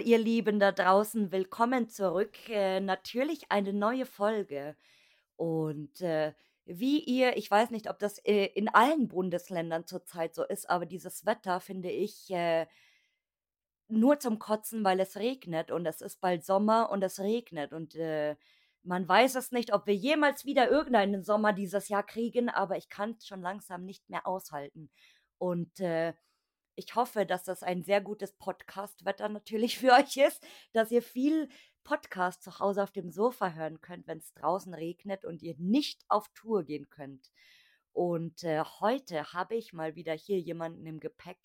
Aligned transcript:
Ihr 0.00 0.18
Lieben 0.18 0.58
da 0.58 0.72
draußen, 0.72 1.32
willkommen 1.32 1.88
zurück. 1.88 2.48
Äh, 2.48 2.80
natürlich 2.80 3.50
eine 3.50 3.72
neue 3.72 4.06
Folge. 4.06 4.76
Und 5.36 6.00
äh, 6.00 6.32
wie 6.64 7.00
ihr, 7.00 7.36
ich 7.36 7.50
weiß 7.50 7.70
nicht, 7.70 7.90
ob 7.90 7.98
das 7.98 8.18
äh, 8.24 8.46
in 8.46 8.68
allen 8.68 9.08
Bundesländern 9.08 9.86
zurzeit 9.86 10.34
so 10.34 10.44
ist, 10.44 10.70
aber 10.70 10.86
dieses 10.86 11.26
Wetter 11.26 11.60
finde 11.60 11.90
ich 11.90 12.30
äh, 12.30 12.66
nur 13.88 14.18
zum 14.18 14.38
Kotzen, 14.38 14.84
weil 14.84 15.00
es 15.00 15.16
regnet 15.16 15.70
und 15.70 15.84
es 15.86 16.00
ist 16.00 16.20
bald 16.20 16.44
Sommer 16.44 16.90
und 16.90 17.02
es 17.02 17.20
regnet 17.20 17.72
und 17.72 17.94
äh, 17.96 18.36
man 18.84 19.08
weiß 19.08 19.36
es 19.36 19.52
nicht, 19.52 19.72
ob 19.72 19.86
wir 19.86 19.94
jemals 19.94 20.44
wieder 20.44 20.70
irgendeinen 20.70 21.22
Sommer 21.22 21.52
dieses 21.52 21.88
Jahr 21.88 22.02
kriegen, 22.04 22.48
aber 22.48 22.76
ich 22.76 22.88
kann 22.88 23.12
es 23.18 23.26
schon 23.26 23.42
langsam 23.42 23.84
nicht 23.84 24.08
mehr 24.10 24.26
aushalten. 24.26 24.90
Und 25.38 25.80
äh, 25.80 26.14
ich 26.74 26.94
hoffe, 26.94 27.26
dass 27.26 27.44
das 27.44 27.62
ein 27.62 27.82
sehr 27.82 28.00
gutes 28.00 28.32
Podcast-Wetter 28.32 29.28
natürlich 29.28 29.78
für 29.78 29.92
euch 29.92 30.16
ist, 30.16 30.44
dass 30.72 30.90
ihr 30.90 31.02
viel 31.02 31.48
Podcast 31.84 32.42
zu 32.42 32.58
Hause 32.58 32.82
auf 32.82 32.92
dem 32.92 33.10
Sofa 33.10 33.52
hören 33.52 33.80
könnt, 33.80 34.06
wenn 34.06 34.18
es 34.18 34.32
draußen 34.34 34.72
regnet 34.72 35.24
und 35.24 35.42
ihr 35.42 35.54
nicht 35.58 36.04
auf 36.08 36.28
Tour 36.34 36.62
gehen 36.64 36.88
könnt. 36.88 37.30
Und 37.92 38.44
äh, 38.44 38.62
heute 38.80 39.32
habe 39.32 39.56
ich 39.56 39.72
mal 39.72 39.96
wieder 39.96 40.14
hier 40.14 40.38
jemanden 40.38 40.86
im 40.86 41.00
Gepäck, 41.00 41.38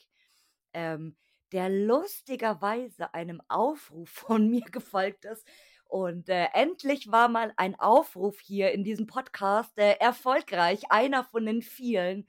ähm, 0.74 1.18
der 1.52 1.70
lustigerweise 1.70 3.14
einem 3.14 3.42
Aufruf 3.48 4.10
von 4.28 4.50
mir 4.50 4.66
gefolgt 4.66 5.26
ist. 5.26 5.46
Und 5.86 6.28
äh, 6.30 6.48
endlich 6.54 7.12
war 7.12 7.30
mal 7.30 7.54
ein 7.56 7.80
Aufruf 7.80 8.40
hier 8.42 8.72
in 8.72 8.84
diesem 8.84 9.08
Podcast 9.08 9.78
äh, 9.78 9.94
erfolgreich, 9.94 10.92
einer 10.92 11.24
von 11.24 11.46
den 11.46 11.62
vielen. 11.62 12.28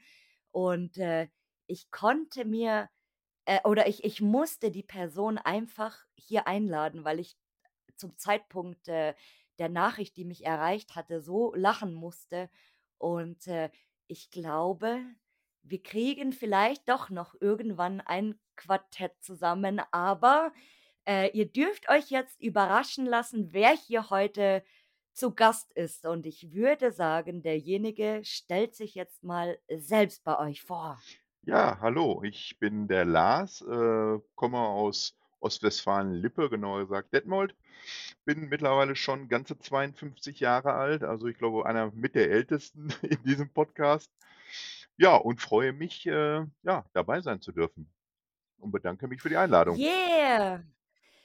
Und 0.52 0.96
äh, 0.98 1.28
ich 1.68 1.90
konnte 1.90 2.44
mir 2.44 2.88
äh, 3.44 3.60
oder 3.64 3.86
ich, 3.86 4.04
ich 4.04 4.20
musste 4.20 4.70
die 4.70 4.82
Person 4.82 5.38
einfach 5.38 5.96
hier 6.16 6.46
einladen, 6.46 7.04
weil 7.04 7.20
ich 7.20 7.36
zum 7.96 8.16
Zeitpunkt 8.18 8.88
äh, 8.88 9.14
der 9.58 9.68
Nachricht, 9.68 10.16
die 10.16 10.24
mich 10.24 10.44
erreicht 10.44 10.96
hatte, 10.96 11.20
so 11.20 11.54
lachen 11.54 11.94
musste. 11.94 12.50
Und 12.98 13.46
äh, 13.46 13.70
ich 14.06 14.30
glaube, 14.30 15.00
wir 15.62 15.82
kriegen 15.82 16.32
vielleicht 16.32 16.88
doch 16.88 17.10
noch 17.10 17.34
irgendwann 17.40 18.00
ein 18.00 18.38
Quartett 18.56 19.12
zusammen, 19.20 19.80
aber 19.92 20.52
äh, 21.06 21.30
ihr 21.36 21.46
dürft 21.46 21.88
euch 21.88 22.10
jetzt 22.10 22.40
überraschen 22.40 23.06
lassen, 23.06 23.52
wer 23.52 23.70
hier 23.70 24.10
heute 24.10 24.64
zu 25.12 25.34
Gast 25.34 25.72
ist. 25.72 26.06
Und 26.06 26.26
ich 26.26 26.52
würde 26.52 26.92
sagen, 26.92 27.42
derjenige 27.42 28.20
stellt 28.24 28.74
sich 28.74 28.94
jetzt 28.94 29.24
mal 29.24 29.58
selbst 29.68 30.22
bei 30.24 30.38
euch 30.38 30.62
vor. 30.62 31.00
Ja, 31.48 31.78
hallo, 31.80 32.22
ich 32.24 32.58
bin 32.58 32.88
der 32.88 33.06
Lars, 33.06 33.62
äh, 33.62 34.18
komme 34.34 34.58
aus 34.58 35.16
Ostwestfalen-Lippe, 35.40 36.50
genauer 36.50 36.80
gesagt 36.80 37.14
Detmold. 37.14 37.56
Bin 38.26 38.50
mittlerweile 38.50 38.94
schon 38.94 39.30
ganze 39.30 39.58
52 39.58 40.40
Jahre 40.40 40.74
alt, 40.74 41.02
also 41.02 41.26
ich 41.26 41.38
glaube 41.38 41.64
einer 41.64 41.90
mit 41.92 42.14
der 42.14 42.30
Ältesten 42.30 42.92
in 43.02 43.22
diesem 43.22 43.48
Podcast. 43.48 44.12
Ja, 44.98 45.16
und 45.16 45.40
freue 45.40 45.72
mich, 45.72 46.06
äh, 46.06 46.44
ja, 46.64 46.84
dabei 46.92 47.22
sein 47.22 47.40
zu 47.40 47.52
dürfen 47.52 47.90
und 48.58 48.70
bedanke 48.70 49.08
mich 49.08 49.22
für 49.22 49.30
die 49.30 49.38
Einladung. 49.38 49.78
Yeah! 49.78 50.62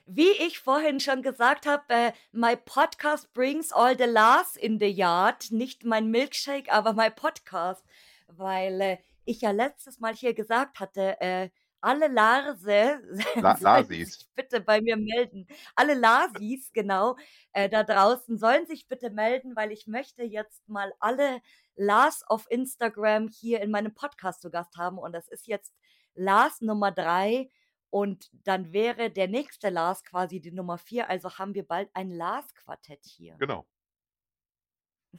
Wie 0.06 0.32
ich 0.40 0.58
vorhin 0.58 1.02
schon 1.02 1.22
gesagt 1.22 1.66
habe, 1.66 1.84
äh, 1.90 2.14
my 2.32 2.56
podcast 2.56 3.34
brings 3.34 3.74
all 3.74 3.98
the 3.98 4.06
Lars 4.06 4.56
in 4.56 4.80
the 4.80 4.88
yard. 4.88 5.52
Nicht 5.52 5.84
mein 5.84 6.12
Milkshake, 6.12 6.72
aber 6.72 6.94
mein 6.94 7.14
Podcast. 7.14 7.84
Weil 8.28 8.80
äh, 8.80 8.98
ich 9.26 9.42
ja 9.42 9.52
letztes 9.52 10.00
Mal 10.00 10.14
hier 10.14 10.34
gesagt 10.34 10.80
hatte, 10.80 11.20
äh, 11.22 11.50
alle 11.82 12.08
Larse 12.08 13.02
La 13.42 13.58
sollen 13.58 13.86
sich 13.86 14.08
Lasis. 14.08 14.30
bitte 14.36 14.62
bei 14.62 14.82
mir 14.82 14.96
melden. 14.96 15.48
Alle 15.76 15.94
Lasis, 15.96 16.72
genau, 16.72 17.18
äh, 17.52 17.70
da 17.70 17.84
draußen 17.84 18.38
sollen 18.38 18.66
sich 18.66 18.88
bitte 18.88 19.10
melden, 19.10 19.56
weil 19.56 19.72
ich 19.72 19.86
möchte 19.88 20.24
jetzt 20.24 20.68
mal 20.70 20.94
alle 21.00 21.42
Lars 21.76 22.24
auf 22.28 22.50
Instagram 22.50 23.28
hier 23.28 23.62
in 23.62 23.72
meinem 23.72 23.94
Podcast 23.94 24.42
zu 24.42 24.50
Gast 24.50 24.78
haben. 24.78 24.98
Und 24.98 25.12
das 25.14 25.28
ist 25.28 25.48
jetzt 25.48 25.74
Lars 26.14 26.62
Nummer 26.62 26.92
drei. 26.92 27.50
Und 27.90 28.30
dann 28.32 28.74
wäre 28.74 29.12
der 29.12 29.28
nächste 29.28 29.70
Lars 29.70 30.04
quasi 30.04 30.40
die 30.40 30.52
Nummer 30.52 30.78
vier. 30.78 31.10
Also 31.10 31.38
haben 31.38 31.54
wir 31.54 31.68
bald 31.68 31.90
ein 31.94 32.10
Lars-Quartett 32.10 33.06
hier. 33.06 33.36
Genau. 33.38 33.68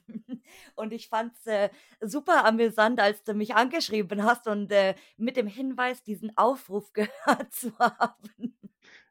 Und 0.74 0.92
ich 0.92 1.08
fand's 1.08 1.46
äh, 1.46 1.70
super 2.00 2.44
amüsant, 2.44 3.00
als 3.00 3.22
du 3.24 3.34
mich 3.34 3.54
angeschrieben 3.54 4.24
hast 4.24 4.46
und 4.46 4.70
äh, 4.72 4.94
mit 5.16 5.36
dem 5.36 5.46
Hinweis, 5.46 6.02
diesen 6.02 6.36
Aufruf 6.36 6.92
gehört 6.92 7.52
zu 7.52 7.76
haben. 7.78 8.56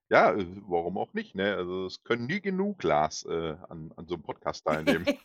Ja, 0.09 0.33
äh, 0.33 0.45
warum 0.67 0.97
auch 0.97 1.13
nicht, 1.13 1.35
ne? 1.35 1.55
Also 1.55 1.85
es 1.85 2.03
können 2.03 2.27
nie 2.27 2.41
genug 2.41 2.83
Lars 2.83 3.25
äh, 3.25 3.55
an, 3.69 3.91
an 3.95 4.07
so 4.07 4.15
einem 4.15 4.23
Podcast 4.23 4.65
teilnehmen. 4.65 5.05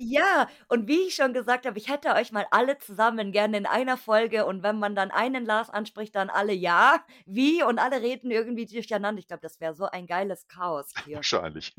Ja, 0.00 0.48
und 0.68 0.86
wie 0.86 1.08
ich 1.08 1.16
schon 1.16 1.32
gesagt 1.32 1.66
habe, 1.66 1.76
ich 1.76 1.88
hätte 1.88 2.14
euch 2.14 2.30
mal 2.30 2.46
alle 2.52 2.78
zusammen 2.78 3.32
gerne 3.32 3.56
in 3.56 3.66
einer 3.66 3.96
Folge 3.96 4.46
und 4.46 4.62
wenn 4.62 4.78
man 4.78 4.94
dann 4.94 5.10
einen 5.10 5.44
Lars 5.44 5.70
anspricht, 5.70 6.14
dann 6.14 6.30
alle 6.30 6.52
ja, 6.52 7.04
wie 7.26 7.64
und 7.64 7.80
alle 7.80 8.00
reden 8.00 8.30
irgendwie 8.30 8.66
durcheinander. 8.66 9.18
Ich 9.18 9.26
glaube, 9.26 9.40
das 9.42 9.58
wäre 9.58 9.74
so 9.74 9.86
ein 9.86 10.06
geiles 10.06 10.46
Chaos 10.46 10.92
hier. 11.04 11.16
Wahrscheinlich. 11.16 11.74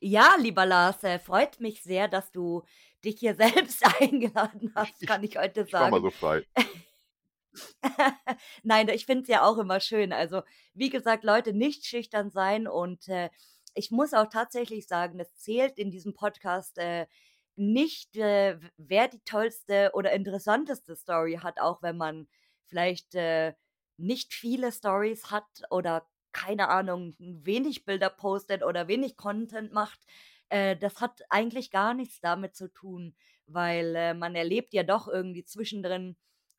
Ja, 0.00 0.34
lieber 0.38 0.66
Lars, 0.66 1.02
äh, 1.04 1.18
freut 1.18 1.60
mich 1.60 1.82
sehr, 1.82 2.08
dass 2.08 2.30
du 2.32 2.62
dich 3.04 3.18
hier 3.18 3.34
selbst 3.74 3.84
eingeladen 4.00 4.72
hast, 4.74 5.00
Ich 5.00 5.08
kann 5.08 5.22
ich 5.24 5.36
heute 5.36 5.62
ich 5.62 5.72
war 5.72 5.88
mal 5.88 6.00
sagen. 6.00 6.02
so 6.02 6.10
frei. 6.10 6.44
Nein, 8.62 8.88
ich 8.88 9.06
finde 9.06 9.22
es 9.22 9.28
ja 9.28 9.42
auch 9.42 9.58
immer 9.58 9.80
schön. 9.80 10.12
Also, 10.12 10.42
wie 10.74 10.90
gesagt, 10.90 11.24
Leute, 11.24 11.52
nicht 11.52 11.86
schüchtern 11.86 12.30
sein 12.30 12.68
und 12.68 13.08
äh, 13.08 13.30
ich 13.74 13.90
muss 13.90 14.14
auch 14.14 14.28
tatsächlich 14.28 14.86
sagen, 14.86 15.20
es 15.20 15.34
zählt 15.36 15.78
in 15.78 15.90
diesem 15.90 16.14
Podcast 16.14 16.78
äh, 16.78 17.06
nicht, 17.56 18.16
äh, 18.16 18.58
wer 18.76 19.08
die 19.08 19.20
tollste 19.20 19.90
oder 19.94 20.12
interessanteste 20.12 20.96
Story 20.96 21.38
hat, 21.42 21.60
auch 21.60 21.82
wenn 21.82 21.96
man 21.96 22.28
vielleicht 22.66 23.14
äh, 23.14 23.54
nicht 23.96 24.34
viele 24.34 24.72
Stories 24.72 25.30
hat 25.30 25.46
oder 25.70 26.06
keine 26.36 26.68
Ahnung, 26.68 27.14
wenig 27.18 27.86
Bilder 27.86 28.10
postet 28.10 28.62
oder 28.62 28.88
wenig 28.88 29.16
Content 29.16 29.72
macht. 29.72 30.00
Äh, 30.50 30.76
das 30.76 31.00
hat 31.00 31.22
eigentlich 31.30 31.70
gar 31.70 31.94
nichts 31.94 32.20
damit 32.20 32.54
zu 32.54 32.68
tun, 32.68 33.14
weil 33.46 33.96
äh, 33.96 34.14
man 34.14 34.34
erlebt 34.34 34.74
ja 34.74 34.82
doch 34.82 35.08
irgendwie 35.08 35.44
zwischendrin 35.44 36.14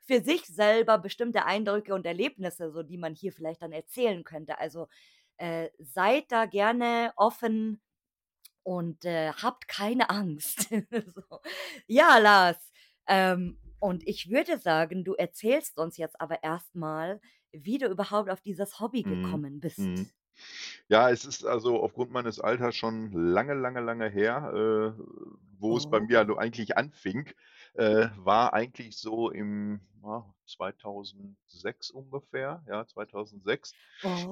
für 0.07 0.21
sich 0.21 0.45
selber 0.45 0.97
bestimmte 0.97 1.45
Eindrücke 1.45 1.93
und 1.93 2.07
Erlebnisse, 2.07 2.71
so 2.71 2.81
die 2.81 2.97
man 2.97 3.13
hier 3.13 3.31
vielleicht 3.31 3.61
dann 3.61 3.71
erzählen 3.71 4.23
könnte. 4.23 4.57
Also 4.57 4.87
äh, 5.37 5.69
seid 5.77 6.31
da 6.31 6.45
gerne 6.45 7.13
offen 7.15 7.79
und 8.63 9.05
äh, 9.05 9.31
habt 9.31 9.67
keine 9.67 10.09
Angst. 10.09 10.69
so. 10.89 11.39
Ja, 11.85 12.17
Lars. 12.17 12.57
Ähm, 13.07 13.59
und 13.79 14.07
ich 14.07 14.31
würde 14.31 14.57
sagen, 14.57 15.03
du 15.03 15.13
erzählst 15.13 15.77
uns 15.77 15.97
jetzt 15.97 16.19
aber 16.19 16.41
erstmal, 16.41 17.21
wie 17.53 17.77
du 17.77 17.87
überhaupt 17.87 18.29
auf 18.29 18.41
dieses 18.41 18.79
Hobby 18.79 19.03
Mhm. 19.03 19.05
gekommen 19.05 19.59
Mhm. 19.77 20.09
bist. 20.09 20.15
Ja, 20.89 21.09
es 21.11 21.25
ist 21.25 21.45
also 21.45 21.81
aufgrund 21.81 22.11
meines 22.11 22.39
Alters 22.41 22.75
schon 22.75 23.11
lange, 23.13 23.53
lange, 23.55 23.81
lange 23.81 24.09
her, 24.09 24.51
äh, 24.97 25.01
wo 25.59 25.77
es 25.77 25.87
bei 25.87 26.01
mir 26.01 26.19
also 26.19 26.37
Oh. 26.37 26.37
eigentlich 26.37 26.77
anfing, 26.77 27.29
äh, 27.75 28.09
war 28.17 28.53
eigentlich 28.53 28.97
so 28.97 29.31
im, 29.31 29.81
ja, 30.03 30.33
2006 30.47 31.91
ungefähr, 31.91 32.63
ja, 32.67 32.87
2006. 32.87 33.75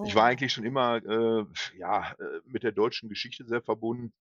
Ich 0.02 0.16
war 0.16 0.26
Oh. 0.26 0.28
eigentlich 0.28 0.54
schon 0.54 0.66
immer, 0.66 0.98
äh, 1.06 1.46
ja, 1.78 2.14
äh, 2.14 2.42
mit 2.46 2.64
der 2.64 2.74
deutschen 2.74 3.10
Geschichte 3.10 3.46
sehr 3.46 3.62
verbunden, 3.64 4.14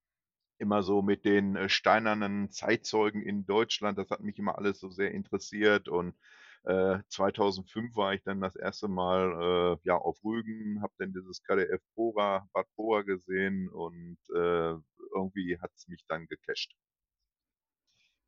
immer 0.58 0.82
so 0.82 1.02
mit 1.02 1.24
den, 1.24 1.56
äh, 1.56 1.68
steinernen 1.68 2.50
Zeitzeugen 2.50 3.22
in 3.22 3.46
Deutschland. 3.46 3.98
Das 3.98 4.10
hat 4.10 4.20
mich 4.22 4.38
immer 4.38 4.58
alles 4.58 4.80
so 4.80 4.90
sehr 4.90 5.12
interessiert 5.12 5.88
und, 5.88 6.16
äh, 6.64 7.00
2005 7.08 7.96
war 7.96 8.14
ich 8.14 8.22
dann 8.24 8.40
das 8.40 8.56
erste 8.56 8.88
Mal, 8.88 9.76
äh, 9.76 9.88
ja, 9.88 9.96
auf 9.96 10.22
Rügen, 10.24 10.82
habe 10.82 10.94
dann 10.98 11.12
dieses 11.12 11.42
KDF 11.42 11.82
Bora 11.94 12.48
Bad 12.52 12.66
Bora 12.76 13.02
gesehen 13.02 13.68
und, 13.70 14.18
äh, 14.34 14.74
irgendwie 15.14 15.58
hat's 15.60 15.88
mich 15.88 16.04
dann 16.08 16.26
gecatcht 16.26 16.74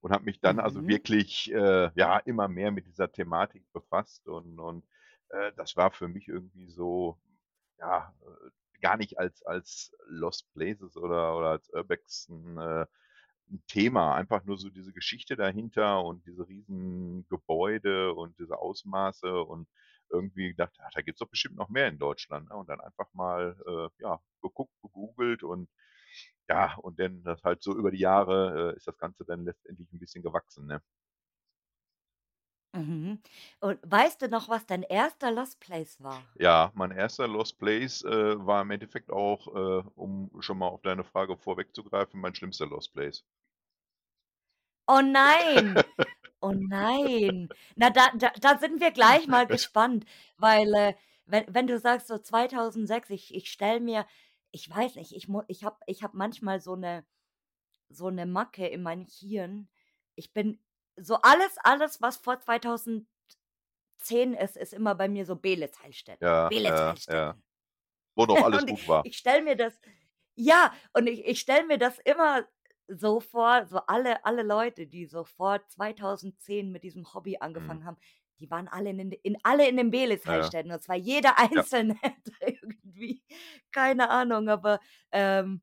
und 0.00 0.12
habe 0.12 0.24
mich 0.24 0.40
dann 0.40 0.58
also 0.60 0.86
Mhm. 0.86 0.86
wirklich, 0.86 1.52
äh, 1.52 1.90
ja, 1.94 2.18
immer 2.18 2.48
mehr 2.48 2.70
mit 2.70 2.86
dieser 2.86 3.10
Thematik 3.12 3.64
befasst 3.72 4.26
und 4.28 4.58
und, 4.60 4.84
äh, 5.30 5.52
das 5.56 5.76
war 5.76 5.90
für 5.92 6.08
mich 6.08 6.28
irgendwie 6.28 6.68
so, 6.68 7.18
ja, 7.78 8.14
äh, 8.22 8.80
gar 8.80 8.96
nicht 8.96 9.18
als 9.18 9.42
als 9.44 9.92
Lost 10.06 10.52
Places 10.54 10.96
oder 10.96 11.36
oder 11.38 11.50
als 11.50 11.70
Urbex 11.72 12.28
'n, 12.30 12.58
äh 13.50 13.54
'n 13.54 13.62
Thema, 13.68 14.14
einfach 14.16 14.44
nur 14.44 14.58
so 14.58 14.70
diese 14.70 14.92
Geschichte 14.92 15.36
dahinter 15.36 16.04
und 16.04 16.24
diese 16.26 16.48
riesen 16.48 17.26
Gebäude 17.28 18.14
und 18.14 18.38
diese 18.38 18.58
Ausmaße 18.58 19.42
und 19.42 19.68
irgendwie 20.10 20.48
gedacht: 20.50 20.74
„Ah, 20.80 20.90
da 20.94 21.02
gibt's 21.02 21.20
doch 21.20 21.28
bestimmt 21.30 21.56
noch 21.56 21.68
mehr 21.70 21.88
in 21.88 21.98
Deutschland“, 21.98 22.48
ne? 22.50 22.56
Und 22.56 22.68
dann 22.68 22.80
einfach 22.80 23.12
mal, 23.14 23.56
äh, 23.66 24.02
ja, 24.02 24.20
geguckt, 24.42 24.72
gegoogelt 24.82 25.42
und 25.44 25.68
ja, 26.48 26.76
und 26.78 27.00
dann 27.00 27.22
das 27.24 27.42
halt 27.44 27.62
so 27.62 27.76
über 27.76 27.90
die 27.92 27.98
Jahre, 28.00 28.72
äh, 28.74 28.76
ist 28.76 28.86
das 28.88 28.98
Ganze 28.98 29.24
dann 29.26 29.44
letztendlich 29.44 29.92
'n 29.92 29.98
bisschen 30.00 30.22
gewachsen, 30.24 30.66
ne? 30.66 30.82
Mhm. 32.76 33.22
Und 33.60 33.78
weißt 33.82 34.22
du 34.22 34.28
noch, 34.28 34.48
was 34.48 34.66
dein 34.66 34.82
erster 34.82 35.30
Lost 35.32 35.60
Place 35.60 36.00
war? 36.00 36.28
Ja, 36.38 36.70
mein 36.74 36.90
erster 36.92 37.26
Lost 37.28 37.58
Place, 37.58 38.02
äh, 38.04 38.46
war 38.46 38.62
im 38.62 38.70
Endeffekt 38.70 39.10
auch, 39.10 39.48
äh, 39.48 39.82
um 39.96 40.30
schon 40.40 40.58
mal 40.58 40.68
auf 40.68 40.82
deine 40.82 41.04
Frage 41.04 41.36
vorwegzugreifen, 41.36 42.20
mein 42.20 42.34
schlimmster 42.34 42.66
Lost 42.66 42.92
Place. 42.92 43.24
Oh 44.88 45.00
nein, 45.02 45.84
oh 46.40 46.52
nein. 46.52 47.50
Na, 47.76 47.90
da 47.90 48.10
da 48.16 48.30
da 48.40 48.58
sind 48.58 48.80
wir 48.80 48.92
gleich 48.92 49.26
mal 49.26 49.46
gespannt, 49.48 50.04
weil, 50.36 50.72
äh, 50.74 50.94
wenn 51.26 51.44
wenn 51.48 51.66
du 51.66 51.78
sagst 51.78 52.06
so 52.08 52.18
2006, 52.18 53.10
ich 53.10 53.34
ich 53.34 53.50
stelle 53.50 53.80
mir 53.80 54.06
ich 54.52 54.68
weiß 54.70 54.96
nicht, 54.96 55.12
ich 55.14 55.28
mu 55.28 55.42
ich 55.48 55.64
habe 55.64 55.78
ich 55.86 56.02
habe 56.04 56.16
manchmal 56.16 56.60
so 56.60 56.76
'ne 56.76 57.04
so 57.90 58.10
'ne 58.10 58.26
Macke 58.26 58.66
in 58.68 58.82
meinem 58.82 59.06
Hirn. 59.06 59.68
Ich 60.16 60.32
bin 60.34 60.60
so 60.96 61.16
alles 61.22 61.56
alles, 61.64 62.00
was 62.02 62.16
vor 62.18 62.40
2010 62.40 63.08
ist, 64.34 64.56
ist 64.56 64.72
immer 64.74 64.94
bei 64.94 65.08
mir 65.08 65.26
so 65.26 65.36
Beelitz-Heilstätten, 65.36 66.22
Ja, 66.22 66.52
ja, 66.62 66.96
ja. 67.08 67.34
Beelitz-Heilstätten. 67.34 67.44
Wo 68.16 68.26
noch 68.26 68.40
alles 68.42 68.66
gut 68.66 68.86
war. 68.86 69.04
ich 69.04 69.16
stelle 69.18 69.42
mir 69.42 69.56
das 69.56 69.80
ja, 70.36 70.72
und 70.94 71.06
ich 71.08 71.24
ich 71.26 71.40
stelle 71.40 71.66
mir 71.66 71.78
das 71.78 71.98
immer 72.00 72.46
so 72.88 73.20
vor, 73.20 73.66
so 73.66 73.78
alle 73.86 74.24
alle 74.26 74.42
Leute, 74.42 74.86
die 74.86 75.06
so 75.06 75.24
vor 75.24 75.66
2010 75.68 76.70
mit 76.72 76.84
diesem 76.84 77.14
Hobby 77.14 77.38
Mhm. 77.56 77.80
angefangen 77.80 77.84
haben, 77.86 77.96
die 78.40 78.50
waren 78.50 78.68
alle 78.68 78.90
in 78.90 78.98
den 78.98 79.12
in 79.12 79.38
alle 79.44 79.68
in 79.68 79.76
den 79.78 79.90
Ja, 80.24 80.36
ja. 80.36 80.52
Beelitz-Heilstätten 80.52 80.72
und 80.72 80.82
zwar 80.82 80.96
jeder 80.96 81.38
Ja. 81.54 81.66
Einzelne 81.68 81.96
irgendwie, 82.40 83.22
keine 83.72 84.10
Ahnung, 84.10 84.48
aber, 84.50 84.80
ähm, 85.12 85.62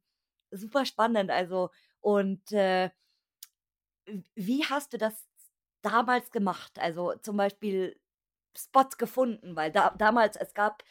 super 0.51 0.85
spannend, 0.85 1.31
also 1.31 1.69
und, 2.01 2.51
äh 2.53 2.91
wie 4.35 4.65
hast 4.65 4.93
du 4.93 4.97
das 4.97 5.27
damals 5.81 6.31
gemacht? 6.31 6.79
Also, 6.79 7.15
zum 7.21 7.37
Beispiel 7.37 7.99
Spots 8.57 8.97
gefunden, 8.97 9.55
weil 9.55 9.71
da 9.71 9.91
damals 9.97 10.37
es 10.37 10.53
gab 10.53 10.83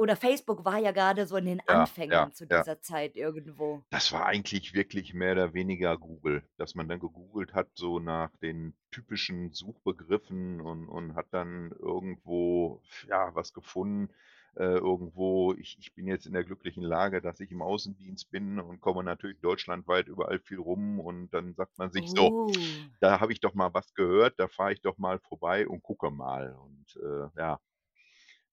oder 0.00 0.16
Facebook 0.16 0.64
war 0.64 0.78
ja 0.78 0.92
grade 0.92 1.26
so 1.26 1.36
in 1.36 1.44
den 1.46 1.62
Ja, 1.68 1.90
ja, 2.10 2.26
Anfängen 2.26 2.32
zu 2.32 2.46
ja. 2.50 2.66
dieser 2.66 2.80
Zeit 2.80 3.16
irgendwo. 3.16 3.84
Das 3.92 4.12
war 4.12 4.26
eigentlich 4.26 4.72
wirklich 4.74 5.14
mehr 5.14 5.32
oder 5.32 5.52
weniger 5.54 5.98
Google, 5.98 6.44
dass 6.56 6.74
man 6.76 6.88
dann 6.88 7.00
gegoogelt 7.00 7.54
hat, 7.54 7.70
so 7.74 7.98
nach 7.98 8.36
den 8.36 8.74
typischen 8.92 9.52
Suchbegriffen 9.52 10.60
und 10.60 10.88
und 10.88 11.14
hat 11.16 11.26
dann 11.32 11.70
irgendwo, 11.72 12.82
ja, 13.08 13.34
was 13.34 13.52
gefunden, 13.52 14.12
äh, 14.56 14.62
irgendwo 14.78 15.54
ich 15.54 15.76
ich 15.80 15.92
bin 15.94 16.06
jetzt 16.06 16.26
in 16.26 16.32
der 16.34 16.44
glücklichen 16.44 16.84
Lage, 16.84 17.20
dass 17.20 17.40
ich 17.40 17.50
im 17.50 17.62
Außendienst 17.62 18.30
bin 18.30 18.60
und 18.60 18.80
komme 18.80 19.02
natürlich 19.02 19.40
deutschlandweit 19.40 20.06
überall 20.08 20.38
viel 20.40 20.58
rum 20.58 21.00
und 21.00 21.30
dann 21.34 21.54
sagt 21.54 21.76
man 21.78 21.90
sich 21.90 22.12
so: 22.14 22.32
Oh. 22.32 22.90
„Da 23.00 23.20
habe 23.20 23.32
ich 23.32 23.40
doch 23.40 23.54
mal 23.54 23.74
was 23.74 23.94
gehört, 23.94 24.38
da 24.38 24.48
fahre 24.48 24.72
ich 24.72 24.82
doch 24.82 24.98
mal 24.98 25.18
vorbei 25.20 25.66
und 25.68 25.82
gucke 25.82 26.10
mal.“ 26.10 26.54
Und, 26.54 26.96
äh, 27.02 27.28
ja, 27.40 27.58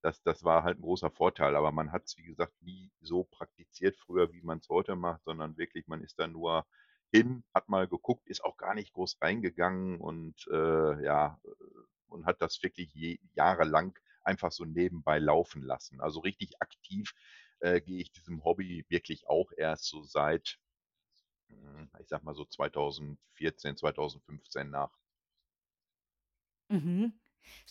das 0.02 0.22
das 0.22 0.44
war 0.44 0.64
halt 0.64 0.78
'n 0.78 0.82
großer 0.82 1.10
Vorteil, 1.10 1.56
aber 1.56 1.72
man 1.72 1.92
hat's, 1.92 2.16
wie 2.18 2.24
gesagt, 2.24 2.60
nie 2.62 2.90
so 3.00 3.24
praktiziert 3.24 3.96
früher, 3.96 4.32
wie 4.32 4.42
man's 4.42 4.68
heute 4.68 4.96
macht, 4.96 5.24
sondern 5.24 5.56
wirklich, 5.58 5.86
man 5.88 6.02
ist 6.02 6.18
da 6.18 6.26
nur 6.28 6.66
hin, 7.12 7.44
hat 7.54 7.68
mal 7.68 7.88
geguckt, 7.88 8.26
ist 8.28 8.44
auch 8.44 8.56
gar 8.58 8.74
nicht 8.74 8.92
groß 8.92 9.18
reingegangen 9.22 10.00
und, 10.00 10.46
äh, 10.52 11.04
ja, 11.04 11.40
äh, 11.44 11.48
und 12.08 12.26
hat 12.26 12.40
das 12.42 12.62
wirklich 12.62 12.92
je 12.94 13.18
jahrelang 13.34 13.98
einfach 14.22 14.52
so 14.52 14.64
nebenbei 14.64 15.18
laufen 15.18 15.62
lassen. 15.62 16.00
Also, 16.00 16.20
richtig 16.20 16.60
aktiv, 16.62 17.12
äh, 17.60 17.80
gehe 17.80 18.00
ich 18.00 18.12
diesem 18.12 18.44
Hobby 18.44 18.84
wirklich 18.88 19.28
auch 19.28 19.52
erst 19.56 19.84
so 19.86 20.02
seit, 20.02 20.58
hm, 21.50 21.90
ich 22.00 22.08
sage 22.08 22.24
mal 22.24 22.34
so 22.34 22.44
2014, 22.46 23.76
2015 23.76 24.70
nach. 24.70 24.92
Mhm. 26.70 27.18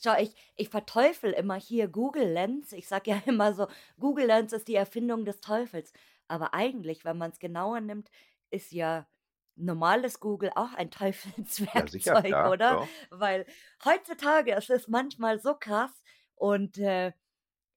Schau, 0.01 0.15
ich 0.19 0.35
ich 0.55 0.69
verteufel 0.69 1.31
immer 1.31 1.55
hier 1.55 1.87
Google 1.87 2.27
Lens. 2.31 2.71
Ich 2.73 2.87
sage 2.87 3.11
ja 3.11 3.21
immer 3.25 3.53
so: 3.53 3.67
„Google 3.99 4.25
Lens 4.27 4.53
ist 4.53 4.67
die 4.67 4.75
Erfindung 4.75 5.25
des 5.25 5.41
Teufels.“ 5.41 5.93
Aber 6.27 6.53
eigentlich, 6.53 7.05
wenn 7.05 7.17
man's 7.17 7.39
genauer 7.39 7.81
nimmt, 7.81 8.09
ist 8.49 8.71
ja 8.71 9.07
normales 9.55 10.19
Google 10.19 10.51
auch 10.55 10.73
ein 10.73 10.91
Ja, 11.73 11.87
sicher, 11.87 12.17
Teufelswerkzeug, 12.17 12.27
klar, 12.27 12.51
oder? 12.51 12.67
doch. 12.67 12.93
Weil 13.09 13.45
heutzutage 13.85 14.53
ist 14.55 14.69
es 14.69 14.87
manchmal 14.87 15.39
so 15.39 15.55
krass 15.55 16.03
und, 16.35 16.77
äh, 16.77 17.13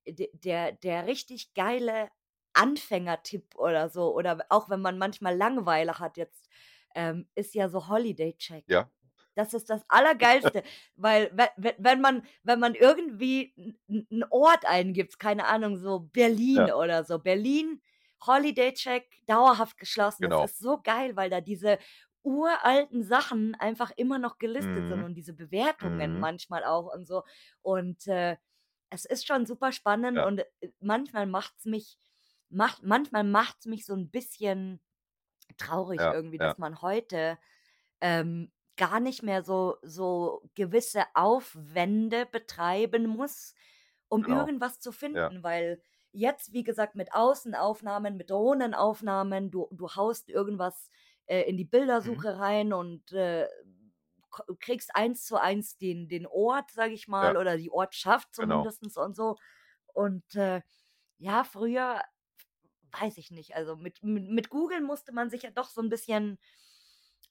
der 0.07 0.73
der 0.73 1.07
richtig 1.07 1.55
geile 1.55 2.11
Anfängertipp 2.55 3.55
oder 3.57 3.89
so 3.91 4.15
oder 4.15 4.45
auch 4.51 4.69
wenn 4.71 4.81
man 4.81 4.99
manchmal 4.99 5.37
Langeweile 5.37 5.99
hat 5.99 6.17
jetzt, 6.17 6.49
ähm, 6.95 7.29
ist 7.35 7.55
ja 7.55 7.69
so 7.69 7.89
Holiday 7.89 8.37
Check. 8.37 8.67
Ja. 8.67 8.91
Das 9.37 9.55
ist 9.55 9.71
das 9.71 9.83
Allergeilste, 9.89 10.63
weil 10.97 11.31
we 11.37 11.49
we 11.57 11.75
wenn 11.79 12.01
man 12.01 12.23
wenn 12.43 12.59
man 12.59 12.75
irgendwie 12.75 13.55
'n 13.57 13.79
'n 13.89 14.07
'n 14.11 14.25
Ort 14.31 14.65
eingibt, 14.67 15.19
keine 15.19 15.47
Ahnung, 15.47 15.77
so 15.79 16.01
Berlin 16.01 16.71
Ja. 16.71 16.73
oder 16.73 17.05
so. 17.05 17.19
Berlin, 17.19 17.81
Holiday 18.27 18.73
Check, 18.75 19.07
dauerhaft 19.27 19.79
geschlossen. 19.79 20.29
Das 20.29 20.41
Genau. 20.41 20.51
ist 20.51 20.59
so 20.59 20.81
geil, 20.83 21.17
weil 21.17 21.31
da 21.31 21.41
diese 21.41 21.79
uralten 22.23 23.03
Sachen 23.05 23.55
einfach 23.55 23.91
immer 23.97 24.19
noch 24.19 24.39
gelistet 24.39 24.87
sind 24.89 25.01
Mhm. 25.01 25.05
und 25.05 25.15
diese 25.15 25.33
Bewertungen 25.33 26.19
Mhm. 26.19 26.19
manchmal 26.19 26.65
auch 26.65 26.93
und 26.93 27.07
so. 27.07 27.23
Und, 27.63 28.07
äh, 28.09 28.37
es 28.91 29.05
ist 29.07 29.27
schon 29.27 29.47
super 29.47 29.73
spannend 29.73 30.19
Ja. 30.19 30.25
und, 30.25 30.41
äh, 30.61 30.71
manchmal 30.81 31.27
macht's 31.27 31.65
mich 31.67 31.97
macht 32.51 32.83
manchmal 32.83 33.23
macht's 33.25 33.67
mich 33.67 33.87
so 33.87 33.95
'n 33.95 34.11
bisschen 34.11 34.81
traurig 35.59 36.07
Ja, 36.07 36.13
irgendwie, 36.13 36.39
ja. 36.39 36.55
dass 36.55 36.59
man 36.59 36.83
heute, 36.83 37.39
ähm, 38.03 38.53
gar 38.77 39.01
nicht 39.01 39.23
mehr 39.23 39.43
so 39.45 39.77
so 39.83 40.43
gewisse 40.55 41.05
Aufwände 41.15 42.27
betreiben 42.27 43.07
muss, 43.09 43.55
um 44.09 44.25
Genau. 44.25 44.49
irgendwas 44.49 44.81
zu 44.81 44.93
Ja. 45.13 45.33
finden, 45.33 45.43
weil 45.45 45.83
jetzt, 46.13 46.53
wie 46.53 46.65
gesagt, 46.65 46.95
mit 46.97 47.13
Außenaufnahmen, 47.15 48.17
mit 48.17 48.31
Drohnenaufnahmen, 48.31 49.51
du 49.51 49.69
du 49.73 49.89
haust 49.97 50.29
irgendwas, 50.31 50.91
äh, 51.27 51.43
in 51.43 51.57
die 51.57 51.65
Mhm. 52.03 52.25
Bildersuche 52.25 52.39
rein 52.39 52.73
und, 52.73 53.13
äh, 53.13 53.49
kriegst 54.61 54.95
eins 54.97 55.25
zu 55.27 55.37
eins 55.41 55.77
den 55.79 56.09
den 56.09 56.27
Ort, 56.27 56.71
sage 56.73 56.93
ich 56.95 57.09
Ja. 57.21 57.35
mal, 57.35 57.37
oder 57.37 57.57
die 57.59 57.71
Ortschaft 57.73 58.35
Genau. 58.39 58.71
zumindestens 58.75 58.97
und 58.97 59.17
so. 59.17 59.37
Und, 59.95 60.35
äh, 60.37 60.63
ja, 61.19 61.45
früher 61.45 62.03
weiß 63.01 63.19
ich 63.19 63.31
nicht, 63.33 63.57
also, 63.57 63.77
mit 63.77 64.03
mit 64.05 64.29
mit 64.31 64.51
Google 64.51 64.81
musste 64.83 65.13
man 65.13 65.31
sich 65.31 65.43
ja 65.45 65.51
doch 65.53 65.71
so 65.71 65.81
'n 65.83 65.89
bisschen 65.91 66.39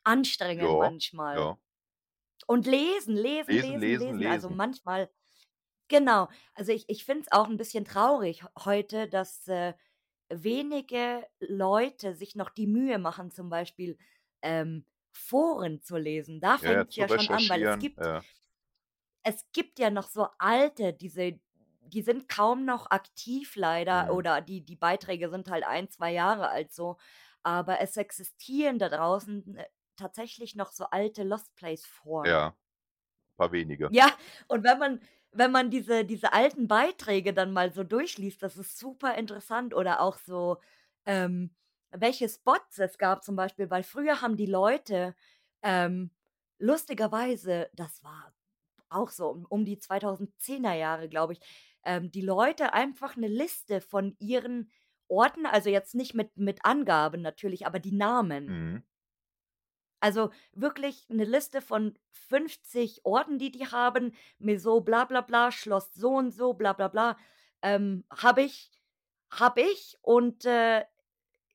anstrengen 0.09 0.77
Ja, 0.77 0.77
manchmal. 0.77 1.47
ja. 1.47 1.59
Und 2.47 2.65
lesen, 2.67 3.15
lesen, 3.15 3.55
Lesen, 3.55 3.79
lesen, 3.79 3.89
lesen, 3.89 4.17
lesen. 4.17 4.25
Also, 4.25 4.49
lesen. 4.49 4.51
manchmal 4.51 5.11
genau. 5.89 6.29
Also, 6.55 6.71
ich 6.73 6.85
ich 6.89 7.05
finde 7.05 7.23
es 7.27 7.31
auch 7.33 7.47
'n 7.49 7.57
bisschen 7.57 7.85
traurig 7.85 8.43
heute, 8.65 9.07
dass, 9.09 9.47
äh, 9.47 9.75
wenige 10.29 11.27
Leute 11.39 12.15
sich 12.15 12.35
noch 12.35 12.49
die 12.51 12.67
Mühe 12.67 12.99
machen, 12.99 13.31
zum 13.31 13.49
Beispiel, 13.49 13.97
ähm, 14.43 14.85
Foren 15.13 15.81
zu 15.83 15.97
lesen. 15.97 16.41
Da 16.41 16.57
Ja, 16.61 16.71
ja, 16.73 16.85
fängt's 16.85 16.95
zu 16.95 17.01
ja 17.01 17.09
schon 17.09 17.29
an, 17.29 17.49
weil 17.49 17.63
es 17.63 17.77
recherchieren, 17.77 17.79
gibt 17.79 17.97
ja. 17.97 18.25
es 19.23 19.45
gibt 19.51 19.79
ja 19.79 19.89
noch 19.89 20.07
so 20.09 20.27
alte, 20.37 20.93
diese 20.93 21.39
die 21.81 22.01
sind 22.03 22.29
kaum 22.29 22.65
noch 22.65 22.91
aktiv 22.91 23.55
leider 23.55 24.11
Mhm. 24.11 24.13
oder 24.13 24.41
die 24.41 24.63
die 24.63 24.75
Beiträge 24.75 25.29
sind 25.29 25.49
halt 25.49 25.63
1, 25.65 25.89
2 25.89 26.13
Jahre 26.13 26.49
alt 26.49 26.71
so, 26.73 26.97
aber 27.43 27.79
es 27.81 27.97
existieren 27.97 28.77
da 28.79 28.89
draußen, 28.89 29.55
äh, 29.57 29.65
tatsächlich 29.99 30.55
noch 30.55 30.71
so 30.73 30.85
alte 30.85 31.23
Lost 31.23 31.55
Place 31.55 31.85
Foren. 31.85 32.39
Ja, 32.39 32.55
paar 33.37 33.51
wenige. 33.53 33.91
Ja, 33.91 34.11
und 34.47 34.63
wenn 34.63 34.77
man 34.79 34.99
wenn 35.31 35.51
man 35.51 35.69
diese 35.71 36.05
diese 36.05 36.31
alten 36.33 36.67
Beiträge 36.67 37.33
dann 37.33 37.51
mal 37.53 37.71
so 37.73 37.83
durchliest, 37.83 38.41
das 38.43 38.55
ist 38.57 38.77
super 38.77 39.15
interessant 39.15 39.73
oder 39.73 39.99
auch 40.01 40.17
so, 40.19 40.57
ähm, 41.05 41.55
welche 41.91 42.29
Spots 42.29 42.77
es 42.79 42.97
gab 42.99 43.23
zum 43.23 43.35
Beispiel, 43.35 43.69
weil 43.71 43.81
früher 43.83 44.21
haben 44.21 44.37
die 44.37 44.45
Leute, 44.45 45.15
ähm, 45.63 46.11
lustigerweise, 46.59 47.69
das 47.73 48.03
war 48.03 48.31
auch 48.89 49.09
so 49.11 49.29
um 49.29 49.45
um 49.49 49.65
die 49.65 49.79
2010er 49.79 50.73
Jahre, 50.75 51.09
glaube 51.09 51.33
ich, 51.33 51.41
ähm, 51.83 52.11
die 52.11 52.21
Leute 52.21 52.73
einfach 52.73 53.15
'ne 53.17 53.27
Liste 53.27 53.81
von 53.81 54.15
ihren 54.19 54.71
Orten 55.09 55.45
also, 55.47 55.69
jetzt 55.69 55.95
nicht 55.95 56.13
mit 56.15 56.37
mit 56.37 56.65
Angaben 56.65 57.21
natürlich, 57.23 57.65
aber 57.67 57.79
die 57.79 57.93
Namen. 57.93 58.47
Mhm. 58.47 58.83
Also, 60.03 60.31
wirklich 60.53 61.05
'ne 61.09 61.25
Liste 61.25 61.61
von 61.61 61.97
50 62.11 63.01
Orten, 63.05 63.37
die 63.37 63.51
die 63.51 63.67
haben, 63.67 64.13
Maison 64.37 64.83
bla 64.83 65.03
bla 65.05 65.21
bla, 65.21 65.51
Schloss 65.51 65.93
so 65.93 66.11
und 66.15 66.31
so, 66.31 66.53
bla 66.53 66.71
bla 66.73 66.87
bla, 66.87 67.17
ähm, 67.61 68.05
habe 68.15 68.41
ich 68.43 68.71
habe 69.31 69.61
ich 69.61 69.97
und, 70.01 70.45
äh, 70.45 70.85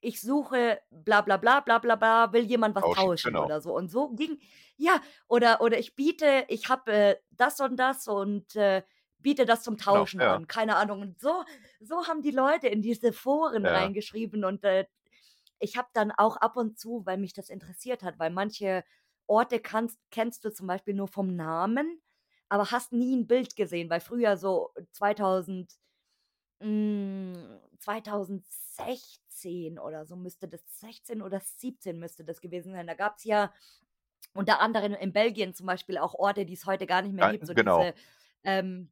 ich 0.00 0.20
suche 0.20 0.80
bla 0.90 1.22
bla 1.22 1.36
bla, 1.38 1.60
bla 1.60 1.78
bla 1.78 1.96
bla, 1.96 2.32
will 2.32 2.44
jemand 2.44 2.74
was 2.76 2.88
Tauschen, 2.88 2.90
tauschen 2.90 3.22
genau. 3.22 3.48
oder 3.48 3.60
so. 3.62 3.74
Und 3.76 3.90
so 3.90 4.10
ging 4.10 4.40
ja, 4.76 5.00
oder 5.28 5.60
oder 5.62 5.78
ich 5.78 5.96
biete 5.96 6.44
ich 6.48 6.68
habe, 6.70 6.92
äh, 6.92 7.16
das 7.32 7.60
und 7.60 7.76
das 7.78 8.08
und, 8.08 8.56
äh, 8.56 8.82
biete 9.20 9.46
das 9.46 9.62
zum 9.64 9.78
Genau, 9.86 10.08
Tauschen 10.08 10.20
ja. 10.20 10.38
an, 10.38 10.46
keine 10.48 10.76
Ahnung. 10.76 11.00
Und 11.02 11.20
so 11.20 11.44
so 11.80 12.06
haben 12.08 12.22
die 12.22 12.30
Leute 12.32 12.68
in 12.68 12.82
diese 12.82 13.12
Foren 13.14 13.64
Ja. 13.64 13.64
reingeschrieben 13.68 14.44
und, 14.44 14.64
äh, 14.64 14.86
ich 15.64 15.76
habe 15.78 15.88
dann 15.94 16.12
auch 16.12 16.36
ab 16.38 16.56
und 16.56 16.78
zu, 16.78 17.06
weil 17.06 17.18
mich 17.18 17.32
das 17.34 17.50
interessiert 17.50 18.02
hat, 18.04 18.18
weil 18.20 18.30
manche 18.30 18.84
Orte 19.26 19.60
kannst 19.60 19.98
kennst 20.10 20.44
du 20.44 20.52
zum 20.52 20.66
Beispiel 20.68 20.94
nur 20.94 21.08
vom 21.08 21.34
Namen, 21.36 22.02
aber 22.48 22.70
hast 22.72 22.92
nie 22.92 23.14
'n 23.14 23.26
Bild 23.26 23.56
gesehen, 23.56 23.90
weil 23.90 24.00
früher 24.00 24.36
so 24.36 24.70
2000 24.92 25.72
hm, 26.60 27.60
2016 27.80 29.78
oder 29.78 30.06
so 30.06 30.16
müsste 30.16 30.48
das 30.48 30.62
16 30.80 31.22
oder 31.22 31.40
17 31.40 31.98
müsste 31.98 32.24
das 32.24 32.40
gewesen 32.40 32.72
sein. 32.72 32.86
Da 32.86 32.94
gab's 32.94 33.24
ja 33.24 33.52
unter 34.34 34.60
anderem 34.60 34.94
in 34.94 35.12
Belgien 35.12 35.54
zum 35.54 35.66
Beispiel 35.66 35.98
auch 35.98 36.14
Orte, 36.14 36.46
die's 36.46 36.66
heute 36.66 36.86
gar 36.86 37.02
nicht 37.02 37.14
mehr 37.14 37.26
gibt, 37.26 37.46
so 37.46 37.54
genau. 37.54 37.84
diese, 37.84 37.94
ähm 38.44 38.90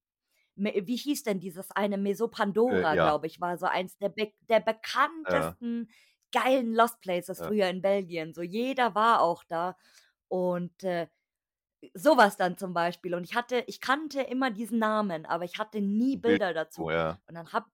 wie 0.57 0.97
hieß 0.97 1.25
denn 1.25 1.41
dieses 1.41 1.71
eine? 1.73 1.99
Meso 1.99 2.29
Äh, 2.69 2.87
ja. 2.89 3.17
glaube 3.17 3.27
ich, 3.29 3.41
war 3.41 3.59
so 3.59 3.67
eins 3.67 3.99
der 3.99 4.11
bek 4.11 4.35
der 4.51 4.61
bekanntesten 4.61 5.89
geilen 6.33 6.75
Lost 6.75 7.01
Places 7.01 7.41
Ja. 7.41 7.53
früher 7.53 7.69
in 7.69 7.83
Belgien. 7.83 8.35
So 8.35 8.43
jeder 8.43 8.95
war 8.95 9.21
auch 9.23 9.45
da 9.45 9.77
und, 10.29 10.85
äh, 10.85 11.09
so 11.95 12.17
was 12.17 12.37
dann 12.37 12.57
zum 12.59 12.75
Beispiel. 12.75 13.15
Und 13.15 13.25
ich 13.25 13.35
hatte 13.35 13.65
ich 13.67 13.81
kannte 13.81 14.23
immer 14.23 14.51
diesen 14.51 14.79
Namen, 14.79 15.27
aber 15.27 15.45
ich 15.45 15.59
hatte 15.59 15.81
nie 15.81 16.17
Bilder 16.17 16.55
dazu. 16.55 16.85
oh 16.85 16.91
ja. 16.91 17.19
Und 17.29 17.35
dann 17.35 17.53
habe 17.53 17.67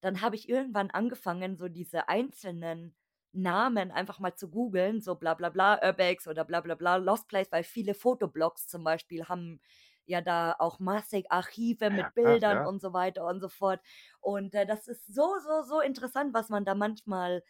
dann 0.00 0.20
habe 0.20 0.36
ich 0.36 0.48
irgendwann 0.48 0.90
angefangen, 0.90 1.56
so 1.56 1.68
diese 1.68 2.08
einzelnen 2.08 2.94
Namen 3.32 3.90
einfach 3.90 4.18
mal 4.20 4.34
zu 4.36 4.50
googeln, 4.50 5.00
so 5.00 5.16
bla 5.16 5.34
bla 5.34 5.48
bla, 5.50 5.80
Urbex 5.84 6.28
oder 6.28 6.44
bla 6.44 6.60
bla 6.60 6.74
bla, 6.76 6.96
Lost 6.96 7.28
Place, 7.28 7.50
weil 7.52 7.64
viele 7.64 7.94
Fotoblogs 7.94 8.68
zum 8.68 8.84
Beispiel 8.84 9.24
haben 9.28 9.60
ja 10.06 10.20
da 10.20 10.54
auch 10.58 10.78
massig 10.78 11.26
Archive 11.32 11.90
Ja, 11.90 11.90
mit 11.90 12.14
klar, 12.20 12.38
Bildern 12.38 12.60
ja. 12.60 12.62
und 12.62 12.80
so 12.80 12.92
weiter 12.92 13.26
und 13.26 13.40
so 13.40 13.48
fort. 13.48 13.80
Und, 14.20 14.54
äh, 14.54 14.66
das 14.66 14.86
ist 14.88 15.12
so, 15.14 15.34
so, 15.44 15.62
so 15.62 15.80
interessant, 15.80 16.34
was 16.34 16.48
man 16.50 16.64
da 16.64 16.74
manchmal 16.74 17.42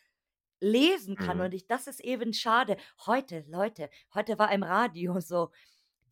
lesen 0.65 1.19
kann. 1.19 1.41
Mhm. 1.41 1.43
Und 1.43 1.55
ich 1.55 1.67
das 1.67 1.87
ist 1.87 2.01
eben 2.01 2.33
schade. 2.33 2.77
Heute, 3.07 3.45
Leute 3.49 3.91
heute 4.15 4.39
war 4.39 4.53
im 4.53 4.63
Radio 4.63 5.21
so, 5.21 5.51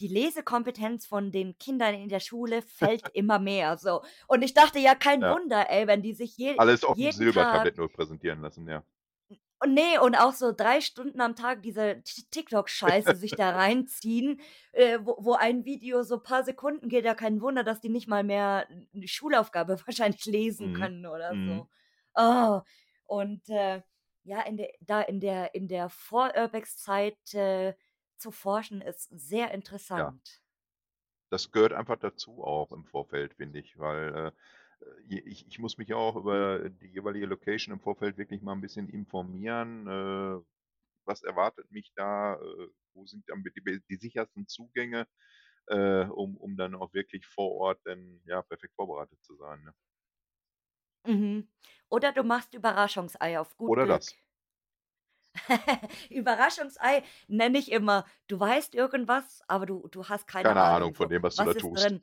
die 0.00 0.08
Lesekompetenz 0.08 1.06
von 1.06 1.32
den 1.32 1.58
Kindern 1.58 1.94
in 1.94 2.08
der 2.10 2.20
Schule 2.20 2.62
fällt 2.62 3.08
immer 3.14 3.38
mehr 3.38 3.78
so. 3.78 4.02
Und 4.28 4.42
ich 4.42 4.54
dachte: 4.54 4.78
„Ja, 4.80 4.94
kein 4.96 5.26
Ja. 5.26 5.28
Wunder, 5.28 5.70
ey, 5.70 5.86
wenn 5.86 6.02
die 6.02 6.14
sich 6.14 6.36
je 6.38 6.56
Alles 6.56 6.86
jeden 6.88 7.28
Tag“ 7.28 7.68
Silbertablett 7.68 7.76
nur 7.76 7.92
präsentieren 7.92 8.40
lassen, 8.40 8.66
ja. 8.66 8.82
Und 9.60 9.74
ne, 9.74 10.00
und 10.02 10.16
auch 10.16 10.32
so 10.32 10.50
3 10.52 10.80
Stunden 10.80 11.20
am 11.20 11.36
Tag 11.36 11.62
diese 11.62 12.02
Ti 12.04 12.24
TikTok-Scheiße 12.30 13.14
sich 13.14 13.36
da 13.36 13.50
reinziehen, 13.50 14.40
äh, 14.72 14.98
wo 15.02 15.16
wo 15.20 15.34
ein 15.34 15.64
Video 15.64 16.02
so 16.02 16.18
paar 16.20 16.42
Sekunden 16.44 16.88
geht. 16.88 17.04
Ja, 17.04 17.14
kein 17.14 17.40
Wunder, 17.40 17.62
dass 17.62 17.80
die 17.80 17.88
nicht 17.88 18.08
mal 18.08 18.24
mehr 18.24 18.66
'n 18.70 18.88
'ne 18.92 19.06
Schulaufgabe 19.08 19.76
wahrscheinlich 19.86 20.24
lesen 20.26 20.72
Mhm. 20.72 20.72
können 20.72 21.06
oder 21.06 21.34
Mhm. 21.34 21.46
so. 21.46 21.68
Oh, 22.14 22.60
und, 23.04 23.48
äh, 23.50 23.82
ja, 24.24 24.42
in 24.42 24.56
de 24.56 24.72
da 24.80 25.02
in 25.02 25.20
der 25.20 25.54
in 25.54 25.68
der 25.68 25.88
Vor-Urbex-Zeit, 25.90 27.34
äh, 27.34 27.74
zu 28.18 28.30
forschen, 28.32 28.80
ist 28.82 29.08
sehr 29.10 29.50
Ja. 29.96 30.12
interessant. 30.12 30.40
Das 31.32 31.50
gehört 31.50 31.72
einfach 31.72 31.96
dazu 31.98 32.44
auch 32.44 32.72
im 32.72 32.84
Vorfeld, 32.84 33.32
finde 33.34 33.58
ich, 33.60 33.78
weil, 33.78 34.32
äh, 34.80 34.84
äh, 35.14 35.20
ich 35.24 35.46
ich 35.46 35.58
muss 35.58 35.78
mich 35.78 35.94
auch 35.94 36.14
über 36.16 36.68
die 36.68 36.88
jeweilige 36.88 37.24
Location 37.26 37.72
im 37.72 37.80
Vorfeld 37.80 38.18
wirklich 38.18 38.42
mal 38.42 38.52
'n 38.52 38.60
bisschen 38.60 38.88
informieren. 38.90 39.86
Äh, 39.88 40.42
was 41.06 41.22
erwartet 41.24 41.70
mich 41.70 41.92
da? 41.96 42.34
Äh, 42.36 42.68
wo 42.94 43.06
sind 43.06 43.28
dann 43.30 43.44
die 43.44 43.82
die 43.88 43.96
sichersten 43.96 44.46
Zugänge, 44.48 45.08
äh, 45.68 46.04
um 46.06 46.36
um 46.38 46.56
dann 46.56 46.74
auch 46.76 46.94
wirklich 46.94 47.26
vor 47.26 47.52
Ort 47.52 47.80
dann, 47.84 48.22
ja, 48.26 48.42
perfekt 48.42 48.74
vorbereitet 48.76 49.22
zu 49.22 49.36
sein, 49.36 49.62
ne? 49.64 49.74
Mhm. 51.06 51.48
Oder 51.88 52.10
du 52.12 52.22
machst 52.24 52.54
Überraschungsei 52.54 53.38
auf 53.38 53.56
gut 53.56 53.78
Oder 53.78 53.86
Glück. 53.86 53.88
das. 53.88 54.16
Überraschungsei 56.10 57.02
nenne 57.28 57.58
ich 57.58 57.70
immer, 57.72 58.04
du 58.28 58.38
weißt 58.38 58.74
irgendwas, 58.74 59.40
aber 59.48 59.66
du 59.66 59.88
du 59.88 60.08
hast 60.08 60.26
keine 60.26 60.56
Keine 60.56 60.62
Ahnung 60.62 60.92
Ahnung, 60.92 60.94
von 60.94 61.08
dem, 61.08 61.22
was 61.22 61.36
du 61.36 61.44
da 61.44 61.54
„Was 61.54 61.54
ist 61.54 61.70
tust. 61.70 61.96
drin?“ 61.96 62.02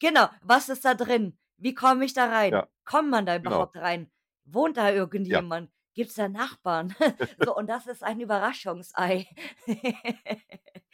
Genau, 0.00 0.28
was 0.42 0.68
ist 0.68 0.84
da 0.84 0.94
drin? 0.94 1.38
Wie 1.56 1.74
komme 1.74 2.04
ich 2.04 2.14
da 2.14 2.26
rein? 2.26 2.60
Ja, 2.60 2.68
Kommt 2.84 3.10
man 3.10 3.26
da 3.26 3.36
genau. 3.42 3.66
überhaupt 3.66 3.76
rein? 3.76 4.10
Wohnt 4.44 4.76
da 4.76 4.90
Ja. 5.28 5.42
irgendjemand? 5.42 5.70
Gibt's 5.94 6.14
da 6.14 6.28
Nachbarn? 6.28 6.94
So, 7.40 7.56
und 7.56 7.68
das 7.68 7.86
ist 7.86 8.02
ein 8.02 8.20
Überraschungsei. 8.20 9.28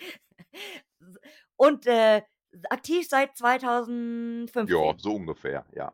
Und, 1.57 1.87
äh, 1.87 2.23
aktiv 2.71 3.09
seit 3.09 3.37
Ja, 4.63 4.95
2015? 4.97 4.99
so 4.99 5.15
ungefähr, 5.17 5.67
ja. 5.73 5.93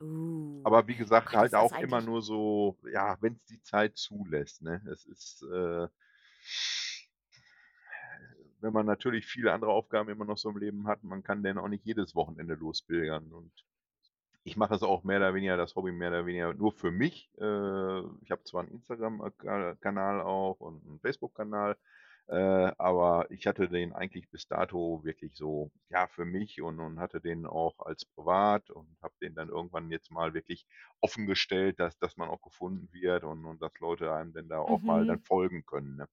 Uh, 0.00 0.66
Aber 0.66 0.88
wie 0.88 0.96
gesagt, 0.96 1.32
halt 1.34 1.54
auch 1.54 1.76
immer 1.78 2.00
nur 2.00 2.22
so, 2.22 2.76
ja, 2.92 3.16
wenn's 3.20 3.44
die 3.44 3.62
Zeit 3.62 3.96
zulässt, 3.96 4.62
ne? 4.62 4.82
Es 4.92 5.06
ist, 5.06 5.42
äh 5.42 5.86
wenn 8.60 8.72
man 8.72 8.86
natürlich 8.86 9.26
viele 9.26 9.52
andere 9.52 9.70
Aufgaben 9.72 10.08
immer 10.10 10.24
noch 10.24 10.38
so 10.38 10.50
im 10.50 10.56
Leben 10.58 10.86
hat, 10.86 11.02
man 11.04 11.22
kann 11.22 11.42
dann 11.42 11.58
auch 11.58 11.68
nicht 11.68 11.84
jedes 11.84 12.14
Wochenende 12.14 12.54
lospilgern. 12.54 13.32
Und 13.32 13.52
ich 14.44 14.56
mache 14.56 14.74
es 14.74 14.82
auch 14.82 15.04
mehr 15.04 15.18
oder 15.18 15.34
weniger 15.34 15.56
das 15.56 15.76
Hobby 15.76 15.92
mehr 15.92 16.10
oder 16.10 16.26
weniger 16.26 16.54
nur 16.54 16.72
für 16.72 16.90
mich. 16.92 17.30
Äh, 17.38 18.00
ich 18.22 18.30
habe 18.32 18.44
zwar 18.44 18.64
'n 18.64 18.68
Instagram 18.70 19.22
Acc 19.22 19.80
Kanal 19.80 20.22
auch 20.22 20.60
und 20.60 20.84
'n 20.86 21.00
Facebook-Kanal, 21.00 21.76
äh, 22.28 22.72
aber 22.78 23.30
ich 23.30 23.46
hatte 23.46 23.68
den 23.68 23.92
eigentlich 23.92 24.30
bis 24.30 24.46
dato 24.48 25.02
wirklich 25.04 25.36
so, 25.36 25.70
ja, 25.90 26.06
für 26.08 26.24
mich 26.24 26.60
und 26.62 26.80
und 26.80 26.98
hatte 27.00 27.20
den 27.20 27.46
auch 27.46 27.78
als 27.80 28.04
privat 28.04 28.70
und 28.70 28.96
habe 29.02 29.14
den 29.22 29.34
dann 29.34 29.48
irgendwann 29.48 29.90
jetzt 29.90 30.10
mal 30.10 30.34
wirklich 30.34 30.66
offengestellt, 31.00 31.78
dass 31.80 31.98
dass 31.98 32.16
man 32.16 32.28
auch 32.28 32.42
gefunden 32.42 32.88
wird 32.92 33.24
und 33.24 33.44
und 33.44 33.62
dass 33.62 33.72
Leute 33.80 34.12
einem 34.12 34.32
denn 34.32 34.48
da 34.48 34.58
auch 34.58 34.82
mal 34.82 35.06
dann 35.06 35.18
Mhm. 35.18 35.26
folgen 35.26 35.64
können, 35.66 35.96
ne? 35.96 36.08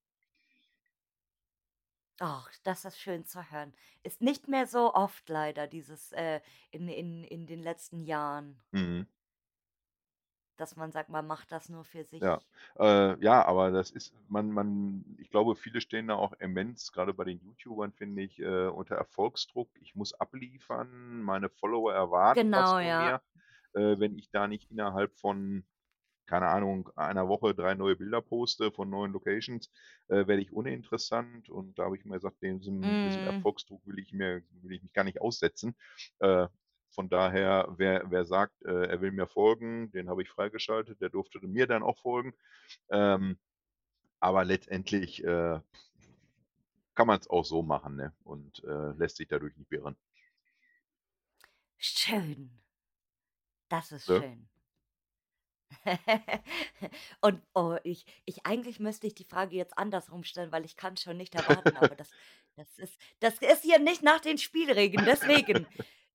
Ach, 2.20 2.50
das 2.64 2.86
ist 2.86 3.00
schön 3.00 3.24
zu 3.26 3.52
hören. 3.52 3.74
Ist 4.04 4.20
nicht 4.22 4.48
mehr 4.48 4.66
so 4.68 4.94
oft 4.96 5.30
leider 5.30 5.68
dieses, 5.68 6.12
äh, 6.12 6.42
in 6.72 6.88
in 6.88 7.24
in 7.24 7.46
den 7.48 7.62
letzten 7.62 8.02
Jahren. 8.02 8.60
Mhm. 8.74 9.06
Dass 10.58 10.76
man 10.76 10.92
sagt, 10.92 11.10
man 11.10 11.28
macht 11.28 11.52
das 11.52 11.70
nur 11.70 11.84
für 11.86 12.04
Ja. 12.22 12.40
sich. 12.40 12.48
Äh, 12.80 13.22
ja, 13.24 13.44
aber 13.46 13.72
das 13.72 13.92
ist 13.92 14.16
man 14.30 14.50
man 14.52 15.04
ich 15.20 15.30
glaube, 15.30 15.56
viele 15.56 15.82
stehen 15.82 16.08
da 16.08 16.16
auch 16.16 16.34
immens, 16.34 16.92
grade 16.92 17.14
bei 17.14 17.26
den 17.26 17.40
YouTubern, 17.40 17.92
finde 17.92 18.22
ich, 18.24 18.40
äh, 18.40 18.68
unter 18.68 18.96
Erfolgsdruck. 18.96 19.70
Ich 19.82 19.96
muss 19.96 20.14
abliefern, 20.14 21.22
meine 21.22 21.50
Follower 21.50 21.94
erwarten 21.94 22.54
was 22.54 22.74
Genau, 22.74 22.80
von 22.80 22.96
ja. 22.96 22.96
mir. 22.96 23.22
Äh, 23.74 24.00
wenn 24.00 24.18
ich 24.18 24.30
da 24.32 24.48
nicht 24.48 24.72
innerhalb 24.72 25.18
von, 25.18 25.66
keine 26.28 26.48
Ahnung, 26.50 26.90
einer 26.98 27.28
Woche 27.30 27.56
3 27.56 27.76
neue 27.76 27.96
Bilder 27.98 28.22
poste 28.22 28.72
von 28.72 28.90
neuen 28.90 29.14
Locations, 29.14 29.72
äh, 30.10 30.28
werde 30.28 30.42
ich 30.42 30.54
uninteressant. 30.54 31.50
Und 31.50 31.80
da 31.80 31.86
habe 31.86 31.98
ich 31.98 32.06
mir 32.06 32.16
gesagt, 32.16 32.42
diesem 32.44 33.00
diesem 33.02 33.24
Mhm. 33.24 33.24
Erfolgsdruck 33.26 33.86
will 33.88 34.00
ich 34.00 34.14
mir 34.14 34.44
will 34.52 34.74
ich 34.74 34.84
mich 34.84 34.94
gar 34.94 35.06
nicht 35.06 35.22
aussetzen. 35.22 35.76
Von 36.94 37.10
daher, 37.10 37.68
wer 37.78 38.04
wer 38.12 38.26
sagt, 38.26 38.62
äh, 38.64 38.86
er 38.88 39.02
will 39.02 39.12
mir 39.12 39.28
folgen, 39.28 39.92
den 39.92 40.10
habe 40.10 40.22
ich 40.24 40.30
freigeschaltet, 40.30 41.02
der 41.02 41.10
durfte 41.10 41.40
mir 41.46 41.68
dann 41.68 41.84
auch 41.84 41.98
folgen. 42.00 42.34
Ähm, 42.92 43.40
aber 44.20 44.46
letztendlich, 44.46 45.24
äh, 45.24 45.60
kann 46.96 47.08
man's 47.08 47.30
auch 47.30 47.46
so 47.46 47.62
machen, 47.64 47.96
ne, 47.96 48.14
und, 48.24 48.64
äh, 48.64 48.92
lässt 48.94 49.18
sich 49.18 49.28
dadurch 49.28 49.56
nicht 49.58 49.70
beirren. 49.70 49.96
Schön. 51.78 52.64
Das 53.68 53.92
ist 53.92 54.08
Ne? 54.08 54.16
schön. 54.16 54.48
Und, 57.22 57.42
oh, 57.54 57.78
ich 57.84 58.06
ich 58.26 58.46
eigentlich 58.46 58.80
müsste 58.80 59.08
ich 59.08 59.16
die 59.16 59.24
Frage 59.26 59.56
jetzt 59.56 59.78
andersrum 59.78 60.24
stellen, 60.24 60.52
weil 60.52 60.66
ich 60.66 60.76
kann's 60.76 61.02
schon 61.02 61.18
nicht 61.18 61.36
erwarten, 61.36 61.78
aber 61.78 61.96
das 61.96 62.12
das 62.56 62.78
ist 62.78 63.00
das 63.20 63.40
ist 63.40 63.64
hier 63.64 63.80
nicht 63.80 64.04
nach 64.04 64.20
den 64.20 64.38
Spielregeln. 64.38 65.06
Deswegen, 65.06 65.68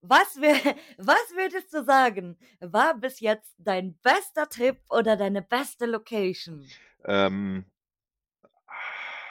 was 0.02 0.36
wür 0.36 0.54
was 0.98 1.30
würdest 1.36 1.72
du 1.74 1.84
sagen, 1.84 2.38
war 2.60 2.94
bis 2.94 3.20
jetzt 3.20 3.54
dein 3.58 3.98
bester 4.00 4.48
Trip 4.48 4.80
oder 4.90 5.16
deine 5.16 5.42
beste 5.42 5.86
Location? 5.86 6.74
Ähm, 7.04 7.64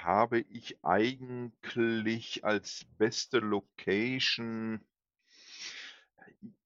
habe 0.01 0.39
ich 0.41 0.77
eigentlich 0.83 2.45
als 2.45 2.85
beste 2.97 3.39
Location 3.39 4.81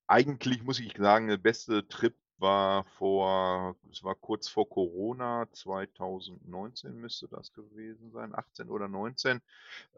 eigentlich 0.06 0.62
muss 0.62 0.80
ich 0.80 0.96
sagen, 0.96 1.28
der 1.28 1.36
beste 1.36 1.86
Trip 1.88 2.16
war 2.38 2.84
vor 2.84 3.76
es 3.90 4.02
war 4.02 4.14
kurz 4.16 4.48
vor 4.48 4.68
Corona, 4.68 5.46
2019 5.52 6.96
müsste 7.00 7.28
das 7.28 7.52
gewesen 7.52 8.10
sein, 8.10 8.34
18 8.34 8.68
oder 8.68 8.88
19. 8.88 9.40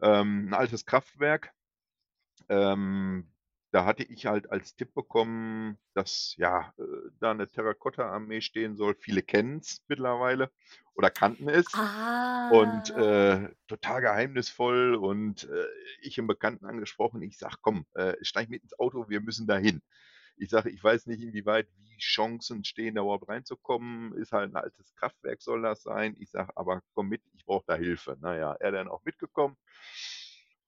Ähm, 0.01 0.47
'n 0.49 0.53
altes 0.53 0.85
Kraftwerk. 0.85 1.53
Ähm, 2.49 3.29
da 3.75 3.85
hatte 3.85 4.03
ich 4.03 4.25
halt 4.27 4.51
als 4.51 4.75
Tipp 4.77 4.93
bekommen, 4.95 5.79
dass, 5.95 6.35
ja, 6.37 6.73
äh, 6.79 6.83
da 7.19 7.33
'ne 7.35 7.49
Terrakotta-Armee 7.51 8.41
stehen 8.41 8.77
soll. 8.77 8.95
Viele 8.95 9.23
kennen's 9.23 9.83
mittlerweile 9.89 10.51
oder 10.95 11.11
kannten 11.11 11.49
es 11.49 11.83
und, 12.47 12.91
Ah. 12.93 12.95
äh, 12.95 13.49
total 13.67 14.01
geheimnisvoll 14.01 14.95
und, 14.95 15.45
äh, 15.49 15.65
ich 16.01 16.17
'n 16.19 16.27
Bekannten 16.27 16.65
angesprochen. 16.67 17.21
Ich 17.23 17.37
sage: 17.39 17.57
„Komm, 17.61 17.85
äh, 17.95 18.15
steig 18.23 18.49
mit 18.49 18.63
ins 18.63 18.77
Auto, 18.79 19.09
wir 19.09 19.21
müssen 19.21 19.47
dahin.“ 19.47 19.81
Ich 20.37 20.49
sage: 20.51 20.69
„Ich 20.71 20.83
weiß 20.83 21.07
nicht, 21.07 21.21
inwieweit 21.23 21.69
wie 21.77 21.97
Chancen 21.99 22.63
stehen, 22.65 22.95
da 22.95 23.01
überhaupt 23.03 23.29
reinzukommen. 23.29 24.13
Ist 24.15 24.33
halt 24.33 24.51
'n 24.53 24.57
altes 24.57 24.95
Kraftwerk 24.95 25.41
soll 25.43 25.61
das 25.63 25.83
sein.“ 25.83 26.15
Ich 26.19 26.31
sage: 26.31 26.51
„Aber 26.57 26.83
komm 26.93 27.09
mit, 27.09 27.23
ich 27.33 27.45
brauche 27.45 27.65
da 27.67 27.75
Hilfe.“ 27.75 28.17
Na 28.21 28.37
ja, 28.37 28.53
er 28.55 28.71
dann 28.73 28.89
auch 28.89 29.03
mitgekommen. 29.05 29.57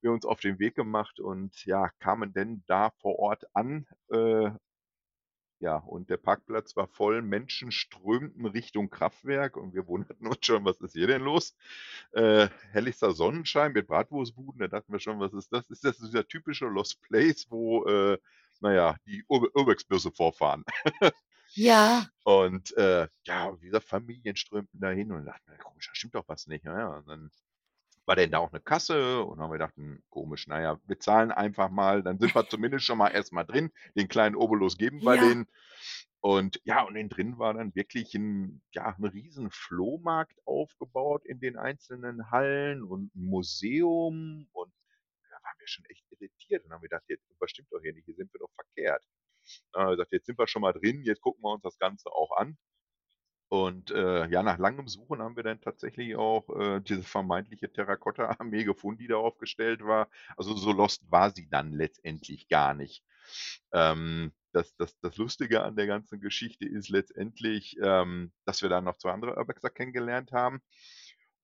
Wir 0.01 0.11
uns 0.11 0.25
auf 0.25 0.39
den 0.41 0.59
Weg 0.59 0.75
gemacht 0.75 1.19
und, 1.19 1.65
ja, 1.65 1.89
kamen 1.99 2.33
denn 2.33 2.63
da 2.67 2.91
vor 2.91 3.19
Ort 3.19 3.45
an, 3.55 3.87
äh 4.11 4.51
ja, 5.59 5.77
und 5.77 6.09
der 6.11 6.17
Parkplatz 6.17 6.75
war 6.75 6.87
voll, 6.87 7.23
Menschen 7.23 7.71
strömten 7.71 8.45
Richtung 8.45 8.89
Kraftwerk 8.91 9.57
und 9.57 9.73
wir 9.73 9.87
wunderten 9.87 10.27
uns 10.27 10.45
schon: 10.45 10.65
„Was 10.65 10.79
ist 10.81 10.93
hier 10.93 11.07
denn 11.07 11.23
los?“ 11.23 11.55
Äh, 12.11 12.47
helllichster 12.71 13.11
Sonnenschein 13.13 13.73
mit 13.73 13.87
Bratwurstbuden, 13.87 14.59
da 14.59 14.67
dachten 14.67 14.91
wir 14.93 14.99
schon: 14.99 15.19
„Was 15.19 15.33
ist 15.33 15.51
das?“ 15.53 15.69
Ist 15.69 15.83
das 15.83 15.97
dieser 15.97 16.27
typische 16.27 16.65
Lost 16.67 17.01
Place, 17.01 17.47
wo, 17.49 17.85
äh, 17.85 18.19
na 18.59 18.73
ja, 18.73 18.95
die 19.05 19.23
Ur 19.27 19.49
Urbex-Busse 19.55 20.11
vorfahren. 20.11 20.63
Ja. 21.55 22.07
Und, 22.23 22.75
äh, 22.77 23.07
ja, 23.25 23.59
wie 23.61 23.67
gesagt, 23.67 23.85
Familien 23.87 24.35
strömten 24.35 24.79
dahin 24.79 25.11
und 25.11 25.25
dachten 25.25 25.57
„Komisch, 25.59 25.87
da 25.87 25.95
stimmt 25.95 26.15
doch 26.15 26.27
was 26.27 26.47
nicht.“ 26.47 26.65
Na 26.65 26.77
ja, 26.79 26.87
und 26.97 27.07
dann 27.07 27.31
war 28.07 28.15
denn 28.15 28.31
da 28.31 28.39
auch 28.39 28.51
'ne 28.51 28.59
Kasse 28.61 29.23
und 29.23 29.39
haben 29.39 29.49
wir 29.51 29.55
gedacht: 29.59 29.75
„Hm, 29.77 30.03
komisch, 30.09 30.47
na 30.47 30.61
ja, 30.61 30.79
wir 30.85 30.99
zahlen 30.99 31.31
einfach 31.31 31.69
mal, 31.69 32.03
dann 32.03 32.19
sind 32.19 32.35
wir 32.35 32.47
zumindest 32.49 32.85
schon 32.85 32.97
mal 32.99 33.09
erst 33.09 33.33
mal 33.33 33.43
drin. 33.45 33.71
Den 33.95 34.07
kleinen 34.07 34.35
Obolus 34.35 34.77
geben 34.77 35.03
wir 35.05 35.17
Ja. 35.17 35.19
denen.“ 35.19 35.47
Und 36.21 36.61
ja, 36.65 36.83
und 36.83 36.95
innen 36.95 37.09
drin 37.09 37.39
war 37.39 37.53
dann 37.55 37.75
wirklich 37.75 38.15
'n 38.15 38.61
ja, 38.73 38.95
'n 38.97 39.05
riesen 39.05 39.51
Flohmarkt 39.51 40.39
aufgebaut 40.45 41.25
in 41.25 41.39
den 41.39 41.57
einzelnen 41.57 42.31
Hallen 42.31 42.83
und 42.83 43.13
'n 43.15 43.25
Museum 43.25 44.47
und 44.53 44.73
da 45.29 45.35
waren 45.43 45.59
wir 45.59 45.67
schon 45.67 45.85
echt 45.85 46.05
irritiert 46.11 46.65
und 46.65 46.73
haben 46.73 46.81
gedacht: 46.81 47.03
„Jetzt 47.07 47.27
irgendwas 47.29 47.51
stimmt 47.51 47.71
doch 47.73 47.81
hier 47.81 47.93
nicht, 47.93 48.05
hier 48.05 48.15
sind 48.15 48.33
wir 48.33 48.39
doch 48.39 48.51
verkehrt.“ 48.55 49.03
Dann 49.73 49.83
haben 49.83 49.89
wir 49.91 49.97
gesagt: 49.97 50.13
„Jetzt 50.13 50.27
sind 50.27 50.39
wir 50.39 50.47
schon 50.47 50.61
mal 50.63 50.73
drin, 50.73 51.03
jetzt 51.03 51.21
gucken 51.21 51.43
wir 51.43 51.53
uns 51.53 51.63
das 51.63 51.77
Ganze 51.79 52.11
auch 52.11 52.37
an.“ 52.37 52.57
Und, 53.51 53.91
äh, 53.91 54.27
ja, 54.27 54.43
nach 54.43 54.57
langem 54.57 54.89
Suchen 54.89 55.21
haben 55.21 55.37
wir 55.37 55.43
dann 55.43 55.61
tatsächlich 55.61 56.15
auch, 56.17 56.49
äh, 56.49 56.81
diese 56.81 57.03
vermeintliche 57.03 57.71
Terrakotta-Armee 57.71 58.65
gefunden, 58.65 58.99
die 58.99 59.07
da 59.07 59.15
aufgestellt 59.15 59.81
war. 59.85 60.09
Also, 60.35 60.53
so 60.55 60.73
lost 60.73 61.09
war 61.09 61.29
sie 61.31 61.47
dann 61.49 61.71
letztendlich 61.71 62.49
gar 62.49 62.73
nicht. 62.73 63.03
Ähm, 63.71 64.33
das 64.53 64.75
das 64.77 64.99
das 64.99 65.15
Lustige 65.17 65.63
an 65.63 65.75
der 65.77 65.87
ganzen 65.87 66.19
Geschichte 66.19 66.65
ist 66.67 66.89
letztendlich, 66.89 67.77
ähm, 67.81 68.31
dass 68.45 68.61
wir 68.61 68.69
da 68.69 68.81
noch 68.81 68.97
2 68.97 69.11
andere 69.11 69.37
Urbexer 69.37 69.69
kennengelernt 69.69 70.31
haben 70.33 70.61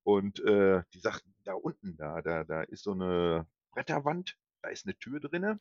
und, 0.04 0.40
äh, 0.42 0.84
die 0.94 1.00
sagten: 1.00 1.34
„Da 1.46 1.54
unten, 1.54 1.96
da 1.98 2.22
da 2.22 2.44
da 2.44 2.62
ist 2.64 2.84
so 2.84 2.94
'ne 2.96 3.48
Bretterwand, 3.72 4.38
da 4.62 4.70
ist 4.70 4.86
'ne 4.86 4.98
Tür 5.00 5.20
drinnen, 5.22 5.60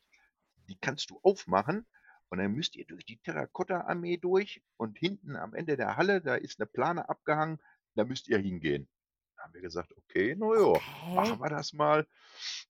die 0.69 0.77
kannst 0.79 1.09
du 1.11 1.19
aufmachen 1.23 1.85
und 2.33 2.39
dann 2.39 2.53
müsst 2.53 2.75
ihr 2.77 2.85
durch 2.87 3.05
die 3.05 3.19
Terrakotta-Armee 3.19 4.17
durch 4.17 4.63
und 4.77 4.97
hinten 4.99 5.37
am 5.37 5.53
Ende 5.55 5.77
der 5.77 5.97
Halle, 5.97 6.21
da 6.21 6.35
ist 6.35 6.59
'ne 6.59 6.65
Plane 6.67 7.07
abgehangen, 7.09 7.59
da 7.95 8.05
müsst 8.05 8.27
ihr 8.29 8.39
hingehen.“ 8.39 8.89
Da 9.37 9.43
haben 9.45 9.53
wir 9.55 9.61
gesagt: 9.61 9.93
„Okay, 9.97 10.35
na 10.37 10.47
ja, 10.55 10.81
machen 11.13 11.39
Okay. 11.39 11.41
wir 11.41 11.49
das 11.49 11.73
mal.“ 11.73 12.07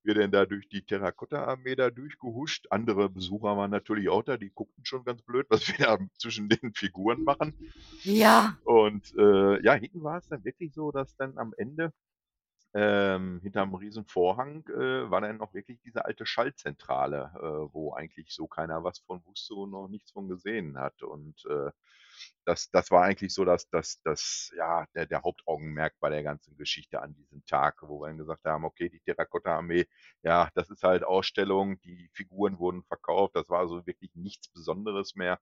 Wir 0.03 0.15
denn 0.15 0.32
da 0.32 0.46
durch 0.46 0.70
die 0.70 0.86
Terrakotta-Armee 0.86 1.75
da 1.77 1.89
durchgehuscht. 1.91 2.67
Andere 2.72 3.10
Besucher 3.10 3.58
waren 3.58 3.72
natürlich 3.72 4.10
auch 4.10 4.24
da, 4.24 4.38
die 4.38 4.51
guckten 4.51 4.86
schon 4.86 5.05
ganz 5.05 5.22
blöd, 5.24 5.48
was 5.50 5.67
wir 5.70 5.77
da 5.88 6.00
zwischen 6.20 6.50
den 6.50 6.74
Figuren 6.75 7.24
machen. 7.24 7.55
Ja. 8.03 8.60
Und, 8.63 9.13
äh, 9.17 9.62
ja, 9.63 9.74
hinten 9.74 10.03
war's 10.03 10.27
dann 10.27 10.43
wirklich 10.46 10.74
so, 10.74 10.91
dass 10.91 11.15
dann 11.15 11.38
am 11.38 11.53
Ende, 11.58 11.93
ähm, 12.73 13.39
hinterm 13.41 13.75
riesen 13.75 14.05
Vorhang, 14.05 14.65
äh, 14.69 15.09
war 15.11 15.21
dann 15.21 15.41
auch 15.41 15.53
wirklich 15.53 15.79
diese 15.81 16.05
alte 16.05 16.25
Schaltzentrale, 16.25 17.31
äh, 17.35 17.73
wo 17.73 17.93
eigentlich 17.93 18.31
so 18.33 18.47
keiner 18.47 18.83
was 18.83 18.99
von 18.99 19.23
wusste 19.25 19.55
und 19.55 19.71
noch 19.71 19.88
nichts 19.88 20.12
von 20.12 20.27
gesehen 20.27 20.77
hat. 20.79 21.03
Und, 21.03 21.45
äh, 21.45 21.71
das 22.45 22.69
das 22.71 22.91
war 22.91 23.04
eigentlich 23.04 23.34
so 23.34 23.45
das 23.45 23.69
das 23.69 24.02
das 24.04 24.52
ja, 24.58 24.86
der 24.95 25.06
der 25.08 25.23
Hauptaugenmerk 25.23 25.95
bei 25.99 26.10
der 26.10 26.23
ganzen 26.23 26.58
Geschichte 26.58 27.02
an 27.02 27.13
diesem 27.15 27.43
Tag, 27.45 27.82
wo 27.84 28.02
wir 28.02 28.08
dann 28.08 28.17
gesagt 28.17 28.45
haben: 28.45 28.65
„Okay, 28.65 28.89
die 28.89 28.99
Terrakotta-Armee, 29.02 29.86
ja, 30.23 30.49
das 30.56 30.69
ist 30.69 30.84
halt 30.84 31.04
Ausstellung, 31.04 31.80
die 31.82 32.10
Figuren 32.13 32.60
wurden 32.60 32.84
verkauft.“ 32.84 33.36
Das 33.36 33.49
war 33.49 33.60
also 33.60 33.86
wirklich 33.88 34.15
nichts 34.15 34.49
Besonderes 34.49 35.15
mehr. 35.15 35.39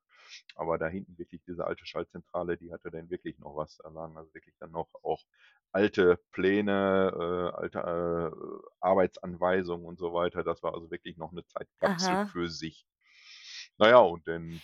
Aber 0.55 0.77
da 0.77 0.87
hinten 0.87 1.17
wirklich 1.17 1.41
diese 1.47 1.65
alte 1.65 1.85
Schaltzentrale, 1.85 2.57
die 2.57 2.71
hatte 2.73 2.91
dann 2.91 3.09
wirklich 3.09 3.37
noch 3.39 3.55
was. 3.55 3.77
Da 3.77 3.89
lagen 3.89 4.17
also 4.17 4.33
wirklich 4.33 4.55
dann 4.59 4.71
noch 4.71 4.89
auch 5.03 5.23
alte 5.71 6.19
Pläne, 6.31 7.11
äh, 7.15 7.57
alte, 7.57 7.79
äh, 7.79 8.69
Arbeitsanweisungen 8.81 9.85
und 9.85 9.99
so 9.99 10.13
weiter. 10.13 10.43
Das 10.43 10.63
war 10.63 10.73
also 10.73 10.91
wirklich 10.91 11.17
noch 11.17 11.31
'ne 11.31 11.45
Zeitkapsel 11.45 12.17
Aha. 12.17 12.31
für 12.31 12.49
sich. 12.49 12.85
Na 13.77 13.89
ja, 13.89 13.99
und 13.99 14.27
dann 14.27 14.61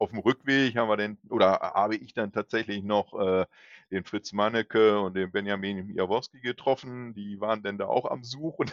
aufm 0.00 0.18
Rückweg 0.18 0.76
haben 0.76 0.88
wir 0.88 0.96
dann 0.96 1.18
oder 1.30 1.52
ha 1.60 1.74
habe 1.74 1.96
ich 1.96 2.14
dann 2.14 2.32
tatsächlich 2.32 2.82
noch, 2.84 3.14
äh, 3.20 3.46
den 3.90 4.04
Fritz 4.04 4.32
Manneke 4.32 5.00
und 5.00 5.14
den 5.16 5.32
Benjamin 5.32 5.94
Jaworski 5.94 6.40
getroffen. 6.40 7.14
Die 7.14 7.40
waren 7.40 7.62
dann 7.62 7.78
da 7.78 7.86
auch 7.86 8.06
am 8.10 8.24
Suchen. 8.24 8.70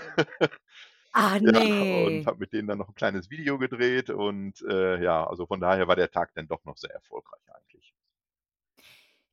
Ah, 1.14 1.40
Ja, 1.42 1.84
und 1.84 2.26
habe 2.28 2.40
mit 2.40 2.54
denen 2.54 2.68
dann 2.68 2.78
noch 2.80 2.90
'n 2.90 2.96
kleines 2.96 3.30
Video 3.30 3.58
gedreht 3.60 4.10
und, 4.10 4.62
äh, 4.64 5.02
ja, 5.04 5.26
also 5.28 5.46
von 5.48 5.60
daher 5.62 5.88
war 5.88 5.96
der 5.96 6.12
Tag 6.12 6.34
dann 6.36 6.48
doch 6.48 6.64
noch 6.66 6.78
sehr 6.78 6.92
erfolgreich 6.94 7.42
eigentlich. 7.54 7.94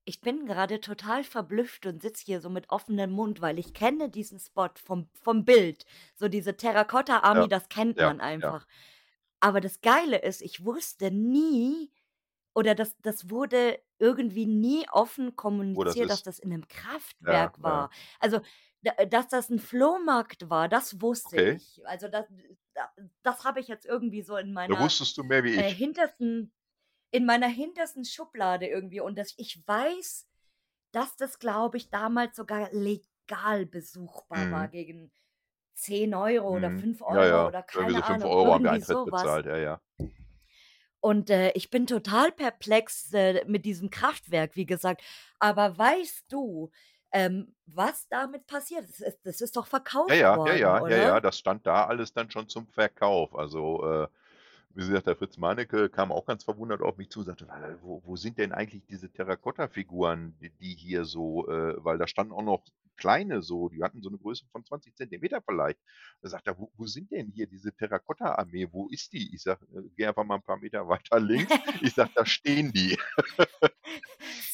Ich 0.06 0.20
bin 0.22 0.46
grade 0.46 0.80
total 0.80 1.24
verblüfft 1.24 1.84
und 1.86 2.00
sitze 2.02 2.24
hier 2.26 2.40
so 2.40 2.48
mit 2.50 2.68
offenem 2.70 3.10
Mund, 3.10 3.40
weil 3.42 3.58
ich 3.58 3.72
kenne 3.74 4.08
diesen 4.10 4.38
Spot 4.38 4.68
vom 4.82 5.08
vom 5.14 5.44
Bild. 5.46 5.84
So 6.14 6.28
diese 6.28 6.56
Terrakotta-Armee, 6.56 7.48
Ja, 7.48 7.48
das 7.48 7.68
kennt 7.70 8.00
ja, 8.02 8.18
man 8.18 8.20
ja. 8.40 8.56
Aber 9.44 9.60
das 9.60 9.82
Geile 9.82 10.16
ist, 10.22 10.40
ich 10.40 10.64
wusste 10.64 11.10
nie 11.10 11.92
oder 12.54 12.74
das 12.74 12.96
das 13.02 13.28
wurde 13.30 13.78
irgendwie 13.98 14.46
nie 14.46 14.86
offen 14.90 15.36
Wo 15.74 15.84
das 15.84 15.96
kommuniziert, 15.96 16.10
dass 16.10 16.22
das 16.22 16.38
in 16.38 16.48
'nem 16.50 16.66
Ja, 17.20 17.50
Kraftwerk 17.50 17.62
ja. 17.62 17.84
war. 17.84 17.90
Also, 18.20 18.40
da 18.82 18.92
dass 19.06 19.28
das 19.28 19.50
'n 19.50 19.58
Flohmarkt 19.58 20.48
war, 20.50 20.68
das 20.70 21.02
wusste 21.02 21.36
Okay. 21.36 21.58
ich. 21.58 21.82
Also, 21.86 22.08
da 22.08 22.26
da 22.74 22.90
das 23.22 23.44
habe 23.44 23.60
ich 23.60 23.68
jetzt 23.68 23.84
irgendwie 23.86 24.22
so 24.22 24.36
in 24.38 24.52
Da 24.66 24.78
meiner, 24.78 24.78
wusstest 24.78 25.16
du 25.16 25.24
mehr 25.24 25.42
wie 25.44 25.56
äh, 25.56 25.72
hintersten 25.72 26.52
in 27.12 27.26
meiner 27.26 27.48
hintersten 27.48 28.04
Schublade 28.06 28.66
irgendwie 28.68 29.00
und 29.00 29.18
dass 29.18 29.34
ich 29.38 29.62
weiß, 29.68 30.28
dass 30.92 31.16
das, 31.16 31.38
glaube 31.40 31.76
ich, 31.78 31.90
damals 31.90 32.36
sogar 32.36 32.72
legal 32.72 33.66
besuchbar 33.66 34.50
war 34.50 34.68
Mhm. 34.68 34.70
gegen 34.70 35.12
10 35.74 36.14
€ 36.14 36.54
oder 36.56 36.70
Mhm. 36.70 36.72
fünf 36.72 37.02
Ja, 37.06 37.24
Euro 37.24 37.26
ja. 37.26 37.48
oder 37.48 37.62
Irgendwie 37.72 37.94
so 37.94 38.02
keine 38.02 38.02
5 38.02 38.24
Ahnung, 38.24 38.36
€ 38.36 38.54
haben 38.54 38.64
wir 38.64 38.70
Eintritt 38.70 39.02
so 39.02 39.10
was. 39.10 39.40
bezahlt, 39.42 39.46
ja, 39.46 39.56
ja. 39.56 39.80
Und, 41.00 41.28
äh, 41.30 41.50
ich 41.52 41.70
bin 41.70 41.86
total 41.86 42.32
perplex, 42.32 43.12
äh, 43.12 43.44
mit 43.46 43.64
diesem 43.66 43.90
Kraftwerk, 43.90 44.56
wie 44.56 44.64
gesagt. 44.66 45.02
Aber 45.38 45.76
weißt 45.76 46.32
du, 46.32 46.70
ähm, 47.12 47.54
was 47.66 48.08
damit 48.08 48.46
passiert 48.46 48.84
ist? 48.88 49.00
Es 49.02 49.20
das 49.22 49.40
ist 49.40 49.56
doch 49.56 49.66
Ja, 50.06 50.14
verkauft 50.16 50.16
ja, 50.16 50.38
ja, 50.38 50.52
worden, 50.52 50.72
ja, 50.82 50.82
ja, 50.86 50.96
ja, 50.98 51.20
oder? 51.20 51.20
das 51.20 51.38
stand 51.38 51.66
da 51.66 51.86
alles 51.86 52.12
dann 52.12 52.30
schon 52.30 52.46
zum 52.48 52.66
Verkauf. 52.68 53.34
Also, 53.34 53.82
äh, 54.04 54.08
wie 54.74 54.86
gesagt, 54.86 55.06
der 55.06 55.16
Fritz 55.16 55.38
Meinecke 55.38 55.88
kam 55.90 56.12
auch 56.12 56.26
ganz 56.26 56.44
verwundert 56.44 56.82
auf 56.82 56.98
mich 56.98 57.10
zu 57.10 57.20
und 57.20 57.26
sagte: 57.26 57.48
„Wa 57.48 57.78
wo 57.82 58.02
wo 58.04 58.16
sind 58.16 58.38
denn 58.38 58.52
eigentlich 58.52 58.84
diese 58.86 59.10
Terrakotta-Figuren, 59.10 60.36
die 60.40 60.50
die 60.50 60.74
hier 60.76 61.04
so, 61.06 61.48
äh“ 61.48 61.74
weil 61.84 61.98
da 61.98 62.06
standen 62.08 62.32
auch 62.34 62.42
noch 62.42 62.64
kleine 62.96 63.42
so, 63.42 63.68
die 63.70 63.82
hatten 63.82 64.02
so 64.02 64.10
'ne 64.10 64.18
Größe 64.18 64.46
von 64.52 64.64
20 64.64 64.96
Zentimeter 64.96 65.42
vielleicht. 65.42 65.80
Da 66.22 66.28
sagt 66.30 66.46
er: 66.48 66.58
„Wo 66.58 66.70
wo 66.76 66.86
sind 66.86 67.10
denn 67.12 67.28
hier 67.34 67.46
diese 67.48 67.72
Terrakotta-Armee? 67.74 68.68
Wo 68.72 68.88
ist 68.88 69.12
die?“ 69.12 69.34
Ich 69.34 69.42
sage: 69.42 69.66
„Äh, 69.74 69.88
geh 69.96 70.06
einfach 70.06 70.24
mal 70.24 70.36
'n 70.36 70.42
paar 70.42 70.58
Meter 70.58 70.88
weiter 70.88 71.20
links.“ 71.20 71.58
Ich 71.80 71.94
sage: 71.94 72.10
„Da 72.14 72.26
stehen 72.26 72.72
die.“ 72.72 72.98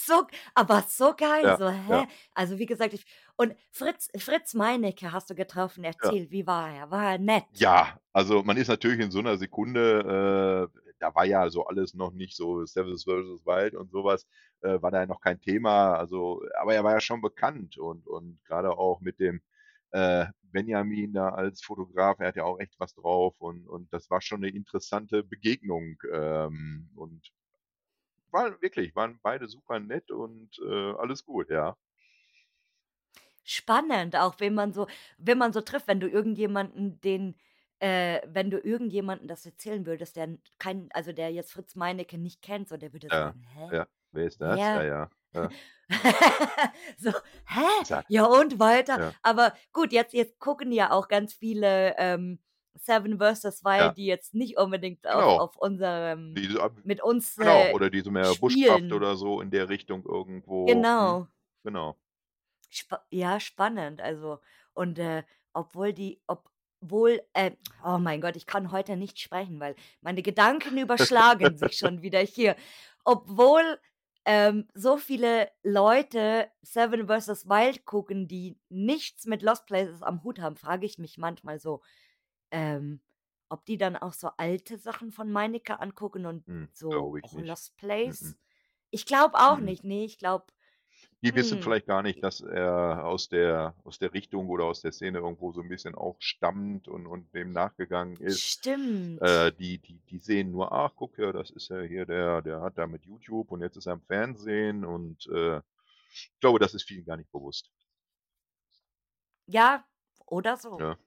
So 0.06 0.26
aber 0.54 0.82
so 0.88 1.14
geil, 1.14 1.52
Ja, 1.52 1.56
so, 1.56 1.68
ja. 1.88 1.98
hä? 1.98 2.06
Also, 2.34 2.58
wie 2.58 2.66
gesagt, 2.66 2.94
ich 2.94 3.04
und 3.36 3.54
Fritz 3.70 4.08
Fritz 4.18 4.54
Meinecke 4.54 5.12
hast 5.12 5.30
du 5.30 5.34
getroffen. 5.34 5.84
Ja. 6.02 6.14
Erzähl, 6.14 6.30
wie 6.30 6.46
war 6.46 6.72
er? 6.74 6.90
War 6.90 7.12
er 7.12 7.18
nett? 7.18 7.44
Ja, 7.52 7.98
also, 8.12 8.42
man 8.44 8.56
ist 8.56 8.68
natürlich 8.68 9.00
in 9.00 9.10
so 9.10 9.20
'ner 9.20 9.36
Sekunde 9.36 10.68
äh, 10.72 10.80
da 11.00 11.14
war 11.14 11.24
ja 11.24 11.48
so 11.50 11.64
alles 11.66 11.94
noch 11.94 12.12
nicht 12.12 12.36
so 12.36 12.64
Seven 12.64 12.94
vs. 12.96 13.06
Wild 13.06 13.74
und 13.74 13.90
so 13.90 14.04
was, 14.04 14.26
äh, 14.62 14.80
war 14.82 14.90
da 14.90 15.00
ja 15.00 15.06
noch 15.06 15.20
kein 15.20 15.40
Thema. 15.40 15.94
Also 15.96 16.42
aber 16.60 16.74
er 16.74 16.84
war 16.84 16.92
ja 16.94 17.00
schon 17.00 17.20
bekannt 17.22 17.78
und 17.78 18.06
und 18.08 18.42
grade 18.44 18.70
auch 18.78 19.00
mit 19.00 19.18
dem, 19.20 19.42
äh, 19.92 20.26
Benjamin 20.42 21.12
da 21.12 21.30
als 21.30 21.62
Fotograf, 21.62 22.18
er 22.20 22.28
hat 22.28 22.36
ja 22.36 22.44
auch 22.44 22.58
echt 22.60 22.78
was 22.80 22.94
drauf 22.94 23.34
und 23.40 23.66
und 23.68 23.92
das 23.92 24.10
war 24.10 24.20
schon 24.22 24.40
'ne 24.40 24.48
interessante 24.50 25.22
Begegnung, 25.24 25.96
ähm, 26.12 26.90
und 26.96 27.30
war 28.32 28.60
wirklich 28.62 28.94
waren 28.94 29.18
beide 29.22 29.48
super 29.48 29.80
nett 29.80 30.10
und, 30.10 30.58
äh, 30.64 30.92
alles 30.94 31.24
gut, 31.24 31.50
ja. 31.50 31.76
Spannend, 33.46 34.16
auch 34.16 34.38
wen 34.38 34.54
man 34.54 34.72
so 34.72 34.86
wen 35.18 35.38
man 35.38 35.52
so 35.52 35.60
trifft, 35.62 35.88
wenn 35.88 36.00
du 36.00 36.08
irgendjemanden 36.08 37.00
den 37.00 37.36
äh, 37.78 38.20
wenn 38.26 38.50
du 38.50 38.58
irgendjemanden 38.58 39.26
das 39.28 39.46
erzählen 39.46 39.86
würdest, 39.86 40.16
der 40.16 40.36
kein 40.58 40.88
also, 40.92 41.12
der 41.12 41.32
jetzt 41.32 41.52
Fritz 41.52 41.74
Meinecke 41.74 42.18
nicht 42.18 42.42
kennt, 42.42 42.68
so, 42.68 42.76
der 42.76 42.92
würde 42.92 43.08
Ja, 43.10 43.34
sagen: 43.34 43.42
„Hä? 43.54 43.72
ja. 43.72 43.86
Wer 44.12 44.26
ist 44.26 44.40
das? 44.40 44.70
Ja, 44.72 44.72
Wer?“ 44.72 44.84
ja, 44.84 45.10
ja. 45.34 45.54
So: 46.98 47.10
„Hä? 47.46 47.66
Sag 47.82 48.06
Ja 48.08 48.24
und 48.26 48.58
weiter?“ 48.58 49.00
Ja. 49.00 49.14
Aber 49.22 49.54
gut, 49.72 49.92
jetzt 49.92 50.14
jetzt 50.14 50.38
gucken 50.38 50.72
ja 50.72 50.90
auch 50.92 51.08
ganz 51.08 51.34
viele, 51.34 51.94
ähm 51.98 52.40
Seven 52.76 53.18
vs. 53.18 53.64
Wild, 53.64 53.96
Ja. 53.96 53.96
die 53.96 54.06
jetzt 54.06 54.32
nicht 54.34 54.56
unbedingt 54.56 55.06
auf 55.08 55.34
Genau. 55.34 55.36
auf 55.36 55.56
unserem 55.56 56.38
Die 56.38 56.48
mit 56.82 57.02
uns, 57.02 57.36
genau, 57.38 57.68
äh, 57.68 57.74
oder 57.74 57.90
die 57.90 58.00
so 58.02 58.10
mehr 58.12 58.36
spielen. 58.36 58.92
oder 58.92 59.16
so 59.16 59.40
in 59.40 59.50
der 59.50 59.68
Richtung 59.68 60.04
irgendwo 60.06 60.86
mhm, 60.98 61.18
Genau. 61.18 61.30
genau. 61.64 61.98
Spa 62.70 63.04
ja, 63.10 63.40
spannend, 63.40 64.00
also 64.00 64.38
und, 64.74 64.98
äh, 64.98 65.24
obwohl 65.52 65.92
die 65.92 66.22
obwohl 66.26 67.20
äh, 67.34 67.52
oh 67.84 67.98
mein 67.98 68.20
Gott, 68.20 68.36
ich 68.36 68.46
kann 68.46 68.70
heute 68.72 68.96
nicht 68.96 69.18
sprechen, 69.18 69.58
weil 69.60 69.74
meine 70.00 70.22
Gedanken 70.22 70.78
überschlagen 70.78 71.56
sich 71.56 71.76
schon 71.78 72.00
wieder 72.02 72.20
hier. 72.20 72.56
Obwohl, 73.04 73.80
ähm, 74.26 74.68
so 74.74 74.96
viele 74.98 75.50
Leute 75.62 76.50
Seven 76.62 77.06
vs. 77.08 77.48
Wild 77.48 77.84
gucken, 77.86 78.28
die 78.28 78.58
nichts 78.68 79.26
mit 79.26 79.42
Lost 79.42 79.66
Places 79.66 80.02
am 80.02 80.22
Hut 80.24 80.40
haben, 80.40 80.56
frage 80.56 80.86
ich 80.86 80.98
mich 80.98 81.18
manchmal 81.18 81.58
so, 81.60 81.82
ähm, 82.50 83.02
ob 83.48 83.64
die 83.66 83.78
dann 83.78 83.96
auch 83.96 84.12
so 84.14 84.30
alte 84.38 84.78
Sachen 84.78 85.12
von 85.12 85.30
Meinecke 85.32 85.80
angucken 85.80 86.26
und 86.26 86.44
Hm, 86.46 86.68
so. 86.72 87.20
Lost. 87.32 87.76
Place? 87.76 88.36
Ich 88.90 89.06
glaube 89.06 89.38
auch 89.38 89.58
Mhm. 89.58 89.60
nicht, 89.60 89.84
ne, 89.84 90.04
ich 90.04 90.18
glaube 90.18 90.46
Die 91.22 91.34
wissen 91.34 91.58
hm. 91.58 91.60
vielleicht 91.60 91.86
gar 91.86 92.02
nicht, 92.02 92.22
dass 92.22 92.40
er 92.40 93.04
aus 93.04 93.28
der 93.28 93.74
aus 93.84 93.98
der 93.98 94.14
Richtung 94.14 94.48
oder 94.48 94.64
aus 94.64 94.80
der 94.80 94.92
Szene 94.92 95.18
irgendwo 95.18 95.52
so 95.52 95.60
'n 95.60 95.68
bisschen 95.68 95.94
auch 95.94 96.16
stammt 96.18 96.88
und 96.88 97.06
und 97.06 97.34
dem 97.34 97.52
nachgegangen 97.52 98.18
ist. 98.20 98.54
Stimmt. 98.54 99.20
Äh, 99.20 99.52
die 99.52 99.78
die 99.78 100.00
die 100.10 100.18
sehen 100.18 100.50
nur: 100.52 100.72
„Ach, 100.72 100.92
guck 100.96 101.18
ja, 101.18 101.32
das 101.32 101.50
ist 101.50 101.68
ja 101.70 101.82
hier 101.82 102.06
der 102.06 102.42
der 102.42 102.62
hat 102.62 102.78
da 102.78 102.86
mit 102.86 103.04
YouTube 103.06 103.52
und 103.52 103.60
jetzt 103.62 103.76
ist 103.76 103.86
er 103.86 103.94
im 103.94 104.02
Fernsehen“ 104.02 104.84
und, 104.84 105.26
äh, 105.28 105.58
ich 106.12 106.32
glaube, 106.40 106.58
das 106.60 106.74
ist 106.74 106.84
vielen 106.84 107.04
gar 107.06 107.16
nicht 107.18 107.32
bewusst. 107.32 107.70
Ja, 109.48 109.84
oder 110.26 110.56
so. 110.56 110.80
Ja. 110.80 110.98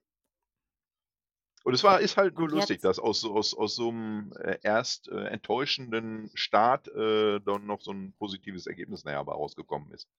Und 1.65 1.73
es 1.73 1.83
war 1.83 2.01
ist 2.01 2.17
halt 2.17 2.37
nur 2.37 2.49
lustig, 2.49 2.81
jetzt 2.81 2.81
dass 2.81 2.99
aus 2.99 3.21
so 3.21 3.33
aus 3.35 3.53
aus 3.53 3.75
so 3.75 3.89
'nem, 3.91 4.33
äh, 4.37 4.59
erst, 4.63 5.07
äh, 5.07 5.25
enttäuschenden 5.27 6.29
Start, 6.33 6.89
äh, 6.89 7.39
dann 7.39 7.65
noch 7.65 7.79
so 7.81 7.91
'n 7.91 8.13
positives 8.19 8.67
Ergebnis 8.67 9.05
nachher 9.05 9.23
bei 9.23 9.31
rausgekommen 9.33 9.91
ist. 9.91 10.09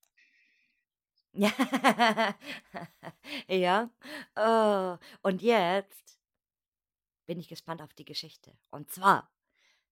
Ja. 3.48 3.90
Oh, 4.36 4.98
und 5.22 5.42
jetzt 5.42 6.18
bin 7.26 7.38
ich 7.38 7.48
gespannt 7.48 7.82
auf 7.82 7.92
die 7.94 8.04
Geschichte. 8.06 8.56
Und 8.70 8.90
zwar, 8.90 9.30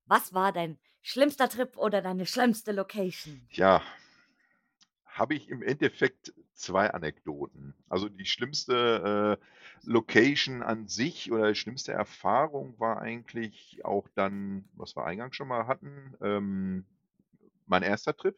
was 0.07 0.35
war 0.35 0.53
dein 0.53 0.79
schlimmster 1.03 1.49
Trip 1.51 1.77
oder 1.79 2.03
deine 2.03 2.27
schlimmste 2.27 2.73
Location? 2.73 3.51
Tja, 3.51 3.83
habe 5.07 5.35
ich 5.35 5.49
im 5.49 5.63
Endeffekt 5.63 6.33
2 6.55 6.91
Anekdoten. 6.93 7.75
Also, 7.89 8.09
die 8.09 8.27
schlimmste, 8.27 9.39
äh, 9.41 9.45
Location 9.85 10.63
an 10.63 10.89
sich 10.89 11.33
oder 11.33 11.49
die 11.49 11.55
schlimmste 11.57 11.93
Erfahrung 11.93 12.79
war 12.79 13.01
eigentlich 13.01 13.85
auch 13.85 14.09
dann, 14.15 14.65
was 14.75 14.97
wir 14.97 15.05
eingangs 15.05 15.37
schon 15.37 15.49
mal 15.49 15.67
hatten, 15.67 16.15
ähm, 16.23 16.87
mein 17.67 17.83
1. 17.85 18.15
Trip. 18.15 18.37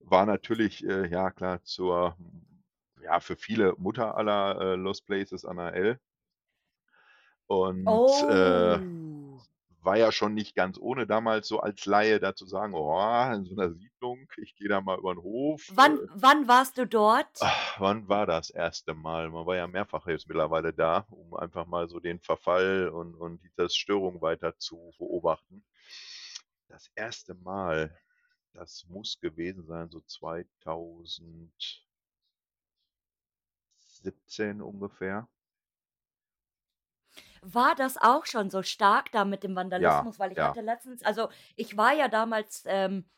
War 0.00 0.26
natürlich, 0.26 0.84
äh, 0.86 1.08
ja 1.08 1.30
klar, 1.30 1.62
zur 1.64 2.16
ja, 3.02 3.20
für 3.20 3.36
viele 3.36 3.74
Mutter 3.78 4.16
aller, 4.16 4.60
äh, 4.60 4.74
Lost 4.76 5.06
Places, 5.06 5.44
Anna 5.44 5.70
L. 5.70 5.98
Und, 7.50 8.22
äh, 8.28 8.78
Oh. 8.78 8.84
War 9.82 9.96
ja 9.98 10.12
schon 10.12 10.34
nicht 10.34 10.54
ganz 10.56 10.78
ohne 10.78 11.06
damals 11.06 11.48
so 11.48 11.60
als 11.60 11.86
Laie 11.86 12.20
da 12.20 12.34
zu 12.34 12.46
sagen: 12.46 12.74
„Oh, 12.74 13.32
in 13.34 13.44
so 13.44 13.54
'ner 13.54 13.72
Siedlung, 13.74 14.28
ich 14.38 14.56
gehe 14.56 14.68
da 14.68 14.80
mal 14.80 14.98
über 14.98 15.12
'n 15.12 15.18
Hof“, 15.22 15.62
Wann 15.70 16.00
äh 16.00 16.08
wann 16.14 16.48
warst 16.48 16.78
du 16.78 16.86
dort? 16.86 17.52
Wann 17.78 18.08
war 18.08 18.26
das 18.26 18.50
1. 18.50 18.94
Mal? 18.94 19.30
Man 19.30 19.46
war 19.46 19.54
ja 19.56 19.66
mehrfach 19.68 20.06
jetzt 20.08 20.26
mittlerweile 20.28 20.72
da, 20.72 21.06
um 21.10 21.34
einfach 21.34 21.66
mal 21.66 21.88
so 21.88 22.00
den 22.00 22.18
Verfall 22.20 22.88
und 22.88 23.14
und 23.14 23.42
die 23.44 23.52
Zerstörung 23.52 24.20
weiter 24.20 24.56
zu 24.58 24.90
beobachten. 24.98 25.62
Das 26.70 26.90
1. 26.96 27.34
Mal, 27.34 27.98
das 28.52 28.84
muss 28.88 29.20
gewesen 29.20 29.66
sein, 29.66 29.88
so 29.90 30.00
2000 30.02 31.82
17 34.02 34.60
ungefähr. 34.62 35.28
War 37.42 37.74
das 37.74 37.96
auch 37.96 38.26
schon 38.26 38.50
so 38.50 38.62
stark 38.62 39.12
da 39.12 39.24
mit 39.24 39.42
dem 39.44 39.54
Ja, 39.74 40.08
Vandalismus? 40.08 40.18
Weil 40.18 40.32
ich 40.32 40.42
ja. 40.42 40.44
hatte 40.44 40.60
letztens 40.60 41.02
also, 41.02 41.28
ich 41.56 41.76
war 41.76 41.92
ja 41.94 42.08
damals, 42.08 42.62
ähm, 42.66 43.08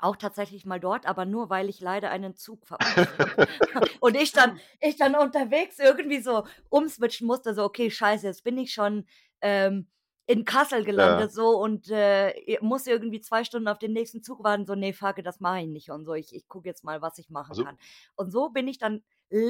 auch 0.00 0.16
tatsächlich 0.16 0.66
mal 0.66 0.80
dort, 0.80 1.06
aber 1.06 1.26
nur, 1.26 1.50
weil 1.50 1.68
ich 1.68 1.80
leider 1.80 2.10
einen 2.10 2.36
Zug 2.36 2.66
verpasst 2.68 3.18
habe. 3.18 3.32
Und 4.00 4.16
ich 4.16 4.32
dann 4.32 4.58
ich 4.80 4.96
dann 4.96 5.16
unterwegs 5.16 5.78
irgendwie 5.80 6.20
so 6.22 6.46
umswitchen 6.70 7.26
musste, 7.26 7.54
so: 7.54 7.64
„Okay, 7.64 7.90
scheiße, 7.90 8.26
jetzt 8.26 8.44
bin 8.44 8.58
ich 8.58 8.72
schon, 8.74 9.06
ähm, 9.42 9.88
in 10.26 10.44
Kassel 10.44 10.84
Ja. 10.96 11.24
gelandet 11.24 11.32
so 11.32 11.50
und, 11.60 11.90
äh, 11.90 12.58
muss 12.62 12.86
irgendwie 12.86 13.20
2 13.20 13.44
Stunden 13.44 13.68
auf 13.68 13.78
den 13.80 13.92
nächsten 13.94 14.22
Zug 14.22 14.44
warten.“ 14.44 14.66
So: 14.66 14.74
„Ne, 14.76 14.92
fuck 14.94 15.22
das 15.24 15.40
mache 15.40 15.60
ich 15.62 15.68
nicht“ 15.68 15.90
und 15.90 16.04
so. 16.06 16.14
„Ich 16.14 16.34
ich 16.34 16.48
gucke 16.48 16.68
jetzt 16.68 16.84
mal, 16.84 17.02
was 17.02 17.18
ich 17.18 17.30
machen 17.30 17.56
Also 17.56 17.64
kann.“ 17.64 17.78
Und 18.16 18.30
so 18.32 18.50
bin 18.50 18.68
ich 18.68 18.78
dann 18.78 19.04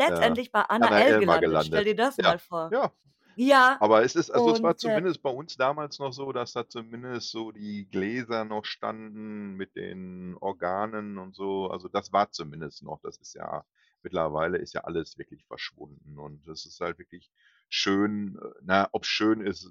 Ja, 0.06 0.38
letztendlich 0.38 0.52
bei 0.52 0.62
Anna 0.62 0.90
Anna 0.90 1.00
L. 1.02 1.06
L. 1.06 1.22
mal 1.22 1.38
gelandet. 1.38 1.62
Stell 1.62 1.84
gelandet. 1.84 1.86
dir 1.86 1.96
das 1.96 2.20
Ja, 2.22 2.24
mal 2.24 2.38
vor. 2.38 2.74
ja. 2.74 2.92
Ja, 3.40 3.80
Aber 3.80 4.02
es 4.02 4.16
ist 4.16 4.30
also, 4.30 4.50
es 4.50 4.62
war 4.62 4.76
und, 4.76 4.84
äh 4.84 5.02
zumindest 5.02 5.22
bei 5.22 5.30
uns 5.30 5.56
damals 5.56 6.00
noch 6.00 6.12
so, 6.12 6.32
dass 6.32 6.52
da 6.52 6.68
zumindest 6.68 7.30
so 7.30 7.52
die 7.52 7.88
Gläser 7.88 8.44
noch 8.44 8.64
standen 8.64 9.54
mit 9.54 9.76
den 9.76 10.34
Organen 10.40 11.16
und 11.18 11.34
so. 11.36 11.70
Also, 11.70 11.88
das 11.88 12.12
war 12.12 12.32
zumindest 12.32 12.82
noch. 12.82 13.00
Das 13.02 13.18
ist 13.18 13.34
ja 13.34 13.64
mittlerweile 14.02 14.58
ist 14.58 14.74
ja 14.74 14.82
alles 14.82 15.18
wirklich 15.18 15.44
verschwunden 15.46 16.18
und 16.18 16.46
das 16.48 16.66
ist 16.66 16.80
halt 16.80 16.98
wirklich 16.98 17.30
schön 17.68 18.36
äh, 18.42 18.50
na, 18.62 18.88
ob's 18.92 19.08
schön 19.08 19.40
ist, 19.40 19.70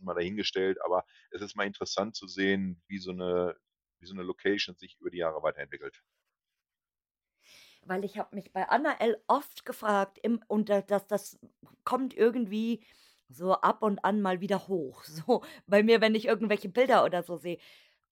mal 0.00 0.14
dahingestellt, 0.14 0.78
aber 0.84 1.04
es 1.30 1.42
ist 1.42 1.56
mal 1.56 1.66
interessant 1.66 2.16
zu 2.16 2.26
sehen, 2.28 2.82
wie 2.88 2.98
so 2.98 3.12
'ne 3.12 3.56
wie 4.00 4.06
so 4.06 4.14
'ne 4.14 4.22
Location 4.22 4.76
sich 4.76 4.96
über 5.00 5.10
die 5.10 5.18
Jahre 5.18 5.42
weiterentwickelt. 5.42 6.02
Weil 7.88 8.04
ich 8.04 8.18
habe 8.18 8.34
mich 8.34 8.52
bei 8.52 8.68
Anna 8.68 8.94
L. 8.98 9.22
oft 9.28 9.64
gefragt 9.64 10.18
im 10.22 10.40
und 10.48 10.68
da 10.68 10.80
das 10.82 11.06
das 11.06 11.38
kommt 11.84 12.14
irgendwie 12.14 12.84
so 13.28 13.54
ab 13.54 13.82
und 13.82 14.04
an 14.04 14.20
mal 14.22 14.40
wieder 14.40 14.66
hoch, 14.68 15.04
so 15.04 15.42
bei 15.66 15.82
mir, 15.82 16.00
wenn 16.00 16.14
ich 16.16 16.26
irgendwelche 16.26 16.68
Bilder 16.68 17.04
oder 17.04 17.22
so 17.22 17.36
sehe, 17.36 17.58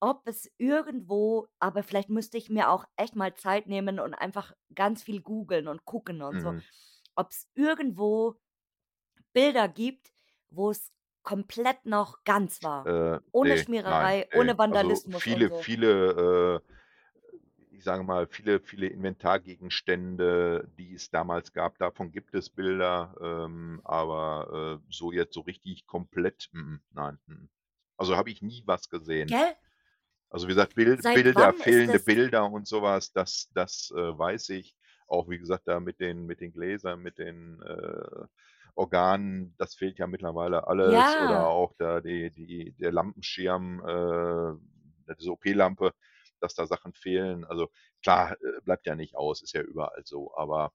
ob 0.00 0.26
es 0.28 0.50
irgendwo 0.58 1.48
aber 1.60 1.82
vielleicht 1.82 2.10
müsste 2.10 2.38
ich 2.38 2.50
mir 2.50 2.70
auch 2.70 2.86
echt 2.96 3.16
mal 3.16 3.34
Zeit 3.34 3.66
nehmen 3.68 4.00
und 4.00 4.14
einfach 4.14 4.54
ganz 4.74 5.02
viel 5.04 5.22
googeln 5.22 5.68
und 5.68 5.84
gucken 5.86 6.22
und 6.22 6.40
so, 6.40 6.54
Mhm. 6.54 6.64
ob's 7.16 7.48
irgendwo 7.54 8.36
Bilder 9.34 9.68
gibt, 9.68 10.12
wo's 10.50 10.92
komplett 11.22 11.86
noch 11.86 12.24
ganz 12.24 12.62
war, 12.62 12.90
Äh, 12.92 13.20
ohne 13.32 13.56
ne, 13.56 13.66
nein, 13.82 14.14
Schmiererei, 14.14 14.28
ne. 14.32 14.32
ohne 14.32 14.58
Also, 14.68 15.04
Vandalismus 15.04 15.26
und 15.28 15.46
viele 15.46 15.50
so. 15.50 15.66
viele, 15.66 16.60
äh 16.62 16.73
ich 17.76 17.84
sage 17.84 18.04
mal, 18.04 18.26
viele 18.28 18.60
viele 18.60 18.86
Inventargegenstände, 18.88 20.68
die 20.78 20.94
es 20.94 21.10
damals 21.10 21.52
gab, 21.52 21.78
davon 21.78 22.12
gibt 22.12 22.34
es 22.34 22.50
Bilder, 22.50 23.14
ähm, 23.20 23.80
aber, 23.84 24.80
äh, 24.82 24.86
so 24.90 25.12
jetzt 25.12 25.34
so 25.34 25.40
richtig 25.42 25.86
komplett, 25.86 26.48
m 26.52 26.60
m, 26.60 26.80
nein, 26.90 27.18
m 27.28 27.34
m. 27.34 27.50
Also, 27.96 28.16
habe 28.16 28.30
ich 28.30 28.42
nie 28.42 28.62
was 28.66 28.88
gesehen. 28.90 29.36
Gell? 29.36 29.56
Also, 30.30 30.46
wie 30.48 30.52
gesagt, 30.52 30.74
Bil 30.76 31.02
Seit 31.02 31.12
Bilder, 31.12 31.54
fehlende 31.54 32.00
Bilder 32.00 32.50
und 32.50 32.66
so 32.68 32.82
was, 32.82 33.12
das 33.12 33.50
das, 33.54 33.92
äh, 33.96 34.18
weiß 34.18 34.50
ich. 34.50 34.76
Auch 35.08 35.28
wie 35.30 35.38
gesagt, 35.38 35.68
da 35.68 35.80
mit 35.80 36.00
den 36.00 36.26
mit 36.26 36.40
den 36.40 36.52
Gläsern, 36.52 37.02
mit 37.02 37.18
den, 37.18 37.62
äh, 37.62 38.26
Organen, 38.76 39.54
das 39.58 39.74
fehlt 39.76 39.98
ja 39.98 40.06
mittlerweile 40.08 40.66
alles 40.68 41.16
oder 41.16 41.40
Ja. 41.40 41.48
auch 41.48 41.74
da 41.78 42.00
die 42.00 42.30
die 42.32 42.72
der 42.74 42.92
Lampenschirm, 42.92 43.80
äh, 45.08 45.14
diese 45.18 45.32
OP-Lampe, 45.32 45.94
dass 46.44 46.54
da 46.56 46.66
Sachen 46.68 46.94
fehlen. 46.94 47.44
Also, 47.46 47.70
klar, 48.02 48.34
äh, 48.42 48.62
bleibt 48.64 48.86
ja 48.86 48.96
nicht 48.96 49.16
aus, 49.16 49.42
ist 49.42 49.54
ja 49.54 49.62
überall 49.62 50.02
so, 50.06 50.34
aber 50.36 50.72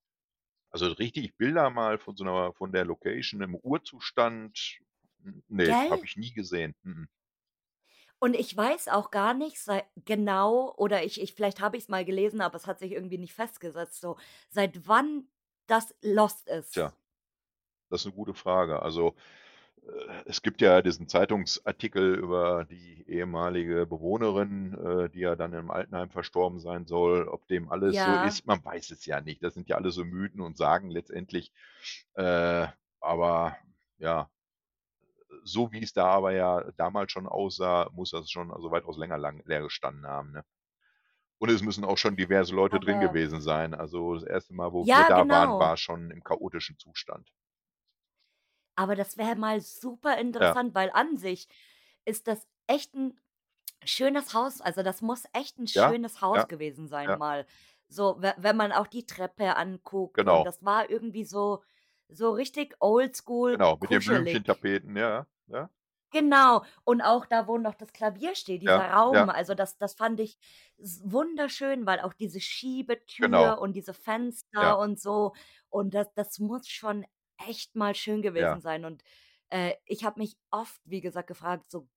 also, 0.72 0.88
richtig 0.94 1.38
Bilder 1.38 1.70
mal 1.72 2.00
von 2.00 2.16
so 2.18 2.24
'ner 2.26 2.54
von 2.56 2.72
der 2.74 2.86
Location 2.86 3.42
im 3.44 3.56
Urzustand, 3.56 4.80
n 5.26 5.44
ne, 5.50 5.78
habe 5.90 6.06
ich 6.06 6.18
nie 6.18 6.34
gesehen. 6.34 6.76
M 6.86 6.92
m. 6.94 7.08
Und 8.22 8.34
ich 8.36 8.56
weiß 8.56 8.90
auch 8.90 9.12
gar 9.12 9.34
nicht 9.34 9.60
sei 9.62 9.86
genau 10.04 10.74
oder 10.76 11.04
ich 11.06 11.22
ich 11.22 11.34
vielleicht 11.34 11.62
habe 11.62 11.78
ich's 11.78 11.88
mal 11.88 12.04
gelesen, 12.04 12.42
aber 12.42 12.56
es 12.58 12.68
hat 12.68 12.80
sich 12.80 12.92
irgendwie 12.92 13.18
nicht 13.18 13.34
festgesetzt 13.34 14.02
so, 14.02 14.18
seit 14.50 14.88
wann 14.88 15.30
das 15.68 15.96
Lost 16.02 16.46
ist. 16.50 16.74
Tja, 16.74 16.94
das 17.90 18.02
ist 18.02 18.08
'ne 18.08 18.14
gute 18.14 18.34
Frage. 18.36 18.82
Also, 18.82 19.16
es 20.26 20.42
gibt 20.42 20.62
ja 20.62 20.82
diesen 20.82 21.08
Zeitungsartikel 21.08 22.16
über 22.16 22.66
die 22.66 23.06
ehemalige 23.08 23.86
Bewohnerin, 23.88 24.74
äh, 24.74 25.10
die 25.10 25.20
ja 25.22 25.36
dann 25.36 25.54
im 25.54 25.72
Altenheim 25.72 26.10
verstorben 26.12 26.60
sein 26.60 26.86
soll. 26.86 27.28
Ob 27.28 27.48
dem 27.48 27.70
alles 27.72 28.02
so 28.02 28.18
Ja. 28.18 28.20
ist, 28.20 28.46
man 28.48 28.64
weiß 28.64 28.92
es 28.92 29.06
ja 29.06 29.22
nicht. 29.22 29.44
Das 29.44 29.54
sind 29.54 29.70
ja 29.70 29.78
alles 29.78 29.96
so 29.96 30.06
Mythen 30.06 30.42
und 30.42 30.58
Sagen 30.58 30.90
letztendlich. 30.90 31.52
Äh, 32.16 32.68
aber 33.02 33.58
ja, 33.98 34.30
so 35.44 35.72
wie's 35.72 35.94
da 35.94 36.06
aber 36.08 36.32
ja 36.34 36.72
damals 36.78 37.12
schon 37.12 37.28
aussah, 37.28 37.90
muss 37.94 38.12
das 38.12 38.30
schon, 38.32 38.52
also, 38.54 38.72
weitaus 38.72 38.98
länger 38.98 39.18
lang 39.18 39.42
leer 39.46 39.62
gestanden 39.62 40.06
haben, 40.08 40.32
ne? 40.32 40.44
Und 41.40 41.50
es 41.52 41.64
müssen 41.64 41.86
auch 41.86 41.98
schon 41.98 42.18
diverse 42.18 42.56
Leute 42.56 42.80
drin 42.82 43.00
Aber 43.00 43.02
gewesen 43.02 43.42
sein. 43.42 43.74
Also, 43.74 44.16
das 44.16 44.24
1. 44.26 44.54
Mal, 44.56 44.74
wo 44.74 44.90
wir 44.94 45.06
Ja, 45.06 45.06
da 45.06 45.30
waren, 45.30 45.58
genau. 45.58 45.60
war's 45.60 45.82
schon 45.82 46.12
im 46.12 46.24
chaotischen 46.24 46.78
Zustand. 46.80 47.30
Aber 48.80 48.96
das 48.96 49.18
wäre 49.18 49.36
mal 49.36 49.60
super 49.60 50.18
Ja. 50.40 50.58
interessant, 50.58 50.74
weil 50.74 50.90
an 50.94 51.18
sich 51.18 51.50
ist 52.06 52.28
das 52.28 52.48
echt 52.68 52.96
'n 52.96 53.20
schönes 53.86 54.34
Haus. 54.34 54.62
Also, 54.62 54.84
das 54.84 55.02
muss 55.02 55.26
echt 55.34 55.60
'n 55.60 55.68
Ja, 55.76 55.96
schönes 55.96 56.22
Haus 56.22 56.48
ja, 56.48 56.50
gewesen 56.50 56.88
sein 56.88 57.14
ja. 57.14 57.20
mal. 57.20 57.46
So, 57.90 58.22
we 58.22 58.34
wenn 58.38 58.58
man 58.58 58.72
auch 58.74 58.88
die 58.88 59.06
Treppe 59.06 59.56
anguckt 59.58 60.28
und 60.28 60.44
Genau. 60.44 60.48
das 60.48 60.64
war 60.66 60.90
irgendwie 60.90 61.26
so 61.26 61.64
so 62.10 62.32
richtig 62.32 62.78
oldschool 62.82 63.60
Genau, 63.60 63.78
mit 63.80 63.90
den 63.90 64.04
kuschelig. 64.04 64.04
Blümchentapeten, 64.04 64.96
ja, 64.96 65.26
ja. 65.48 65.70
Genau. 66.14 66.64
Und 66.86 67.02
auch 67.02 67.26
da, 67.28 67.48
wo 67.48 67.58
noch 67.60 67.76
das 67.76 67.94
Klavier 67.94 68.34
steht, 68.36 68.64
Ja, 68.66 68.82
dieser 68.82 68.90
Raum, 68.90 69.30
ja. 69.30 69.30
also, 69.30 69.54
das 69.54 69.78
das 69.78 69.94
fand 69.94 70.20
ich 70.20 70.40
s 70.78 71.02
wunderschön, 71.06 71.86
weil 71.86 72.00
auch 72.00 72.14
diese 72.14 72.40
Genau. 73.22 73.56
Schiebetür 73.60 73.60
und 73.60 73.74
diese 73.74 73.94
Ja. 74.60 74.74
Fenster 74.74 74.80
und 74.80 75.00
so 75.00 75.34
und 75.70 75.94
das 75.94 76.08
das 76.16 76.40
muss 76.40 76.68
schon 76.68 77.06
echt 77.48 77.76
mal 77.76 77.96
schön 77.96 78.22
Ja. 78.36 78.60
gewesen 78.62 78.62
sein. 78.62 78.86
Und, 78.86 79.04
äh, 79.50 79.74
ich 79.86 80.04
habe 80.06 80.20
mich 80.20 80.38
oft, 80.52 80.82
wie 80.86 81.02
gesagt, 81.02 81.28
gefragt, 81.28 81.72
so: 81.72 81.90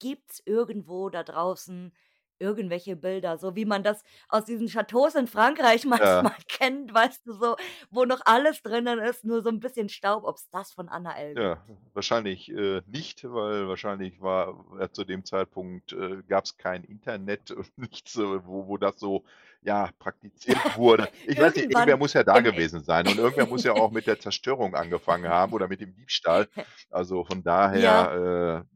„Gibt's 0.00 0.42
irgendwo 0.46 1.08
da 1.10 1.22
draußen 1.24 1.92
irgendwelche 2.38 2.96
Bilder?“ 2.96 3.38
So 3.38 3.56
wie 3.56 3.64
man 3.66 3.82
das 3.82 4.02
aus 4.28 4.44
diesen 4.46 4.68
Châteaus 4.68 5.16
in 5.18 5.26
Frankreich 5.28 5.84
Ja. 5.98 6.26
manchmal 6.26 6.34
kennt, 6.48 6.92
weißt 6.94 7.26
du, 7.26 7.32
so, 7.34 7.56
wo 7.90 8.04
noch 8.04 8.20
alles 8.26 8.62
drinnen 8.62 8.98
ist, 9.00 9.24
nur 9.24 9.42
so 9.42 9.48
'n 9.50 9.60
bisschen 9.60 9.88
Staub, 9.88 10.24
ob's 10.24 10.48
das 10.50 10.72
von 10.72 10.88
Anna 10.88 11.16
L. 11.18 11.36
Ja, 11.38 11.58
gibt. 11.66 11.66
wahrscheinlich, 11.92 12.48
äh, 12.50 12.80
nicht, 12.86 13.22
weil 13.24 13.68
wahrscheinlich 13.68 14.20
war 14.20 14.64
äh, 14.80 14.88
zu 14.90 15.04
dem 15.04 15.24
Zeitpunkt, 15.24 15.92
äh, 15.92 16.22
gab's 16.26 16.56
kein 16.56 16.82
Internet 16.84 17.50
und 17.50 17.76
nichts, 17.76 18.12
so, 18.14 18.46
wo 18.46 18.66
wo 18.68 18.76
das 18.78 18.98
so, 18.98 19.24
ja, 19.60 19.90
praktiziert 19.98 20.64
wurde. 20.74 21.08
Ich 21.24 21.38
weiß 21.38 21.54
nicht, 21.56 21.68
irgendwer 21.68 21.96
Irgendwann 21.96 21.98
muss 21.98 22.14
ja 22.14 22.22
da 22.24 22.40
im 22.40 22.50
äh 22.52 22.62
gewesen 22.62 22.82
sein 22.84 23.06
und 23.08 23.18
irgendwer 23.18 23.46
muss 23.46 23.64
ja 23.64 23.72
auch 23.74 23.90
mit 23.90 24.06
der 24.06 24.18
Zerstörung 24.18 24.74
angefangen 24.74 25.28
haben 25.28 25.52
oder 25.52 25.68
mit 25.68 25.80
dem 25.80 25.94
Diebstahl. 25.94 26.48
Also, 26.90 27.24
von 27.24 27.42
Ja. 27.72 28.08
daher, 28.12 28.64
äh 28.64 28.75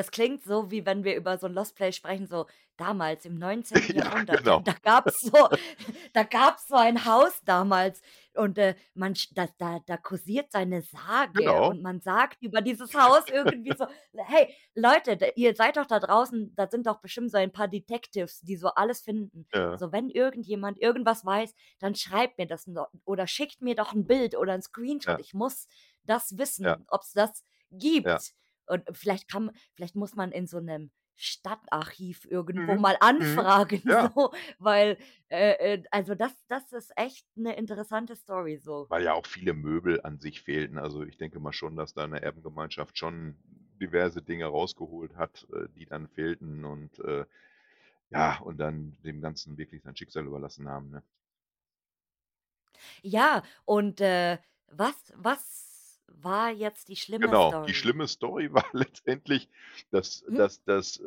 Das 0.00 0.10
klingt 0.10 0.42
so, 0.42 0.70
wie 0.70 0.86
wenn 0.86 1.04
wir 1.04 1.14
über 1.14 1.36
so 1.36 1.46
'n 1.46 1.52
Lost 1.52 1.76
Place 1.76 1.94
sprechen, 1.94 2.26
so 2.26 2.46
damals 2.78 3.26
im 3.26 3.34
19. 3.88 3.92
Ja, 3.94 4.04
Jahrhundert. 4.06 4.46
Da 4.46 4.54
genau. 4.54 4.64
da 4.64 4.72
gab's 4.82 5.20
so 5.20 5.30
da 6.14 6.22
gab's 6.22 6.68
so 6.68 6.76
ein 6.76 7.04
Haus 7.04 7.42
damals 7.44 8.00
und, 8.34 8.56
äh, 8.56 8.76
man 8.94 9.12
da 9.32 9.46
da 9.58 9.80
da 9.84 9.98
kursiert 9.98 10.52
so 10.52 10.56
eine 10.58 10.80
Sage 10.80 11.40
Genau. 11.46 11.66
und 11.66 11.82
man 11.82 12.00
sagt 12.00 12.42
über 12.42 12.62
dieses 12.62 12.94
Haus 12.94 13.28
irgendwie 13.28 13.74
so: 13.76 13.84
„Hey, 14.16 14.54
Leute, 14.74 15.32
ihr 15.36 15.54
seid 15.54 15.76
doch 15.76 15.84
da 15.86 15.98
draußen, 16.00 16.54
da 16.56 16.66
sind 16.70 16.86
doch 16.86 17.02
bestimmt 17.02 17.30
so 17.30 17.36
ein 17.36 17.52
paar 17.52 17.68
Detectives, 17.68 18.40
die 18.40 18.56
so 18.56 18.68
alles 18.68 19.02
finden. 19.02 19.46
Ja. 19.52 19.80
So, 19.80 19.92
wenn 19.92 20.08
irgendjemand 20.08 20.78
irgendwas 20.80 21.26
weiß, 21.26 21.52
dann 21.78 21.94
schreibt 21.94 22.38
mir 22.38 22.46
das 22.46 22.66
oder 23.04 23.26
schickt 23.26 23.60
mir 23.60 23.74
doch 23.74 23.92
'n 23.92 24.06
Bild 24.06 24.34
oder 24.34 24.54
'n 24.54 24.62
Screenshot. 24.62 25.18
Ja. 25.18 25.20
Ich 25.20 25.34
muss 25.34 25.68
das 26.04 26.38
wissen, 26.38 26.86
ob's 26.88 27.12
das 27.12 27.44
Ja. 28.04 28.22
gibt.“ 28.22 28.32
Und 28.70 28.84
vielleicht 28.96 29.28
kann 29.30 29.52
vielleicht 29.74 29.96
muss 29.96 30.14
man 30.16 30.32
in 30.32 30.46
so 30.46 30.60
'nem 30.60 30.90
Stadtarchiv 31.16 32.24
irgendwo 32.26 32.76
Mhm, 32.76 32.78
mal 32.78 32.96
mhm, 33.18 33.50
anfragen 33.50 33.82
ja. 33.84 34.14
so, 34.16 34.32
weil, 34.58 34.98
äh, 35.30 35.74
äh, 35.74 35.82
also, 35.90 36.14
das 36.14 36.32
das 36.48 36.72
ist 36.72 36.92
echt 36.96 37.26
'ne 37.36 37.54
interessante 37.56 38.16
Story 38.16 38.58
so. 38.58 38.90
Weil 38.90 39.04
ja 39.04 39.14
auch 39.14 39.24
viele 39.26 39.54
Möbel 39.54 40.00
an 40.02 40.18
sich 40.18 40.42
fehlten. 40.42 40.76
Also, 40.76 41.02
ich 41.04 41.16
denke 41.16 41.38
mal 41.40 41.52
schon, 41.52 41.76
dass 41.76 41.94
da 41.94 42.06
'ne 42.06 42.20
Erbengemeinschaft 42.22 42.98
schon 42.98 43.36
diverse 43.80 44.20
Dinge 44.20 44.46
rausgeholt 44.46 45.16
hat, 45.16 45.46
äh, 45.52 45.68
die 45.74 45.86
dann 45.86 46.08
fehlten 46.08 46.64
und, 46.64 46.98
äh, 46.98 47.24
ja 48.10 48.38
und 48.40 48.58
dann 48.58 48.98
dem 49.04 49.20
Ganzen 49.22 49.58
wirklich 49.58 49.82
sein 49.82 49.96
Schicksal 49.96 50.26
überlassen 50.26 50.68
haben, 50.68 50.90
ne? 50.90 51.02
Ja, 53.02 53.42
und, 53.64 54.00
äh, 54.00 54.38
was 54.68 55.12
was 55.16 55.69
war 56.10 56.50
jetzt 56.50 56.88
die 56.88 56.96
schlimme 56.96 57.34
Genau, 57.34 57.54
die 57.66 57.74
Story? 57.74 57.74
schlimme 57.74 58.08
Story 58.08 58.50
war 58.52 58.64
letztendlich, 58.72 59.48
dass 59.90 60.24
Mhm. 60.28 60.40
dass 60.40 60.62
dass, 60.64 60.98
äh, 60.98 61.04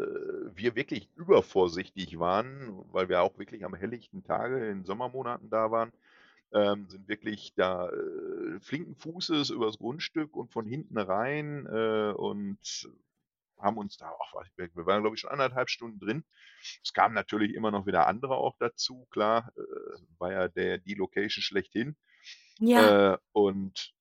wir 0.55 0.75
wirklich 0.75 1.09
übervorsichtig 1.15 2.19
waren, 2.19 2.83
weil 2.91 3.09
wir 3.09 3.21
auch 3.21 3.37
wirklich 3.39 3.65
am 3.65 3.73
helllichten 3.75 4.23
Tage 4.23 4.67
in 4.69 4.85
Sommermonaten 4.85 5.49
da 5.49 5.71
waren, 5.71 5.91
ähm, 6.53 6.89
sind 6.89 7.07
wirklich 7.07 7.53
da, 7.55 7.89
äh, 7.89 8.59
flinken 8.61 8.95
Fußes 8.95 9.49
übers 9.51 9.77
Grundstück 9.79 10.35
und 10.35 10.51
von 10.53 10.65
hinten 10.67 10.97
rein, 10.99 11.65
äh, 11.67 12.13
und 12.15 12.89
haben 13.59 13.77
uns 13.77 13.97
da 13.97 14.11
ach, 14.21 14.33
wir 14.57 14.85
waren, 14.87 15.01
glaube 15.03 15.15
ich, 15.15 15.21
schon 15.21 15.31
1 15.31 15.41
1/2 15.41 15.69
Stunden 15.69 15.99
drin. 15.99 16.25
Es 16.83 16.93
kamen 16.93 17.15
natürlich 17.15 17.53
immer 17.55 17.71
noch 17.71 17.85
wieder 17.87 18.07
andere 18.07 18.37
auch 18.37 18.57
dazu, 18.59 19.07
klar, 19.11 19.53
äh, 19.57 19.61
war 20.19 20.31
ja 20.33 20.47
der 20.49 20.79
die 20.79 20.95
Location 20.95 21.43
schlechthin. 21.43 21.95
Ja. 22.59 22.93
Äh, 23.01 23.17
und 23.33 23.93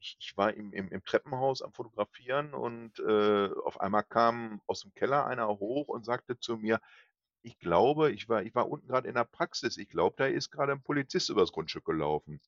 ich 0.00 0.16
ich 0.20 0.36
war 0.36 0.54
im 0.54 0.72
im 0.72 0.88
im 0.90 1.04
Treppenhaus 1.04 1.62
am 1.62 1.72
Fotografieren 1.74 2.54
und, 2.54 2.98
äh, 3.00 3.48
auf 3.64 3.80
einmal 3.80 4.04
kam 4.04 4.60
aus'm 4.68 4.92
Keller 4.94 5.26
einer 5.26 5.48
hoch 5.48 5.88
und 5.88 6.04
sagte 6.06 6.38
zu 6.40 6.56
mir: 6.58 6.80
„Ich 7.42 7.58
glaube“ 7.60 8.12
ich 8.12 8.28
war 8.28 8.42
ich 8.44 8.54
war 8.54 8.68
unten 8.70 8.88
grad 8.88 9.06
in 9.06 9.14
der 9.16 9.24
Praxis: 9.24 9.76
„Ich 9.78 9.88
glaube, 9.90 10.16
da 10.18 10.26
ist 10.26 10.50
grade 10.52 10.72
'n 10.72 10.82
Polizist 10.82 11.30
übers 11.30 11.52
Grundstück 11.52 11.84
gelaufen.“ 11.86 12.40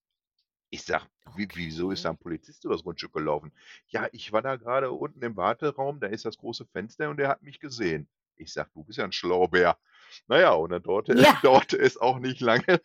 Ich 0.70 0.84
sage: 0.84 1.06
„Wie 1.36 1.48
wieso 1.54 1.90
ist 1.92 2.04
da 2.06 2.10
'n 2.10 2.18
Okay. 2.18 2.18
Polizist 2.18 2.64
übers 2.66 2.82
Grundstück 2.84 3.12
gelaufen?“ 3.14 3.52
„Ja, 3.88 4.08
ich 4.12 4.32
war 4.32 4.42
da 4.42 4.56
grade 4.56 4.92
unten 4.92 5.22
im 5.22 5.36
Warteraum, 5.36 6.00
da 6.00 6.08
ist 6.08 6.24
das 6.26 6.38
große 6.38 6.66
Fenster 6.66 7.10
und 7.10 7.18
der 7.18 7.28
hat 7.28 7.42
mich 7.42 7.60
gesehen.“ 7.60 8.08
Ich 8.36 8.52
sage: 8.52 8.70
„Du 8.74 8.84
bist 8.84 8.98
ja 8.98 9.04
'n 9.06 9.12
Schlauer 9.12 9.50
Na 10.28 10.40
ja, 10.40 10.52
und 10.54 10.70
dann 10.72 10.82
dauerte 10.84 11.14
Ja. 11.14 11.32
dauerte 11.42 11.78
es 11.78 11.98
auch 11.98 12.18
nicht 12.20 12.40
lange, 12.42 12.80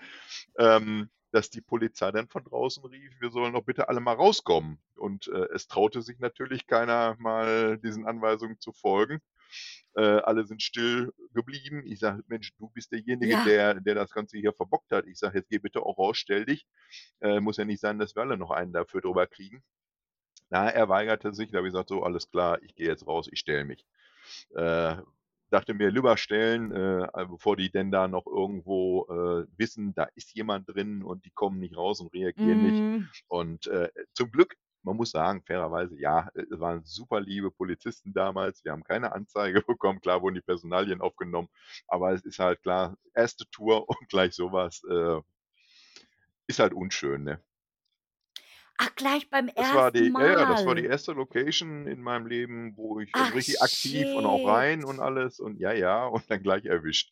ähm, 0.60 1.10
dass 1.38 1.50
die 1.52 1.62
Polizei 1.62 2.12
dann 2.12 2.28
von 2.30 2.44
draußen 2.44 2.84
rief, 2.86 3.14
wir 3.22 3.32
sollen 3.32 3.54
doch 3.54 3.64
bitte 3.64 3.90
alle 3.90 4.00
mal 4.02 4.16
rauskommen. 4.16 4.80
Und, 4.96 5.28
äh, 5.30 5.48
es 5.54 5.68
traute 5.68 6.02
sich 6.02 6.20
natürlich 6.20 6.68
keiner 6.68 7.16
mal 7.20 7.78
diesen 7.80 8.06
Anweisungen 8.08 8.60
zu 8.60 8.74
folgen. 8.74 9.22
Äh, 9.96 10.02
alle 10.02 10.46
sind 10.46 10.62
still 10.62 11.14
geblieben. 11.34 11.84
Ich 11.86 12.00
sage: 12.00 12.24
„Mensch, 12.28 12.54
du 12.58 12.70
bist 12.70 12.92
derjenige, 12.92 13.38
Ja. 13.38 13.40
der 13.40 13.76
der 13.82 13.96
das 13.96 14.12
Ganze 14.12 14.38
hier 14.38 14.54
verbockt 14.54 14.92
hat.“ 14.92 15.08
Ich 15.08 15.20
sage: 15.20 15.40
„Jetzt 15.40 15.50
geh 15.50 15.60
bitte 15.60 15.82
auch 15.84 15.98
raus, 15.98 16.18
stell 16.18 16.46
dich. 16.46 16.68
Äh, 17.22 17.40
muss 17.42 17.58
ja 17.58 17.66
nicht 17.66 17.82
sein, 17.82 18.00
dass 18.00 18.16
wir 18.16 18.24
alle 18.24 18.38
noch 18.38 18.52
einen 18.52 18.74
dafür 18.74 19.02
drüber 19.02 19.28
kriegen.“ 19.28 19.64
Na, 20.50 20.70
er 20.70 20.90
weigerte 20.90 21.34
sich. 21.34 21.52
Da 21.52 21.58
habe 21.60 21.68
ich 21.68 21.74
gesagt: 21.74 21.90
„So, 21.90 22.04
alles 22.04 22.30
klar, 22.30 22.62
ich 22.64 22.76
gehe 22.76 22.88
jetzt 22.88 23.08
raus, 23.08 23.28
ich 23.32 23.40
stelle 23.40 23.66
mich.“ 23.66 23.86
Äh, 24.56 24.98
dachte 25.50 25.74
mir: 25.74 25.92
„Lieber 25.92 26.18
stellen, 26.18 26.72
äh, 26.72 27.08
bevor 27.30 27.56
die 27.58 27.72
denn 27.72 27.92
da 27.92 28.08
noch 28.08 28.26
irgendwo, 28.28 29.06
äh, 29.10 29.48
wissen, 29.58 29.94
da 29.96 30.06
ist 30.16 30.36
jemand 30.36 30.70
drin 30.70 31.04
und 31.04 31.26
die 31.26 31.32
kommen 31.32 31.60
nicht 31.60 31.78
raus 31.78 32.02
und 32.02 32.14
reagieren 32.14 32.62
nicht.“ 32.62 32.84
Mhm. 32.92 33.10
Und, 33.28 33.68
äh, 33.68 33.90
zum 34.14 34.32
Glück, 34.32 34.56
man 34.84 34.96
muss 34.98 35.12
sagen, 35.12 35.44
fairerweise, 35.46 36.00
ja, 36.00 36.30
äh, 36.36 36.46
waren 36.52 36.84
super 36.86 37.20
liebe 37.22 37.52
Polizisten 37.52 38.14
damals. 38.14 38.64
Wir 38.64 38.72
haben 38.72 38.84
keine 38.84 39.12
Anzeige 39.14 39.62
bekommen. 39.68 40.02
Klar 40.02 40.22
wurden 40.22 40.36
die 40.36 40.42
Personalien 40.42 41.02
aufgenommen, 41.02 41.50
aber 41.88 42.14
es 42.14 42.24
ist 42.26 42.40
halt 42.40 42.62
klar, 42.64 42.98
1. 43.14 43.46
Tour 43.52 43.88
und 43.90 44.10
gleich 44.10 44.34
so 44.36 44.52
was, 44.52 44.82
äh 44.90 45.22
ist 46.48 46.60
halt 46.60 46.74
unschön, 46.74 47.24
ne? 47.24 47.42
Ach, 48.80 48.94
gleich 48.96 49.30
beim 49.32 49.48
Das 49.58 49.72
war 49.72 49.92
1. 49.92 49.92
die 49.92 50.14
ja, 50.16 50.28
ja, 50.28 50.46
das 50.46 50.66
war 50.68 50.76
die 50.76 50.84
Mal? 50.84 50.88
1. 50.88 51.14
Location 51.14 51.88
in 51.88 52.00
meinem 52.02 52.28
Leben, 52.28 52.78
wo 52.78 53.00
ich 53.00 53.14
Ach, 53.14 53.34
richtig 53.34 53.60
aktiv 53.62 54.14
und 54.14 54.26
auch 54.28 54.46
rein 54.46 54.86
und 54.86 55.00
alles 55.00 55.40
und 55.40 55.60
ja, 55.60 55.72
ja, 55.74 56.06
und 56.06 56.30
dann 56.30 56.44
gleich 56.44 56.66
erwischt. 56.66 57.12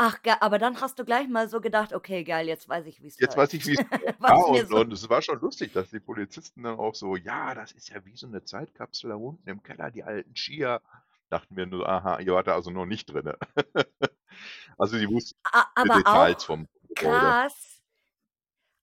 Ach, 0.00 0.20
aber 0.40 0.58
dann 0.58 0.80
hast 0.80 0.98
du 1.00 1.04
gleich 1.04 1.26
mal 1.28 1.48
so 1.48 1.60
gedacht: 1.60 1.92
„Okay, 1.92 2.22
geil, 2.22 2.46
jetzt 2.46 2.68
weiß 2.68 2.86
ich, 2.86 3.02
wie's 3.02 3.20
Jetzt 3.20 3.36
weiß 3.36 3.52
ich, 3.54 3.66
läuft.“ 3.66 3.66
wie's 3.66 3.80
ja, 4.52 4.64
und 4.64 4.68
so 4.68 4.84
und 4.84 4.92
es 4.92 5.08
war 5.08 5.22
schon 5.22 5.40
lustig, 5.40 5.72
dass 5.72 5.90
die 5.90 5.98
Polizisten 6.00 6.62
dann 6.62 6.78
auch 6.78 6.94
so: 6.94 7.16
„Ja, 7.16 7.54
das 7.54 7.72
ist 7.72 7.88
ja 7.88 8.04
wie 8.04 8.16
so 8.16 8.28
'ne 8.28 8.44
Zeitkapsel 8.44 9.10
da 9.10 9.16
unten 9.16 9.48
im 9.48 9.62
Keller, 9.62 9.90
die 9.90 10.04
alten 10.04 10.36
Skier.“ 10.36 10.82
Dachten 11.28 11.56
wir 11.56 11.66
nur: 11.66 11.88
„Aha, 11.88 12.20
ihr 12.20 12.32
wart 12.32 12.46
da 12.46 12.54
also 12.54 12.70
noch 12.70 12.86
nicht 12.86 13.06
drinnen.“ 13.12 13.34
Also, 14.78 14.98
die 14.98 15.08
wussten 15.10 15.38
aber 15.74 15.94
Details 15.94 16.44
auch 16.44 16.44
vom 16.44 16.66
Gebäude. 16.88 17.36
krass 17.36 17.67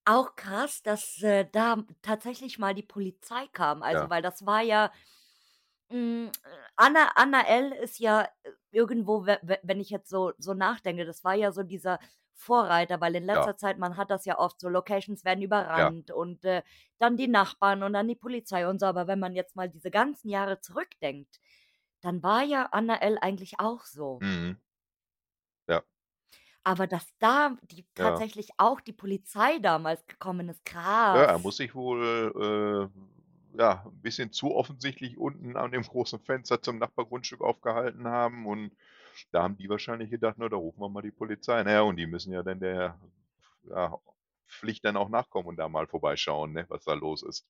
auch 0.06 0.36
krass, 0.36 0.82
dass, 0.82 1.22
äh, 1.22 1.46
da 1.50 1.84
tatsächlich 2.02 2.58
mal 2.58 2.74
die 2.74 2.82
Polizei 2.84 3.46
kam. 3.52 3.82
Also, 3.82 4.08
Ja. 4.08 4.10
weil 4.10 4.22
das 4.22 4.46
war 4.46 4.62
ja 4.62 4.92
hm, 5.90 6.30
Anna 6.76 7.12
Anna 7.16 7.42
L. 7.46 7.72
ist 7.72 7.98
ja, 8.00 8.22
äh, 8.44 8.50
irgendwo, 8.72 9.26
we 9.26 9.38
we 9.42 9.58
wenn 9.62 9.80
ich 9.80 9.90
jetzt 9.90 10.08
so 10.10 10.32
so 10.38 10.54
nachdenke, 10.54 11.04
das 11.06 11.24
war 11.24 11.34
ja 11.34 11.52
so 11.52 11.62
dieser 11.62 11.98
Vorreiter, 12.34 13.00
weil 13.00 13.14
in 13.16 13.24
Ja. 13.32 13.46
letzter 13.46 13.56
Zeit 13.56 13.78
man 13.78 13.96
hat 13.96 14.10
das 14.10 14.24
ja 14.26 14.38
oft 14.38 14.60
so, 14.60 14.68
Locations 14.68 15.24
werden 15.24 15.42
Ja. 15.74 15.90
überrannt 15.90 16.10
und, 16.10 16.44
äh, 16.44 16.62
dann 16.98 17.16
die 17.16 17.28
Nachbarn 17.28 17.82
und 17.82 17.92
dann 17.94 18.08
die 18.08 18.16
Polizei 18.16 18.68
und 18.68 18.80
so. 18.80 18.86
Aber 18.86 19.06
wenn 19.08 19.20
man 19.20 19.34
jetzt 19.34 19.56
mal 19.56 19.68
diese 19.70 19.90
ganzen 19.90 20.28
Jahre 20.30 20.60
zurückdenkt, 20.60 21.38
dann 22.02 22.22
war 22.22 22.42
ja 22.44 22.68
Anna 22.72 22.96
L. 23.00 23.18
eigentlich 23.20 23.60
auch 23.60 23.84
so. 23.86 24.20
Mhm. 24.20 24.56
Aber 26.66 26.88
dass 26.88 27.16
da 27.20 27.56
die 27.62 27.86
Ja. 27.96 28.26
tatsächlich 28.26 28.48
auch 28.58 28.80
die 28.80 28.92
Polizei 28.92 29.58
damals 29.60 30.04
gekommen 30.08 30.48
ist, 30.48 30.64
Ja, 31.12 31.24
er 31.24 31.38
krass. 31.38 31.38
muss 31.38 31.56
sich 31.58 31.74
wohl, 31.74 32.32
äh, 33.54 33.58
ja, 33.58 33.84
'n 33.86 34.00
bisschen 34.02 34.32
zu 34.32 34.54
offensichtlich 34.54 35.18
unten 35.18 35.56
an 35.56 35.70
dem 35.72 35.82
großen 35.90 36.20
Fenster 36.20 36.62
zum 36.62 36.78
Nachbargrundstück 36.78 37.40
aufgehalten 37.40 38.06
haben 38.08 38.46
und 38.46 38.72
da 39.32 39.42
haben 39.42 39.56
die 39.56 39.68
wahrscheinlich 39.68 40.10
gedacht: 40.10 40.36
„Na, 40.38 40.48
da 40.48 40.56
rufen 40.56 40.80
wir 40.80 40.88
mal 40.90 41.02
die 41.02 41.10
Polizei.“ 41.12 41.62
Na 41.64 41.72
ja, 41.72 41.82
und 41.82 41.96
die 41.96 42.06
müssen 42.06 42.32
ja 42.32 42.42
dann 42.42 42.60
der 42.60 42.98
ja 43.64 43.98
Pflicht 44.48 44.84
dann 44.84 44.96
auch 44.96 45.08
nachkommen 45.10 45.48
und 45.48 45.56
da 45.56 45.68
mal 45.68 45.86
vorbeischauen, 45.88 46.52
ne, 46.52 46.66
was 46.68 46.84
da 46.84 46.94
los 46.94 47.22
ist. 47.22 47.46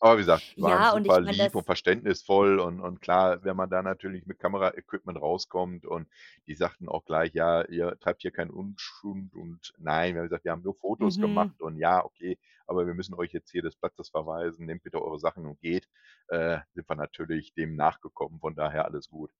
Aber 0.00 0.16
wie 0.16 0.20
gesagt, 0.22 0.46
die 0.56 0.62
waren 0.62 0.84
Ja, 0.84 0.92
und 0.92 1.04
super 1.04 1.06
ich 1.06 1.20
meine, 1.22 1.50
lieb 1.50 1.54
und 1.54 1.64
verständnisvoll 1.64 2.60
und 2.60 2.80
und 2.80 3.00
klar, 3.00 3.42
wenn 3.44 3.56
man 3.56 3.70
da 3.70 3.82
natürlich 3.82 4.26
mit 4.26 4.38
Kameraequipment 4.38 5.20
rauskommt 5.20 5.86
und 5.86 6.08
die 6.46 6.54
sagten 6.54 6.88
auch 6.88 7.04
gleich: 7.06 7.32
„Ja, 7.34 7.62
ihr 7.64 7.98
treibt 7.98 8.20
hier 8.22 8.30
keinen 8.30 8.50
Unschund“ 8.50 9.34
und 9.34 9.72
nein, 9.78 10.14
wir 10.14 10.20
haben 10.20 10.26
gesagt: 10.28 10.44
„Wir 10.44 10.52
haben 10.52 10.62
nur 10.62 10.74
Fotos 10.74 11.18
Mhm. 11.18 11.18
gemacht“ 11.18 11.62
und 11.62 11.78
ja, 11.78 12.04
okay, 12.04 12.38
aber 12.66 12.86
wir 12.86 12.94
müssen 12.94 13.14
euch 13.14 13.32
jetzt 13.32 13.50
hier 13.50 13.62
des 13.62 13.76
Platzes 13.76 14.10
verweisen, 14.10 14.66
nehmt 14.66 14.82
bitte 14.82 15.02
eure 15.02 15.18
Sachen 15.18 15.46
und 15.46 15.60
geht. 15.60 15.88
Äh, 16.28 16.58
sind 16.74 16.88
wir 16.88 16.96
natürlich 16.96 17.54
dem 17.54 17.74
nachgekommen, 17.76 18.38
von 18.40 18.54
daher 18.54 18.84
alles 18.84 19.08
gut. 19.08 19.32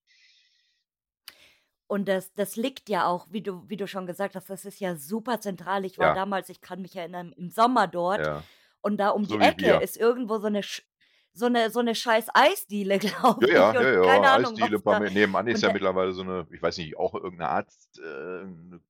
Und 1.89 2.09
das 2.09 2.33
das 2.35 2.57
liegt 2.57 2.89
ja 2.89 3.07
auch, 3.07 3.29
wie 3.31 3.43
du 3.43 3.69
wie 3.69 3.77
du 3.77 3.87
schon 3.87 4.07
gesagt 4.07 4.35
hast, 4.35 4.51
das 4.51 4.65
ist 4.65 4.81
ja 4.81 4.97
super 4.97 5.41
zentral. 5.41 5.85
Ich 5.85 5.99
war 5.99 6.11
Ja, 6.11 6.13
damals 6.13 6.49
ich 6.49 6.61
kann 6.61 6.83
mich 6.83 6.97
erinnern, 6.97 7.33
im 7.33 7.49
Sommer 7.51 7.87
dort 7.87 8.29
ja, 8.29 8.49
und 8.87 8.99
da 8.99 9.11
um 9.11 9.27
die 9.27 9.39
so 9.39 9.41
wie 9.41 9.57
Ecke 9.57 9.67
wir. 9.67 9.83
ist 9.83 9.99
irgendwo 9.99 10.39
so 10.41 10.49
'ne 10.51 10.63
sch 10.65 10.83
so 11.35 11.49
'ne 11.51 11.71
so 11.71 11.83
'ne 11.83 11.95
scheiß 11.97 12.29
Eisdiele, 12.35 12.99
Ja, 13.41 13.49
glaube 13.49 13.59
ich, 13.59 13.77
ja, 13.79 13.91
ja, 13.93 13.93
ja, 13.93 14.01
keine 14.03 14.33
Ahnung, 14.33 14.57
Eisdiele, 14.57 14.79
nebenan 15.11 15.47
ist 15.47 15.61
ja 15.63 15.69
mittlerweile 15.69 16.13
so 16.15 16.25
'ne 16.25 16.47
ich 16.51 16.63
weiß 16.63 16.79
nicht, 16.79 16.97
auch 16.97 17.15
irgend 17.15 17.39
'ne 17.39 17.49
Arzt 17.51 17.99
äh, 17.99 18.03
'ne 18.47 18.81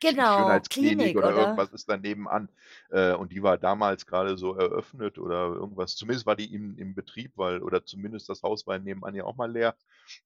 genau, 0.00 0.60
Schönheitsklinik 0.64 0.66
Klinik, 0.68 1.20
oder 1.20 1.30
oder? 1.30 1.32
irgendwas 1.32 1.70
ist 1.72 1.88
da 1.88 1.96
nebenan. 1.96 2.48
Äh, 2.90 3.12
und 3.14 3.30
die 3.30 3.44
war 3.44 3.58
damals 3.58 4.04
grade 4.06 4.36
so 4.36 4.54
eröffnet 4.56 5.18
oder 5.18 5.46
irgendwas. 5.54 5.94
Zumindest 5.94 6.26
war 6.26 6.34
die 6.34 6.52
im 6.52 6.76
im 6.78 6.96
Betrieb, 6.96 7.32
weil 7.36 7.62
oder 7.62 7.84
zumindest 7.84 8.28
das 8.28 8.42
Haus 8.42 8.66
war 8.66 8.80
nebenan 8.80 9.14
ja 9.14 9.22
auch 9.24 9.36
mal 9.36 9.52
leer 9.52 9.76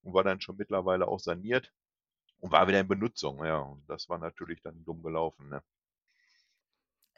und 0.02 0.14
war 0.14 0.24
dann 0.24 0.40
schon 0.40 0.56
mittlerweile 0.56 1.06
auch 1.06 1.20
saniert 1.20 1.70
und 2.40 2.52
war 2.52 2.68
wieder 2.68 2.80
in 2.80 2.88
Benutzung, 2.88 3.44
ja. 3.44 3.58
Und 3.58 3.88
das 3.88 4.08
war 4.08 4.18
natürlich 4.18 4.62
dann 4.62 4.84
dumm 4.84 5.02
gelaufen, 5.02 5.48
ne? 5.50 5.62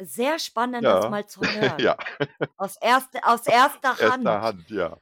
Sehr 0.00 0.38
spannend, 0.38 0.90
das 0.90 1.06
Ja, 1.06 1.08
mal 1.08 1.26
zu 1.26 1.50
hören. 1.50 1.86
ja, 1.86 1.96
Aus 2.56 2.76
erste 2.76 3.24
aus 3.24 3.46
erster 3.46 3.98
erster 3.98 4.10
Hand. 4.10 4.40
Hand, 4.40 4.70
ja. 4.70 4.98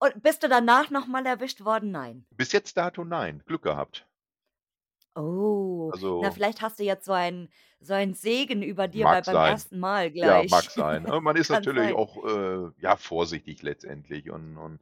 Und 0.00 0.22
bist 0.22 0.42
du 0.42 0.48
danach 0.48 0.90
noch 0.90 1.06
mal 1.06 1.24
erwischt 1.26 1.64
worden? 1.64 1.90
Nein. 1.92 2.26
Bis 2.32 2.52
jetzt 2.52 2.78
dato 2.78 3.04
nein, 3.04 3.42
Glück 3.44 3.60
gehabt. 3.64 4.08
Oh, 5.16 5.92
na, 6.18 6.30
Also 6.30 6.30
vielleicht 6.30 6.60
hast 6.62 6.78
du 6.78 6.84
jetzt 6.84 7.04
so 7.04 7.12
einen 7.12 7.48
so 7.80 7.94
einen 7.94 8.14
Segen 8.14 8.62
über 8.62 8.88
dir 8.88 9.08
bei 9.08 9.20
Mag 9.20 9.22
beim 9.22 9.40
sein. 9.40 9.40
ersten 9.40 9.78
Mal 9.78 10.10
Ja, 10.20 10.42
mag 10.44 10.70
gleich. 10.70 10.70
sein. 10.70 11.06
Aber 11.06 11.20
man 11.20 11.36
ist 11.36 11.50
Kann 11.50 11.68
natürlich 11.68 11.92
sein. 11.94 11.94
auch, 11.94 12.24
äh, 12.24 12.70
ja, 12.78 12.96
vorsichtig 12.96 13.62
letztendlich 13.62 14.30
und 14.30 14.56
und, 14.58 14.80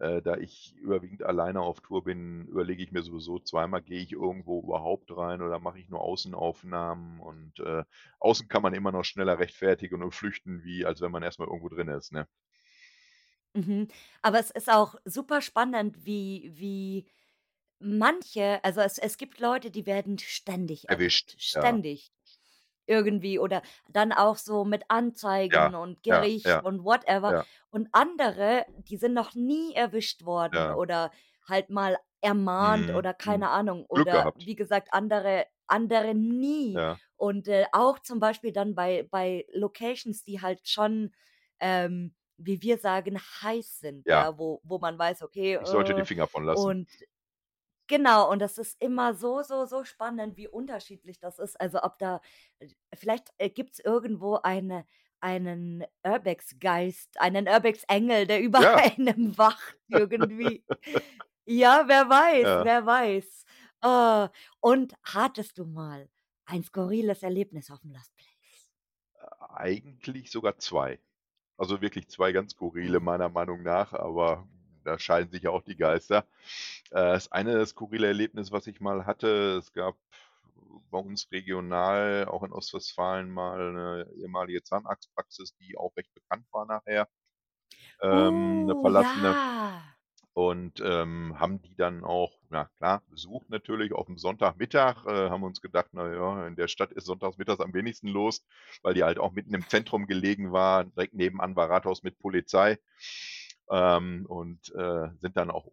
äh, 0.00 0.22
da 0.22 0.36
ich 0.36 0.74
überwiegend 0.76 1.22
alleine 1.22 1.60
auf 1.60 1.80
Tour 1.80 2.04
bin, 2.04 2.46
überlege 2.46 2.82
ich 2.82 2.92
mir 2.92 3.02
sowieso 3.02 3.38
zweimal, 3.40 3.82
gehe 3.82 4.00
ich 4.00 4.12
irgendwo 4.12 4.60
überhaupt 4.62 5.16
rein 5.16 5.42
oder 5.42 5.58
mache 5.60 5.78
ich 5.80 5.88
nur 5.88 6.00
Außenaufnahmen 6.02 7.20
und, 7.20 7.60
äh, 7.60 7.84
außen 8.20 8.48
kann 8.48 8.62
man 8.62 8.74
immer 8.74 8.92
noch 8.92 9.04
schneller 9.04 9.38
rechtfertigen 9.38 10.02
und 10.02 10.14
flüchten, 10.14 10.62
wie 10.64 10.84
als 10.86 11.00
wenn 11.00 11.12
man 11.12 11.22
erst 11.22 11.38
mal 11.38 11.46
irgendwo 11.48 11.68
drin 11.68 11.88
ist, 11.88 12.12
ne? 12.12 12.28
Mhm. 13.54 13.88
Aber 14.22 14.38
es 14.38 14.50
ist 14.50 14.70
auch 14.70 14.96
super 15.04 15.40
spannend, 15.40 16.04
wie 16.04 16.50
wie 16.54 17.06
manche 17.80 18.62
also, 18.64 18.80
es 18.82 18.98
es 18.98 19.18
gibt 19.18 19.40
Leute, 19.40 19.70
die 19.70 19.86
werden 19.86 20.18
ständig 20.18 20.90
Erwischt, 20.90 21.34
erwischt, 21.38 21.38
ständig 21.38 22.10
irgendwie 22.88 23.38
oder 23.38 23.62
dann 23.88 24.12
auch 24.12 24.36
so 24.36 24.64
mit 24.64 24.84
Anzeigen 24.88 25.74
Ja, 25.74 25.74
und 25.74 26.02
ja, 26.06 26.20
Gericht 26.20 26.44
ja, 26.44 26.60
und 26.62 26.84
whatever. 26.84 27.34
ja. 27.34 27.46
Und 27.70 27.88
andere, 27.92 28.66
die 28.78 28.96
sind 28.96 29.14
noch 29.14 29.34
nie 29.34 29.74
erwischt 29.74 30.24
worden 30.24 30.54
Ja. 30.54 30.74
oder 30.74 31.10
halt 31.48 31.70
mal 31.70 31.98
ermahnt 32.20 32.90
Mhm, 32.90 32.96
oder 32.96 33.14
mhm. 33.18 33.18
keine 33.18 33.50
Ahnung 33.50 33.84
Glück 33.92 34.08
oder 34.08 34.10
gehabt. 34.10 34.46
wie 34.46 34.56
gesagt, 34.56 34.88
andere 34.92 35.46
andere 35.66 36.14
nie. 36.14 36.74
Ja, 36.74 37.00
Und, 37.16 37.46
äh, 37.48 37.66
auch 37.72 37.98
zum 37.98 38.20
Beispiel 38.20 38.52
dann 38.52 38.74
bei 38.74 39.06
bei 39.10 39.46
Locations, 39.52 40.24
die 40.24 40.40
halt 40.40 40.66
schon, 40.68 41.12
ähm, 41.60 42.14
wie 42.38 42.62
wir 42.62 42.78
sagen, 42.78 43.18
heiß 43.42 43.80
sind, 43.80 44.06
ja. 44.06 44.16
ja, 44.16 44.38
wo 44.38 44.60
wo 44.64 44.78
man 44.78 44.98
weiß, 44.98 45.22
okay, 45.22 45.58
Ich 45.60 45.68
sollte 45.68 45.94
die 45.94 46.02
äh, 46.02 46.04
Finger 46.04 46.26
von 46.26 46.44
lassen. 46.44 46.64
und 46.66 46.88
Genau, 47.88 48.30
und 48.30 48.40
das 48.40 48.58
ist 48.58 48.80
immer 48.82 49.14
so, 49.14 49.42
so, 49.42 49.64
so 49.64 49.82
spannend, 49.84 50.36
wie 50.36 50.46
unterschiedlich 50.46 51.18
das 51.20 51.38
ist. 51.38 51.58
Also, 51.60 51.82
ob 51.82 51.98
da 51.98 52.20
äh, 52.58 52.68
vielleicht, 52.94 53.30
äh, 53.38 53.48
gibt's 53.50 53.78
irgendwo 53.80 54.36
eine 54.36 54.84
einen 55.20 55.84
Urbex-Geist, 56.06 57.20
einen 57.20 57.48
Urbex-Engel, 57.48 58.26
der 58.28 58.40
über 58.40 58.60
Ja, 58.60 58.76
einem 58.76 59.36
wacht 59.36 59.76
irgendwie. 59.88 60.64
Ja, 61.46 61.84
wer 61.88 62.08
weiß, 62.10 62.50
ja. 62.50 62.64
wer 62.64 62.86
weiß. 62.86 63.44
Oh, 63.82 64.28
und 64.60 64.94
hattest 65.04 65.58
du 65.58 65.64
mal 65.66 66.08
ein 66.46 66.64
skurriles 66.64 67.22
Erlebnis 67.22 67.70
auf'm 67.70 67.92
Lost 67.92 68.14
Place? 68.16 68.68
Eigentlich 69.50 70.30
sogar 70.30 70.58
2. 70.58 71.00
Also, 71.56 71.80
wirklich 71.80 72.08
2 72.08 72.32
ganz 72.32 72.52
skurrile 72.52 73.00
meiner 73.00 73.28
Meinung 73.28 73.62
nach, 73.62 73.92
aber 73.92 74.48
da 74.88 74.98
scheiden 74.98 75.30
sich 75.32 75.42
ja 75.44 75.50
auch 75.50 75.62
die 75.62 75.76
Geister. 75.76 76.26
Äh, 76.90 76.96
das 77.14 77.32
eine 77.32 77.64
skurrile 77.66 78.08
Erlebnis, 78.08 78.52
was 78.52 78.66
ich 78.68 78.80
mal 78.80 79.06
hatte, 79.06 79.58
es 79.58 79.72
gab 79.74 79.96
bei 80.90 80.98
uns 81.00 81.30
regional, 81.32 82.26
auch 82.28 82.42
in 82.44 82.52
Ostwestfalen, 82.52 83.30
mal 83.30 83.72
'ne 83.74 84.08
ehemalige 84.16 84.62
Zahnarztpraxis, 84.64 85.54
die 85.56 85.76
auch 85.78 85.96
recht 85.96 86.14
bekannt 86.14 86.46
war 86.52 86.66
nachher, 86.66 87.08
ähm, 88.02 88.64
'ne 88.66 88.74
Uh, 88.74 88.82
verlassene. 88.82 89.36
ja. 89.36 89.94
Und, 90.34 90.80
ähm, 90.84 91.38
haben 91.40 91.62
die 91.62 91.74
dann 91.76 92.04
auch, 92.04 92.38
na 92.50 92.66
klar, 92.78 93.02
besucht 93.10 93.50
natürlich 93.50 93.92
auf'm 93.92 94.18
Sonntagmittag, 94.18 95.04
äh, 95.06 95.30
haben 95.30 95.42
uns 95.44 95.60
gedacht: 95.60 95.88
„Na 95.92 96.12
ja, 96.14 96.46
in 96.46 96.56
der 96.56 96.68
Stadt 96.68 96.92
ist 96.92 97.06
sonntags 97.06 97.38
mittags 97.38 97.60
am 97.60 97.74
wenigsten 97.74 98.08
los“, 98.08 98.46
weil 98.82 98.94
die 98.94 99.04
halt 99.04 99.18
auch 99.18 99.32
mitten 99.32 99.54
im 99.54 99.68
Zentrum 99.68 100.06
gelegen 100.06 100.52
war. 100.52 100.84
Direkt 100.84 101.14
nebenan 101.14 101.56
war 101.56 101.70
Rathaus 101.70 102.02
mit 102.04 102.18
Polizei. 102.20 102.78
Ähm, 103.70 104.26
und, 104.28 104.74
äh, 104.74 105.10
sind 105.18 105.36
dann 105.36 105.50
auch, 105.50 105.68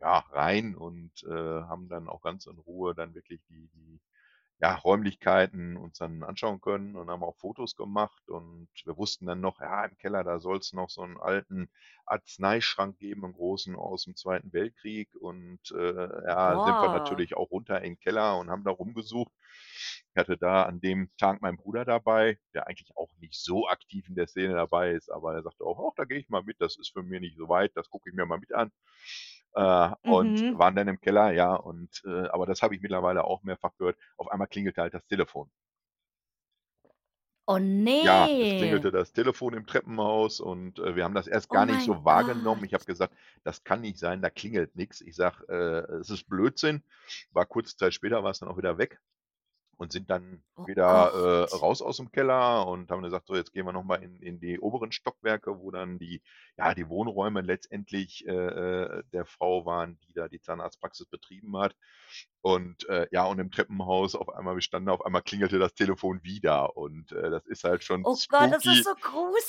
ja, 0.00 0.18
rein 0.32 0.74
und, 0.76 1.22
äh, 1.24 1.30
haben 1.32 1.88
dann 1.88 2.08
auch 2.08 2.20
ganz 2.22 2.46
in 2.46 2.58
Ruhe 2.58 2.94
dann 2.94 3.14
wirklich 3.14 3.42
die 3.48 3.68
die, 3.74 4.00
ja, 4.60 4.74
Räumlichkeiten 4.76 5.76
uns 5.76 5.98
dann 5.98 6.22
anschauen 6.24 6.60
können 6.62 6.96
und 6.96 7.10
haben 7.10 7.24
auch 7.24 7.36
Fotos 7.36 7.76
gemacht 7.76 8.28
und 8.30 8.68
wir 8.86 8.96
wussten 8.98 9.26
dann 9.26 9.40
noch, 9.42 9.60
ja, 9.60 9.84
im 9.86 9.96
Keller, 9.98 10.24
da 10.24 10.40
soll's 10.40 10.72
noch 10.74 10.90
so 10.90 11.02
'n 11.02 11.18
alten 11.18 11.70
Arzneischrank 12.06 12.98
geben, 12.98 13.24
'n 13.26 13.34
großen 13.34 13.76
aus'm 13.76 14.16
Zweiten 14.16 14.52
Weltkrieg 14.54 15.14
und, 15.16 15.60
äh, 15.72 16.26
ja, 16.28 16.60
sind 16.60 16.80
wir 16.82 16.88
Boah. 16.88 16.90
natürlich 16.90 17.36
auch 17.36 17.50
runter 17.52 17.82
in 17.82 17.94
'n 17.94 18.00
Keller 18.00 18.38
und 18.38 18.50
haben 18.50 18.64
da 18.64 18.70
rumgesucht. 18.72 19.32
Ich 20.16 20.18
hatte 20.18 20.38
da 20.38 20.62
an 20.62 20.80
dem 20.80 21.10
Tag 21.18 21.42
meinen 21.42 21.58
Bruder 21.58 21.84
dabei, 21.84 22.38
der 22.54 22.66
eigentlich 22.66 22.96
auch 22.96 23.10
nicht 23.20 23.34
so 23.34 23.68
aktiv 23.68 24.08
in 24.08 24.14
der 24.14 24.26
Szene 24.28 24.54
dabei 24.54 24.92
ist, 24.92 25.10
aber 25.10 25.34
er 25.34 25.42
sagte 25.42 25.62
auch: 25.64 25.78
„Ach, 25.90 25.94
da 25.94 26.04
gehe 26.06 26.18
ich 26.18 26.30
mal 26.30 26.42
mit, 26.42 26.58
das 26.60 26.78
ist 26.78 26.90
für 26.94 27.02
mich 27.02 27.20
nicht 27.20 27.36
so 27.36 27.48
weit, 27.50 27.72
das 27.76 27.90
gucke 27.90 28.08
ich 28.08 28.16
mir 28.16 28.24
mal 28.26 28.38
mit 28.38 28.54
an.“ 28.54 28.72
Äh, 29.54 29.90
und 30.02 30.44
Mhm. 30.44 30.58
waren 30.58 30.74
dann 30.76 30.88
im 30.88 31.00
Keller, 31.00 31.32
ja, 31.32 31.54
und, 31.54 32.02
äh 32.06 32.28
aber 32.28 32.46
das 32.46 32.62
habe 32.62 32.74
ich 32.74 32.80
mittlerweile 32.82 33.24
auch 33.24 33.42
mehrfach 33.42 33.76
gehört. 33.78 33.98
Auf 34.16 34.28
einmal 34.30 34.48
klingelte 34.48 34.82
halt 34.82 34.94
das 34.94 35.06
Telefon. 35.06 35.50
Oh, 37.48 37.58
Ja, 37.98 38.30
es 38.38 38.54
klingelte 38.54 38.90
das 38.90 39.12
Telefon 39.12 39.54
im 39.54 39.66
Treppenhaus 39.66 40.40
und, 40.40 40.78
äh, 40.78 40.96
wir 40.96 41.04
haben 41.04 41.14
das 41.14 41.26
erst 41.26 41.50
Oh 41.50 41.52
gar 41.52 41.64
nicht 41.66 41.82
mein 41.82 41.82
so 41.82 42.04
wahrgenommen. 42.04 42.64
Ich 42.64 42.74
habe 42.74 42.84
gesagt: 42.84 43.14
„Das 43.42 43.64
kann 43.64 43.80
nicht 43.80 43.98
sein, 43.98 44.20
da 44.22 44.28
klingelt 44.30 44.76
nix.“ 44.76 45.00
Ich 45.00 45.16
sage: 45.16 45.46
„Äh, 45.48 45.92
es 46.00 46.10
ist 46.10 46.28
Blödsinn.“ 46.28 46.82
War 47.30 47.46
kurze 47.46 47.76
Zeit 47.76 47.94
später 47.94 48.22
war's 48.22 48.38
dann 48.40 48.48
auch 48.50 48.58
wieder 48.58 48.76
weg 48.78 49.00
und 49.76 49.92
sind 49.92 50.10
dann 50.10 50.42
Oh 50.58 50.66
wieder, 50.66 51.48
äh, 51.50 51.54
raus 51.56 51.82
aus'm 51.82 52.10
Keller 52.10 52.66
und 52.66 52.90
haben 52.90 53.02
gesagt: 53.02 53.26
„So, 53.26 53.36
jetzt 53.36 53.52
gehen 53.52 53.66
wir 53.66 53.72
noch 53.72 53.84
mal 53.84 54.02
in 54.02 54.20
in 54.22 54.40
die 54.40 54.58
oberen 54.60 54.92
Stockwerke“, 54.92 55.58
wo 55.60 55.70
dann 55.70 55.98
die 55.98 56.22
ja, 56.58 56.74
die 56.74 56.88
Wohnräume 56.88 57.40
letztendlich, 57.42 58.26
äh, 58.26 58.32
äh, 58.32 59.02
der 59.12 59.26
Frau 59.26 59.64
waren, 59.66 59.98
die 60.08 60.12
da 60.14 60.28
die 60.28 60.40
Zahnarztpraxis 60.40 61.06
betrieben 61.06 61.56
hat. 61.58 61.76
Und, 62.46 62.88
äh, 62.88 63.08
ja, 63.10 63.24
und 63.24 63.40
im 63.40 63.50
Treppenhaus 63.50 64.14
auf 64.14 64.28
einmal 64.28 64.54
wir 64.54 64.60
standen 64.62 64.86
da, 64.86 64.92
auf 64.92 65.04
einmal 65.04 65.22
klingelte 65.22 65.58
das 65.58 65.74
Telefon 65.74 66.22
wieder 66.22 66.76
und, 66.76 67.10
äh, 67.10 67.28
das 67.30 67.44
ist 67.46 67.64
halt 67.64 67.82
schon 67.82 68.06
Oh 68.06 68.16
Gott, 68.28 68.52
das 68.52 68.66
ist 68.66 68.82
spooky 68.82 68.84
so 68.84 68.94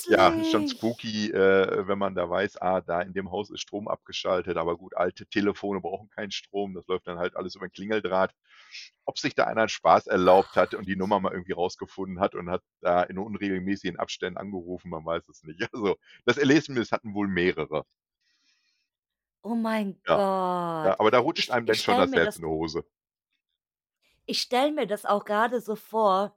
ja, 0.06 0.36
schon 0.44 0.66
gruselig. 0.66 0.68
spooky, 0.68 1.30
äh, 1.32 1.86
wenn 1.88 1.98
man 1.98 2.14
da 2.14 2.30
weiß, 2.30 2.60
ah, 2.62 2.80
da 2.80 3.02
in 3.02 3.12
dem 3.14 3.30
Haus 3.30 3.50
ist 3.50 3.60
Strom 3.62 3.88
abgeschaltet, 3.88 4.56
aber 4.58 4.76
gut, 4.78 4.96
alte 4.96 5.26
Telefone 5.26 5.80
brauchen 5.80 6.10
keinen 6.10 6.32
Strom, 6.32 6.74
das 6.74 6.86
läuft 6.88 7.06
dann 7.08 7.18
halt 7.18 7.36
alles 7.36 7.54
über 7.56 7.66
'n 7.66 7.72
Klingeldraht. 7.72 8.34
Ob 9.06 9.18
sich 9.18 9.34
da 9.34 9.44
einer 9.44 9.68
Spaß 9.68 10.06
erlaubt 10.08 10.56
hat 10.56 10.74
und 10.74 10.88
die. 10.88 10.96
Nummer 10.96 11.20
mal 11.20 11.32
irgendwie 11.32 11.52
rausgefunden 11.52 12.20
hat 12.20 12.34
und 12.34 12.50
hat 12.50 12.62
da 12.80 13.02
in 13.04 13.18
unregelmäßigen 13.18 13.98
Abständen 13.98 14.38
angerufen, 14.38 14.90
man 14.90 15.04
weiß 15.04 15.28
es 15.28 15.42
nicht. 15.44 15.60
Also, 15.74 15.96
das 16.26 16.38
Erlebnis 16.38 16.92
hatten 16.92 17.14
wohl 17.14 17.28
mehrere. 17.28 17.84
Oh 19.48 19.54
mein 19.56 20.00
Ja, 20.06 20.24
ja, 20.84 20.94
Gott. 20.94 21.00
aber 21.00 21.10
da 21.12 21.18
rutscht 21.20 21.50
Ich 21.50 21.52
einem 21.52 21.66
ich 21.66 21.78
dann 21.78 21.78
schon 21.80 21.96
stelle 21.96 21.98
das 21.98 22.14
mir 22.14 22.20
Herz 22.20 22.36
das 22.36 22.36
in 22.36 22.42
die 22.42 22.48
Hose. 22.48 22.84
ich 24.26 24.40
stelle 24.42 24.72
mir 24.72 24.86
das 24.86 25.06
auch 25.06 25.24
grade 25.24 25.60
so 25.60 25.76
vor, 25.76 26.36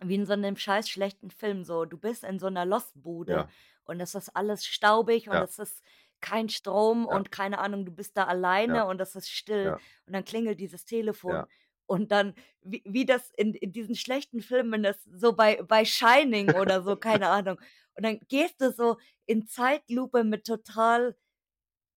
wie 0.00 0.16
in 0.16 0.26
so 0.26 0.36
'nem 0.36 0.56
scheiß 0.56 0.88
schlechten 0.90 1.30
Film 1.30 1.64
so. 1.64 1.84
Du 1.86 1.98
bist 1.98 2.24
in 2.24 2.38
so 2.40 2.48
'ner 2.50 2.66
Lostbude 2.66 3.44
Ja, 3.44 3.52
und 3.84 4.00
es 4.00 4.14
ist 4.16 4.30
alles 4.36 4.66
staubig 4.66 5.30
und 5.30 5.40
ja, 5.40 5.44
es 5.44 5.58
ist 5.60 5.82
kein 6.20 6.48
Strom 6.50 7.06
ja, 7.08 7.18
und 7.18 7.32
keine 7.32 7.58
Ahnung, 7.60 7.86
du 7.86 7.92
bist 7.92 8.16
da 8.16 8.24
ja, 8.66 8.78
alleine 8.78 8.86
und 8.86 9.00
es 9.00 9.16
ist 9.16 9.30
still 9.30 9.74
ja, 9.74 9.82
und 10.06 10.14
dann 10.14 10.24
klingelt 10.24 10.60
dieses 10.60 10.84
ja, 11.26 11.44
Telefon 11.44 11.46
Und 11.86 12.12
dann, 12.12 12.34
wie 12.62 12.82
wie 12.86 13.06
das 13.06 13.30
in 13.36 13.54
in 13.54 13.72
diesen 13.72 13.96
schlechten 13.96 14.40
Filmen 14.42 14.84
ist, 14.84 15.04
so 15.14 15.34
bei 15.34 15.62
bei 15.64 15.84
Shining 15.86 16.52
oder 16.52 16.82
so, 16.82 16.96
keine 16.98 17.28
Ahnung. 17.30 17.58
Und 17.96 18.04
dann 18.06 18.20
gehst 18.28 18.60
du 18.62 18.72
so 18.72 18.98
in 19.26 19.46
Zeitlupe 19.48 20.24
mit 20.24 20.46
total 20.46 21.16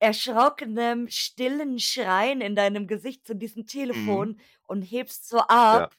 erschrockenem, 0.02 1.10
stillen 1.10 1.80
Schreien 1.80 2.42
in 2.42 2.56
deinem 2.58 2.88
Gesicht 2.88 3.28
zu 3.28 3.36
diesem 3.36 3.68
Mhm. 3.94 4.28
Telefon 4.30 4.42
und 4.68 4.84
hebst 4.84 5.30
so 5.30 5.40
Ja. 5.72 5.90
ab 5.90 5.96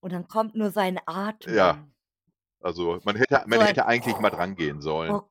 und 0.00 0.12
dann 0.12 0.28
kommt 0.28 0.54
nur 0.56 0.70
sein 0.72 1.00
Ja. 1.46 1.76
Atmen. 1.76 1.94
Also, 2.60 3.00
man 3.04 3.16
hätte 3.16 3.44
So 3.50 3.58
man 3.58 3.60
ein 3.60 3.68
hätte 3.68 3.86
eigentlich 3.86 4.18
mal 4.20 4.30
drangehen 4.30 4.80
sollen. 4.82 5.14
Oh 5.14 5.22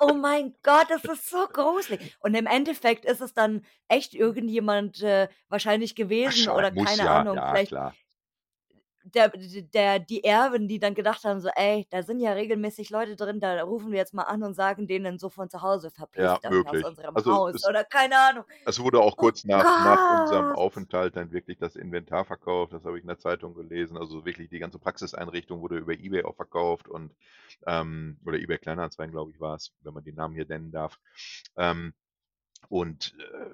oh 0.00 0.14
mein 0.14 0.54
Gott, 0.62 0.86
das 0.90 1.06
ist 1.06 1.28
so 1.30 1.46
gruselig. 1.48 2.16
Und 2.20 2.34
im 2.34 2.46
Endeffekt 2.46 3.04
ist 3.04 3.20
es 3.20 3.34
dann 3.34 3.64
echt 3.88 4.14
irgendjemand, 4.14 5.02
äh, 5.02 5.28
wahrscheinlich 5.48 5.94
gewesen 5.96 6.48
oder 6.48 6.72
keine 6.72 7.02
ja, 7.04 7.10
Ahnung, 7.10 7.36
ja 7.36 7.44
vielleicht 7.46 7.74
klar. 7.74 7.96
Der 9.04 9.28
der 9.30 9.98
die 10.00 10.24
Erben, 10.24 10.68
die 10.68 10.78
dann 10.78 10.94
gedacht 10.94 11.24
haben 11.24 11.40
so: 11.40 11.48
„Ey, 11.54 11.86
da 11.90 12.02
sind 12.02 12.20
ja 12.20 12.32
regelmäßig 12.32 12.90
Leute 12.90 13.16
drin, 13.16 13.40
da 13.40 13.62
rufen 13.62 13.90
wir 13.92 13.98
jetzt 13.98 14.14
mal 14.14 14.24
an 14.24 14.42
und 14.42 14.54
sagen 14.54 14.86
denen 14.86 15.18
so 15.18 15.28
von 15.30 15.50
zu 15.50 15.62
Hause: 15.62 15.90
Ja, 16.16 16.40
‚Verpisst 16.40 16.44
euch 16.46 16.66
aus 16.68 16.82
unserem 16.82 17.16
Also, 17.16 17.30
Haus’“ 17.30 17.54
es 17.54 17.68
oder 17.68 17.84
keine 17.84 18.18
Ahnung. 18.18 18.44
es 18.64 18.80
wurde 18.80 19.00
auch 19.00 19.16
Oh 19.18 19.24
kurz 19.24 19.44
nach 19.44 19.76
nach 19.78 20.04
unserem. 20.04 20.52
Aufenthalt 20.52 21.16
dann 21.16 21.32
wirklich 21.32 21.58
das 21.58 21.76
Inventar 21.76 22.24
verkauft, 22.26 22.72
das 22.74 22.84
habe 22.84 22.98
ich 22.98 23.02
in 23.04 23.08
der 23.08 23.18
Zeitung 23.18 23.54
gelesen. 23.54 23.96
Also, 23.98 24.24
wirklich 24.26 24.50
die 24.50 24.60
ganze 24.60 24.78
Praxiseinrichtung 24.80 25.60
wurde 25.62 25.78
über 25.78 25.94
eBay 25.94 26.24
auch 26.24 26.36
verkauft 26.36 26.88
und, 26.88 27.14
ähm 27.66 28.18
oder 28.26 28.38
eBay 28.38 28.58
Kleinanzeigen, 28.58 29.12
glaube 29.12 29.32
ich, 29.32 29.40
war's, 29.40 29.72
wenn 29.82 29.94
man 29.94 30.04
den 30.04 30.16
Namen 30.16 30.34
hier 30.34 30.46
nennen 30.46 30.72
darf. 30.72 30.98
Ähm, 31.56 31.94
und, 32.70 33.16
äh, 33.20 33.50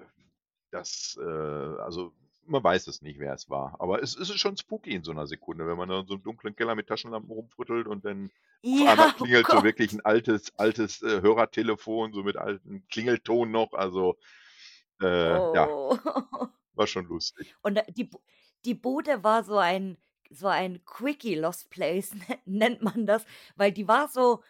das, 0.72 1.18
äh 1.22 1.24
also, 1.24 2.14
man 2.48 2.64
weiß 2.64 2.86
es 2.88 3.02
nicht, 3.02 3.18
wer 3.20 3.34
es 3.34 3.50
war. 3.50 3.76
Aber 3.80 4.02
es 4.02 4.16
es 4.16 4.30
ist 4.30 4.38
schon 4.40 4.56
spooky 4.56 4.92
in 4.94 5.04
so 5.04 5.12
'ner 5.12 5.26
Sekunde, 5.26 5.66
wenn 5.66 5.76
man 5.78 5.88
da 5.88 6.00
in 6.00 6.06
so 6.06 6.14
'nem 6.14 6.22
dunklen 6.24 6.56
Keller 6.56 6.74
mit 6.74 6.88
Taschenlampen 6.88 7.30
rumfuttelt 7.32 7.86
und 7.86 8.04
dann 8.04 8.30
auf 8.76 8.86
einmal 8.88 9.08
Ja, 9.08 9.16
oh 9.20 9.26
klingelt 9.26 9.50
so 9.50 9.62
wirklich 9.62 9.92
Gott. 9.92 9.94
'n 9.94 10.00
altes 10.04 10.52
altes, 10.58 11.02
äh, 11.02 11.22
Hörertelefon, 11.22 12.12
so 12.12 12.22
mit 12.22 12.36
altem 12.36 12.86
Klingelton 12.88 13.50
noch. 13.50 13.72
Also, 13.74 14.18
äh, 15.02 15.42
ja. 15.52 15.72
Oh. 15.80 16.50
War 16.74 16.86
schon 16.86 17.06
lustig. 17.06 17.54
Und 17.64 17.80
die 17.96 18.10
die 18.64 18.74
Bude 18.74 19.22
war 19.24 19.44
so 19.44 19.58
ein 19.58 19.98
so 20.30 20.46
ein 20.48 20.84
Quickie 20.84 21.34
Lost 21.36 21.70
Place 21.70 22.14
ne 22.14 22.38
nennt 22.44 22.82
man 22.82 23.06
das, 23.06 23.24
weil 23.56 23.72
die 23.72 23.88
war 23.88 24.08
so 24.08 24.42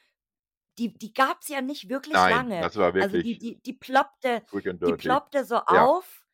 die 0.78 0.94
die 0.98 1.14
gab's 1.14 1.48
ja 1.48 1.62
nicht 1.62 1.90
wirklich 1.90 2.26
Nein, 2.26 2.46
lange. 2.46 2.56
das 2.56 2.76
war 2.76 2.94
Also, 2.98 3.18
die 3.18 3.38
wirklich 3.38 3.38
die 3.38 3.62
die 3.62 3.74
ploppte 3.74 4.44
die 4.86 4.94
ploppte 4.94 5.44
so 5.44 5.58
Ja. 5.68 5.88
auf 5.88 6.27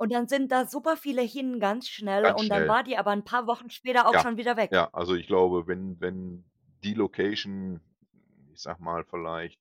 und 0.00 0.12
dann 0.12 0.28
sind 0.28 0.50
da 0.52 0.66
super 0.66 0.96
viele 0.96 1.22
hin 1.22 1.60
ganz 1.60 1.88
schnell 1.88 2.26
Ganz 2.26 2.40
und 2.40 2.48
dann 2.48 2.66
schnell. 2.66 2.68
war 2.68 2.82
die 2.84 2.96
aber 2.98 3.12
'n 3.12 3.24
paar 3.24 3.46
Wochen 3.46 3.70
später 3.70 4.08
auch 4.08 4.16
Ja, 4.16 4.18
schon 4.18 4.38
wieder 4.38 4.56
weg. 4.56 4.70
ja. 4.70 4.88
Also, 4.92 5.14
ich 5.14 5.26
glaube, 5.26 5.66
wenn 5.66 6.00
wenn 6.00 6.44
die 6.82 6.94
Location, 6.94 7.80
ich 8.52 8.60
sage 8.60 8.82
mal, 8.82 9.04
vielleicht 9.04 9.60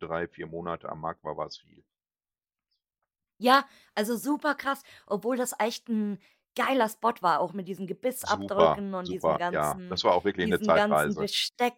3, 0.00 0.28
4 0.28 0.46
Monate 0.46 0.88
am 0.88 1.00
Markt 1.00 1.24
war, 1.24 1.36
war's 1.36 1.58
viel. 1.58 1.82
Ja, 3.40 3.68
also, 3.94 4.16
super 4.16 4.56
krass, 4.56 4.82
obwohl 5.06 5.36
das 5.36 5.54
echt 5.60 5.88
'n 5.88 6.18
geiler 6.56 6.88
Spot 6.88 7.14
war, 7.20 7.38
auch 7.38 7.52
mit 7.52 7.68
diesen 7.68 7.86
Super, 8.24 8.80
Gebissabdrücken 8.80 8.94
und 8.94 9.12
diesem 9.12 9.36
super, 9.36 9.44
ja. 9.50 9.78
ganzen 9.78 9.88
Das 9.88 10.04
war 10.04 10.14
auch 10.14 10.24
wirklich 10.24 10.48
'ne 10.48 10.60
diesem 10.60 10.72
ganzen 10.74 11.16
Zeitreise. 11.16 11.16
Besteck. 11.16 11.76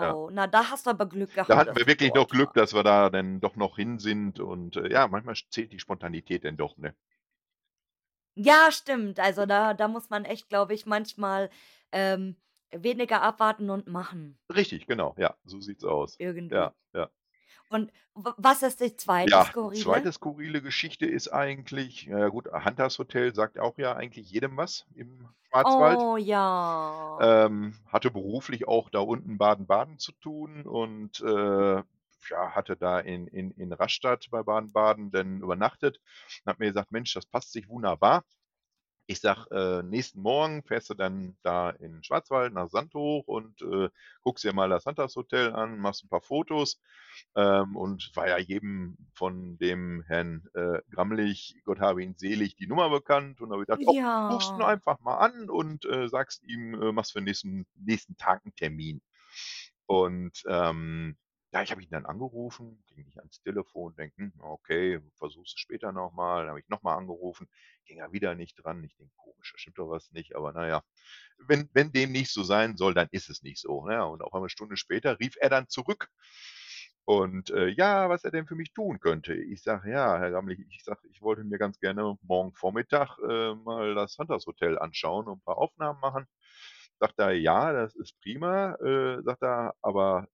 Ja. 0.00 0.16
Wow, 0.18 0.30
na, 0.32 0.46
da 0.46 0.70
hast 0.70 0.86
du 0.86 0.90
aber 0.90 1.06
Glück 1.06 1.34
Da 1.48 1.56
gehabt, 1.56 1.56
hatten 1.58 1.76
dass 1.76 1.76
wir 1.76 1.86
wirklich 1.86 2.12
noch 2.14 2.28
Glück, 2.28 2.54
dass 2.54 2.74
wir 2.74 2.82
da 2.82 3.08
dann 3.10 3.40
doch 3.40 3.54
noch 3.56 3.76
hin 3.76 3.98
sind 4.00 4.40
und, 4.40 4.76
äh, 4.76 4.90
ja, 4.90 5.06
manchmal 5.08 5.36
zählt 5.50 5.72
die 5.72 5.78
Spontanität 5.78 6.42
denn 6.44 6.56
doch, 6.56 6.76
ne? 6.76 6.94
Ja, 8.38 8.70
stimmt. 8.70 9.18
Also, 9.18 9.46
da 9.46 9.72
da 9.74 9.88
muss 9.88 10.10
man 10.10 10.24
echt, 10.26 10.48
glaube 10.50 10.74
ich, 10.74 10.84
manchmal, 10.84 11.48
ähm, 11.90 12.36
weniger 12.70 13.22
abwarten 13.22 13.70
und 13.70 13.86
machen. 13.88 14.38
Richtig, 14.54 14.86
genau, 14.86 15.14
ja, 15.18 15.36
so 15.44 15.60
sieht's 15.60 15.84
aus. 15.84 16.20
Irgendwie. 16.20 16.50
Ja, 16.50 16.74
ja. 16.94 17.10
Und 17.70 17.92
was 18.14 18.62
ist 18.62 18.80
die 18.80 18.96
2. 18.96 19.28
Ja, 19.28 19.42
Skurrile? 19.42 19.72
2. 19.72 20.12
skurrile 20.12 20.62
Geschichte 20.62 21.06
ist 21.06 21.28
eigentlich 21.28 22.04
ja 22.04 22.28
gut, 22.28 22.48
Hunters 22.52 22.98
Hotel 22.98 23.34
sagt 23.34 23.58
auch 23.58 23.76
ja 23.78 23.94
eigentlich 23.94 24.30
jedem 24.30 24.56
was 24.56 24.86
im 24.94 25.28
Schwarzwald. 25.48 26.06
Oh, 26.06 26.16
ja. 26.16 27.18
Ähm, 27.18 27.74
hatte 27.86 28.10
beruflich 28.10 28.68
auch 28.68 28.90
da 28.90 28.98
unten 29.00 29.38
Baden-Baden 29.38 29.98
zu 29.98 30.12
tun 30.12 30.66
und, 30.66 31.20
äh, 31.20 31.76
ja, 32.28 32.50
hatte 32.54 32.76
da 32.76 32.98
in 33.00 33.26
in 33.28 33.52
in 33.52 33.72
Rastatt 33.72 34.28
bei 34.30 34.42
Baden-Baden 34.42 35.10
dann 35.12 35.40
übernachtet 35.40 36.00
und 36.44 36.50
habe 36.50 36.64
mir 36.64 36.70
gesagt: 36.72 36.92
„Mensch, 36.92 37.14
das 37.14 37.24
passt 37.26 37.52
sich 37.52 37.68
wunderbar.“ 37.68 38.24
Ich 39.08 39.20
sage: 39.20 39.46
„Äh, 39.52 39.82
nächsten 39.84 40.20
Morgen 40.20 40.64
fährst 40.64 40.90
du 40.90 40.94
dann 40.94 41.36
da 41.42 41.70
in 41.70 42.02
Schwarzwald 42.02 42.52
nach 42.52 42.68
Sandhoch 42.68 43.22
und, 43.28 43.62
äh, 43.62 43.88
guckst 44.22 44.42
dir 44.44 44.52
mal 44.52 44.68
das 44.68 44.84
Hunters 44.84 45.14
Hotel 45.14 45.52
an, 45.54 45.78
machst 45.78 46.02
'n 46.04 46.08
paar 46.08 46.20
Fotos.“ 46.22 46.80
Ähm, 47.36 47.76
und 47.76 48.10
war 48.16 48.28
ja 48.28 48.38
jedem 48.38 48.96
von 49.14 49.58
dem 49.58 50.02
Herrn, 50.08 50.48
äh, 50.54 50.80
Gramlich, 50.90 51.60
Gott 51.64 51.78
habe 51.80 52.02
ihn 52.02 52.16
selig, 52.16 52.56
die 52.56 52.66
Nummer 52.66 52.90
bekannt 52.90 53.40
und 53.40 53.52
habe 53.52 53.60
gedacht: 53.62 53.82
„Och, 53.86 54.00
rufst 54.28 54.56
ihn 54.56 54.62
Ja. 54.62 54.66
einfach 54.66 54.98
mal 55.00 55.18
an 55.18 55.48
und, 55.50 55.84
äh, 55.84 56.08
sagst 56.08 56.42
ihm, 56.44 56.74
äh 56.74 56.92
machst 56.92 57.12
für 57.12 57.20
nächsten 57.22 57.66
nächsten 57.76 58.16
Tag 58.16 58.44
'n 58.44 58.54
Termin.“ 58.56 59.02
Und, 59.86 60.42
ähm, 60.48 61.16
ja, 61.56 61.62
ich 61.62 61.70
habe 61.72 61.82
ihn 61.82 61.90
dann 61.90 62.06
angerufen, 62.06 62.82
ging 62.88 63.04
nicht 63.04 63.18
ans 63.18 63.40
Telefon, 63.42 63.94
denke: 63.96 64.16
„Hm, 64.18 64.32
okay, 64.40 65.00
versuchst 65.16 65.54
du 65.54 65.58
später 65.58 65.92
noch 65.92 66.12
mal.“ 66.12 66.40
Dann 66.42 66.50
habe 66.50 66.60
ich 66.60 66.68
noch 66.68 66.82
mal 66.82 66.96
angerufen, 66.96 67.48
ging 67.86 67.98
er 67.98 68.12
wieder 68.12 68.34
nicht 68.34 68.56
dran. 68.62 68.82
Ich 68.84 68.96
denke: 68.96 69.12
„Komisch, 69.16 69.52
da 69.52 69.58
stimmt 69.58 69.78
doch 69.78 69.90
was 69.90 70.10
nicht.“ 70.12 70.36
Aber 70.36 70.52
na 70.52 70.66
ja, 70.68 70.82
wenn 71.38 71.68
wenn 71.72 71.92
dem 71.92 72.12
nicht 72.12 72.32
so 72.32 72.42
sein 72.44 72.76
soll, 72.76 72.94
dann 72.94 73.08
ist 73.12 73.30
es 73.30 73.42
nicht 73.42 73.58
so, 73.60 73.86
ne? 73.86 74.06
Und 74.06 74.22
auf 74.22 74.34
einmal 74.34 74.50
Stunde 74.50 74.76
später 74.76 75.18
rief 75.20 75.36
er 75.40 75.50
dann 75.50 75.68
zurück 75.68 76.10
und, 77.04 77.50
äh, 77.50 77.68
ja, 77.68 78.08
was 78.08 78.24
er 78.24 78.32
denn 78.32 78.46
für 78.46 78.56
mich 78.56 78.72
tun 78.72 78.98
könnte. 79.00 79.34
Ich 79.34 79.62
sage: 79.62 79.90
„Ja, 79.90 80.18
Herr 80.18 80.30
Gramlich“, 80.32 80.60
ich 80.70 80.82
sage: 80.84 81.00
„Ich 81.10 81.22
wollte 81.22 81.44
mir 81.44 81.58
ganz 81.58 81.78
gerne 81.80 82.16
morgen 82.22 82.52
Vormittag, 82.54 83.18
äh, 83.28 83.54
mal 83.54 83.94
das 83.94 84.18
Hunters 84.18 84.46
Hotel 84.46 84.78
anschauen 84.78 85.26
und 85.28 85.38
'n 85.38 85.42
paar 85.42 85.58
Aufnahmen 85.58 86.00
machen.“ 86.00 86.26
Sagt 87.00 87.18
er: 87.18 87.32
„Ja, 87.32 87.72
das 87.72 87.94
ist 87.96 88.20
prima“, 88.20 88.74
äh, 88.76 89.22
sagt 89.22 89.42
er, 89.42 89.74
„aber, 89.82 90.26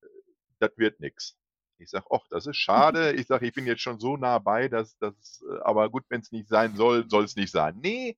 das 0.63 0.73
wird 0.79 1.01
nix.“ 1.01 1.37
Ich 1.79 1.91
sage: 1.91 2.07
„Och, 2.11 2.27
das 2.31 2.47
ist 2.47 2.57
schade.“ 2.59 3.13
Ich 3.15 3.27
sage: 3.29 3.47
„Ich 3.47 3.55
bin 3.55 3.67
jetzt 3.67 3.83
schon 3.83 4.01
so 4.01 4.17
nah 4.17 4.39
bei, 4.39 4.69
dass 4.69 4.97
das 4.99 5.43
äh, 5.51 5.61
aber 5.63 5.91
gut, 5.91 6.05
wenn's 6.11 6.33
nicht 6.33 6.49
sein 6.49 6.77
soll, 6.77 7.09
soll's 7.11 7.37
nicht 7.37 7.53
sein.“ 7.53 7.79
„Ne, 7.81 8.17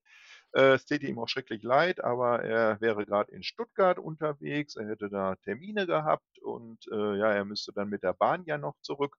äh, 0.55 0.75
es 0.75 0.87
täte 0.87 1.07
ihm 1.07 1.19
auch 1.19 1.29
schrecklich 1.29 1.63
leid, 1.63 2.03
aber 2.05 2.43
er 2.45 2.81
wäre 2.81 3.07
grad 3.07 3.31
in 3.31 3.43
Stuttgart 3.43 3.99
unterwegs. 3.99 4.77
Er 4.77 4.89
hätte 4.89 5.11
da 5.11 5.37
Termine 5.37 5.87
gehabt 5.87 6.39
und, 6.43 6.87
äh, 6.93 7.17
ja, 7.19 7.33
er 7.33 7.45
müsste 7.45 7.73
dann 7.73 7.89
mit 7.89 8.03
der 8.03 8.15
Bahn 8.15 8.45
ja 8.47 8.59
noch 8.59 8.77
zurück 8.81 9.19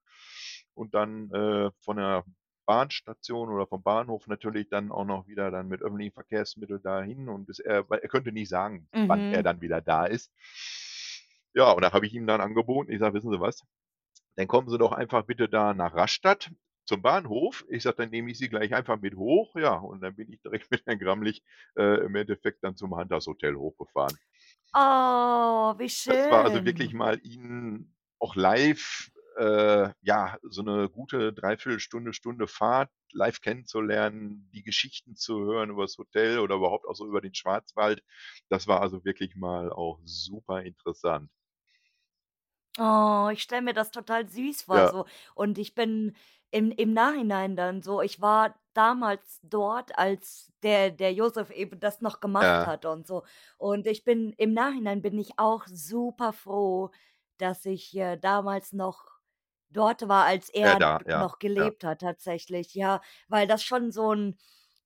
und 0.74 0.94
dann, 0.94 1.30
äh, 1.32 1.72
von 1.82 1.98
der 1.98 2.26
Bahnstation 2.66 3.50
oder 3.50 3.68
vom 3.68 3.84
Bahnhof 3.84 4.28
natürlich 4.28 4.70
dann 4.70 4.92
auch 4.92 5.06
noch 5.06 5.28
wieder 5.28 5.52
dann 5.52 5.68
mit 5.68 5.82
öffentlichen 5.84 6.14
Verkehrsmitteln 6.14 6.82
dahin 6.82 7.30
und 7.30 7.46
bis 7.46 7.60
er 7.60 7.86
er 7.90 8.10
könnte 8.10 8.32
nicht 8.32 8.50
sagen, 8.50 8.90
wann 9.06 9.26
er 9.30 9.44
Mhm. 9.44 9.46
dann 9.46 9.62
wieder 9.62 9.82
da 9.82 10.06
ist. 10.08 10.32
Ja, 11.56 11.72
und 11.72 11.82
da 11.82 11.92
habe 11.94 12.06
ich 12.06 12.14
ihm 12.14 12.28
dann 12.28 12.42
angeboten 12.42 12.92
ich 12.92 13.00
sage: 13.00 13.16
„Wissen 13.16 13.32
Sie 13.32 13.40
was? 13.40 13.62
Dann 14.38 14.48
kommen 14.48 14.70
Sie 14.70 14.78
doch 14.80 14.94
einfach 14.94 15.26
bitte 15.26 15.50
da 15.50 15.74
nach 15.76 15.96
Rastatt 15.96 16.52
zum 16.86 17.02
Bahnhof.“ 17.04 17.66
Ich 17.70 17.84
sage: 17.84 17.98
„Dann 17.98 18.12
nehme 18.12 18.32
ich 18.32 18.40
Sie 18.40 18.50
gleich 18.50 18.74
einfach 18.76 19.02
mit 19.02 19.16
hoch.“ 19.16 19.56
Ja, 19.58 19.76
und 19.78 20.02
dann 20.02 20.16
bin 20.18 20.32
ich 20.32 20.42
direkt 20.42 20.72
mit 20.72 20.86
Herrn 20.88 21.00
Gramlich, 21.00 21.44
äh, 21.78 22.06
im 22.06 22.16
Endeffekt 22.16 22.64
dann 22.64 22.78
zum 22.78 22.96
Hunters 22.96 23.28
Hotel 23.28 23.56
hochgefahren. 23.58 24.20
Oh, 24.76 25.74
wie 25.80 25.90
Das 26.08 26.30
war 26.30 26.44
also 26.44 26.66
wirklich 26.66 26.94
schön. 26.94 26.94
mal 26.94 27.20
ihn 27.24 27.96
auch 28.20 28.36
live 28.36 29.12
äh, 29.38 29.90
ja, 30.02 30.38
so 30.44 30.62
'ne 30.62 30.90
gute 30.90 31.34
3/4 31.34 31.80
Stunde, 31.80 32.48
Fahrt 32.48 32.90
live 33.12 33.42
kennenzulernen, 33.42 34.50
die 34.54 34.64
Geschichten 34.64 35.16
zu 35.16 35.40
hören 35.44 35.72
übers 35.72 35.98
Hotel 35.98 36.40
oder 36.40 36.56
überhaupt 36.56 36.86
auch 36.88 36.96
so 36.96 37.06
über 37.06 37.20
den 37.22 37.34
Schwarzwald. 37.34 38.02
Das 38.50 38.68
war 38.68 38.82
also 38.82 39.04
wirklich 39.04 39.36
mal 39.36 39.72
auch 39.72 40.00
super 40.06 40.64
interessant. 40.64 41.30
Oh, 42.78 43.30
ich 43.32 43.42
stelle 43.42 43.62
mir 43.62 43.74
das 43.74 43.92
total 43.92 44.28
süß 44.28 44.64
vor 44.64 44.86
Ja. 44.86 44.86
so. 44.86 45.06
Und 45.34 45.58
ich 45.58 45.76
bin 45.76 46.14
im 46.52 46.72
im 46.72 46.94
Nachhinein 46.94 47.56
dann 47.56 47.82
so 47.82 48.02
ich 48.02 48.20
war 48.22 48.56
damals 48.74 49.40
dort, 49.44 49.98
als 49.98 50.52
der 50.62 50.92
der 50.92 51.14
Josef 51.14 51.52
eben 51.52 51.80
das 51.80 52.02
noch 52.02 52.20
gemacht 52.20 52.66
Ja. 52.66 52.66
hat 52.66 52.86
und 52.86 53.08
so. 53.08 53.24
Und 53.58 53.88
ich 53.88 54.04
bin 54.04 54.34
im 54.38 54.54
Nachhinein 54.54 55.02
bin 55.02 55.18
ich 55.18 55.40
auch 55.40 55.66
super 55.68 56.34
froh, 56.34 56.92
dass 57.38 57.66
ich, 57.66 57.96
äh, 57.98 58.18
damals 58.18 58.74
noch 58.74 59.06
dort 59.70 60.08
war, 60.10 60.26
als 60.26 60.50
Er 60.64 60.76
er 60.76 60.82
da, 60.82 61.00
d 61.00 61.06
ja, 61.06 61.22
noch 61.22 61.40
ja. 61.56 61.70
gelebt 61.70 61.84
hat 61.86 62.00
tatsächlich, 62.02 62.74
ja, 62.76 63.02
weil 63.30 63.48
das 63.48 63.64
schon 63.64 63.92
so 63.92 64.12
'n 64.12 64.38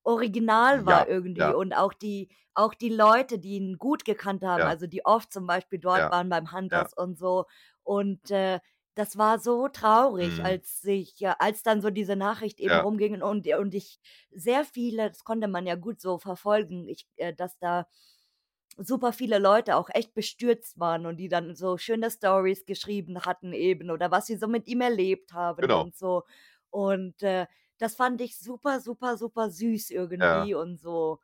Original 0.03 0.85
war 0.85 1.07
Ja, 1.07 1.07
irgendwie 1.07 1.53
ja. 1.53 1.55
und 1.55 1.73
auch 1.73 1.93
die 1.93 2.29
auch 2.55 2.73
die 2.73 2.89
Leute, 2.89 3.39
die 3.39 3.51
ihn 3.57 3.77
gut 3.77 4.03
gekannt 4.05 4.43
haben, 4.43 4.65
Ja. 4.65 4.67
also, 4.67 4.85
die 4.87 5.05
oft 5.05 5.31
zum 5.31 5.45
Beispiel 5.47 5.79
dort 5.79 6.09
Ja, 6.09 6.11
waren 6.11 6.29
beim 6.29 6.51
ja. 6.71 6.89
Hunters 6.91 6.93
und 6.93 7.17
so. 7.17 7.45
Und, 7.89 8.29
äh, 8.31 8.59
das 8.95 9.17
war 9.17 9.39
so 9.39 9.67
traurig, 9.69 10.43
Mhm. 10.43 10.45
als 10.45 10.81
sich 10.81 11.19
ja, 11.19 11.37
als 11.39 11.63
dann 11.63 11.81
so 11.81 11.89
diese 11.89 12.15
Nachricht 12.17 12.59
eben 12.59 12.77
Ja. 12.77 12.85
rumging 12.85 13.21
und 13.23 13.47
und 13.47 13.73
ich 13.75 13.99
sehr 14.31 14.65
viele 14.65 15.09
das 15.09 15.23
konnte 15.23 15.47
man 15.47 15.65
ja 15.67 15.75
gut 15.75 16.01
so 16.01 16.19
verfolgen, 16.19 16.87
ich 16.89 17.07
äh, 17.17 17.33
dass 17.33 17.57
da 17.59 17.85
super 18.77 19.13
viele 19.13 19.39
Leute 19.39 19.75
auch 19.77 19.89
echt 19.93 20.13
bestürzt 20.15 20.79
waren 20.79 21.05
und 21.05 21.17
die 21.17 21.29
dann 21.29 21.55
so 21.55 21.77
schöne 21.77 22.11
Storys 22.11 22.65
geschrieben 22.65 23.21
hatten 23.25 23.53
eben 23.53 23.91
oder 23.91 24.11
was 24.11 24.27
sie 24.27 24.37
so 24.37 24.47
mit 24.47 24.67
ihm 24.67 24.81
erlebt 24.81 25.33
haben 25.33 25.69
Genau. 25.69 25.75
und 25.75 25.97
so. 25.97 26.23
Und, 26.71 27.21
äh, 27.23 27.47
das 27.79 27.95
fand 27.95 28.21
ich 28.21 28.37
super, 28.39 28.79
super, 28.81 29.17
super 29.17 29.49
süß 29.51 29.91
Ja. 30.19 30.49
irgendwie 30.49 30.53
und 30.55 30.79
so 30.79 31.19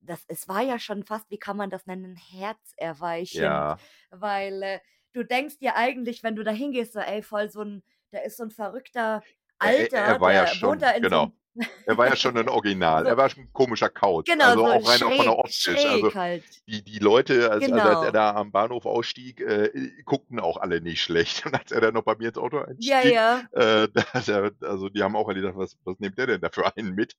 das 0.00 0.24
es 0.28 0.48
war 0.48 0.62
ja 0.62 0.78
schon 0.78 1.04
fast, 1.04 1.30
wie 1.30 1.38
kann 1.38 1.56
man 1.56 1.70
das 1.70 1.86
nennen, 1.86 2.16
herzerweichend, 2.16 3.70
Ja. 3.70 3.80
weil, 4.10 4.62
äh, 4.62 4.80
du 5.18 5.24
denkst 5.26 5.58
dir 5.58 5.76
eigentlich, 5.76 6.22
wenn 6.24 6.36
du 6.36 6.44
da 6.44 6.52
hingehst, 6.52 6.94
so: 6.94 7.00
„Ey, 7.00 7.22
voll 7.22 7.50
so 7.50 7.62
'n 7.62 7.82
da 8.12 8.20
ist 8.20 8.38
so 8.38 8.44
'n 8.44 8.50
verrückter 8.52 9.26
Er 9.60 9.76
er 9.76 9.90
Alter, 9.90 9.98
er 10.04 10.20
war 10.20 10.32
ja 10.32 10.46
schon 10.46 10.86
so 11.00 11.00
genau. 11.00 11.28
'm“ 11.28 11.38
Er 11.86 11.98
war 11.98 12.06
ja 12.08 12.16
schon 12.16 12.34
'nen 12.34 12.48
Original. 12.48 13.06
so 13.06 13.08
Er 13.08 13.16
war 13.16 13.30
schon 13.30 13.44
'n 13.44 13.52
komischer 13.52 13.90
Kauz, 13.90 14.36
genau, 14.36 14.56
also 14.56 14.58
so 14.58 14.70
auch 14.70 14.86
rein 14.86 15.02
auch 15.02 15.14
von 15.14 15.26
der 15.26 15.36
schräg 15.36 15.38
optisch. 15.38 15.86
Also, 15.86 16.12
schräg 16.12 16.14
halt. 16.14 16.46
die 16.68 16.84
die 16.84 16.98
Leute, 17.00 17.50
als 17.50 17.68
als 17.68 17.84
er 17.84 17.96
Genau. 17.96 18.12
da 18.12 18.34
am 18.36 18.52
Bahnhof 18.52 18.86
ausstieg, 18.86 19.40
äh, 19.40 19.66
äh, 19.66 20.02
guckten 20.04 20.40
auch 20.40 20.58
alle 20.58 20.80
nicht 20.82 21.02
schlecht. 21.02 21.44
Und 21.46 21.54
als 21.60 21.72
er 21.72 21.80
dann 21.82 21.94
noch 21.94 22.04
bei 22.04 22.16
mir 22.16 22.28
ins 22.28 22.38
Auto 22.38 22.58
Ja, 22.78 23.02
einstieg, 23.02 23.02
ja. 23.02 23.48
äh, 23.52 23.88
da 23.94 24.04
hat 24.14 24.28
er 24.28 24.52
also, 24.62 24.88
die 24.90 25.02
haben 25.02 25.16
auch 25.16 25.28
alle 25.28 25.40
gedacht: 25.42 25.56
„Was 25.58 25.76
was 25.84 25.98
nimmt 26.00 26.18
der 26.18 26.28
denn 26.28 26.40
da 26.42 26.50
für 26.50 26.76
einen 26.76 26.94
mit?“ 26.94 27.14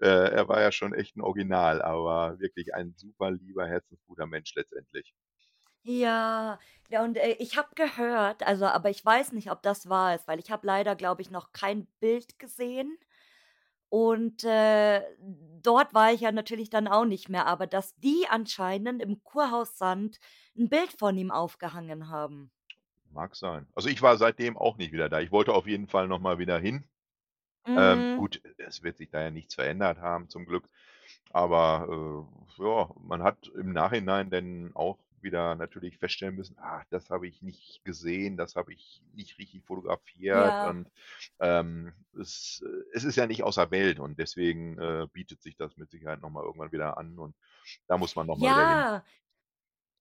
Äh, 0.00 0.08
er 0.08 0.48
war 0.48 0.62
ja 0.62 0.72
schon 0.72 0.94
echt 0.94 1.16
'n 1.16 1.22
Original, 1.22 1.82
aber 1.82 2.38
wirklich 2.40 2.74
ein 2.74 2.94
super 2.96 3.30
lieber, 3.32 3.66
herzensguter 3.68 4.26
Mensch 4.26 4.54
letztendlich. 4.56 5.12
Ja, 5.86 6.58
ja 6.88 7.02
und, 7.04 7.16
äh, 7.18 7.32
ich 7.38 7.56
habe 7.58 7.68
gehört 7.74 8.42
also, 8.42 8.64
aber 8.64 8.88
ich 8.88 9.04
weiß 9.04 9.32
nicht, 9.32 9.50
ob 9.50 9.62
das 9.62 9.86
wahr 9.88 10.14
ist, 10.14 10.26
weil 10.26 10.38
ich 10.38 10.50
habe 10.50 10.66
leider, 10.66 10.96
glaube 10.96 11.20
ich, 11.20 11.30
noch 11.30 11.52
kein 11.52 11.86
Bild 12.00 12.38
gesehen 12.38 12.96
und, 13.90 14.44
äh, 14.44 15.02
dort 15.62 15.94
war 15.94 16.12
ich 16.12 16.22
ja 16.22 16.32
natürlich 16.32 16.70
dann 16.70 16.88
auch 16.88 17.04
nicht 17.06 17.28
mehr, 17.30 17.46
aber 17.46 17.66
dass 17.68 17.96
die 17.96 18.26
anscheinend 18.30 19.02
im 19.02 19.22
Kurhaus 19.24 19.78
Sand 19.78 20.18
'n 20.56 20.68
Bild 20.70 20.92
von 20.98 21.16
ihm 21.18 21.30
aufgehangen 21.32 22.08
haben. 22.08 22.52
Mag 23.10 23.34
sein. 23.36 23.66
Also, 23.74 23.88
ich 23.88 24.02
war 24.02 24.16
seitdem 24.16 24.56
auch 24.56 24.76
nicht 24.76 24.92
wieder 24.92 25.08
da. 25.08 25.20
Ich 25.20 25.30
wollte 25.32 25.52
auf 25.54 25.66
jeden 25.66 25.86
Fall 25.86 26.08
noch 26.08 26.18
mal 26.20 26.38
wieder 26.38 26.58
hin. 26.58 26.84
Ähm, 27.76 28.06
Mhm. 28.06 28.14
gut, 28.14 28.42
es 28.58 28.82
wird 28.82 28.98
sich 28.98 29.10
da 29.10 29.22
ja 29.22 29.30
nichts 29.30 29.54
verändert 29.56 29.98
haben 29.98 30.28
zum 30.30 30.46
Glück, 30.46 30.68
aber, 31.30 32.26
äh, 32.58 32.62
ja, 32.64 32.90
man 33.00 33.22
hat 33.22 33.48
im 33.48 33.72
Nachhinein 33.72 34.30
dann 34.30 34.72
auch 34.76 34.98
wieder 35.24 35.56
natürlich 35.56 35.98
feststellen 35.98 36.36
müssen: 36.36 36.58
„Ah, 36.60 36.84
das 36.90 37.10
habe 37.10 37.28
ich 37.28 37.42
nicht 37.42 37.82
gesehen, 37.84 38.36
das 38.38 38.56
habe 38.56 38.74
ich 38.74 39.02
nicht 39.14 39.38
richtig 39.38 39.64
fotografiert“ 39.64 40.60
Ja. 40.60 40.60
und, 40.60 40.90
ähm, 41.40 41.94
es 42.20 42.62
äh, 42.66 42.84
es 42.94 43.04
ist 43.04 43.16
ja 43.16 43.26
nicht 43.28 43.42
außer 43.44 43.70
Welt 43.72 44.00
und 44.00 44.18
deswegen, 44.20 44.78
äh, 44.78 45.08
bietet 45.12 45.42
sich 45.42 45.56
das 45.56 45.76
mit 45.78 45.90
Sicherheit 45.90 46.22
noch 46.22 46.30
mal 46.30 46.44
irgendwann 46.44 46.72
wieder 46.72 46.98
an 46.98 47.18
und 47.18 47.36
da 47.88 47.98
muss 47.98 48.16
man 48.16 48.26
noch 48.28 48.38
mal 48.38 48.50
wieder 48.52 48.66
hin. 48.66 48.86
Ja. 48.86 49.04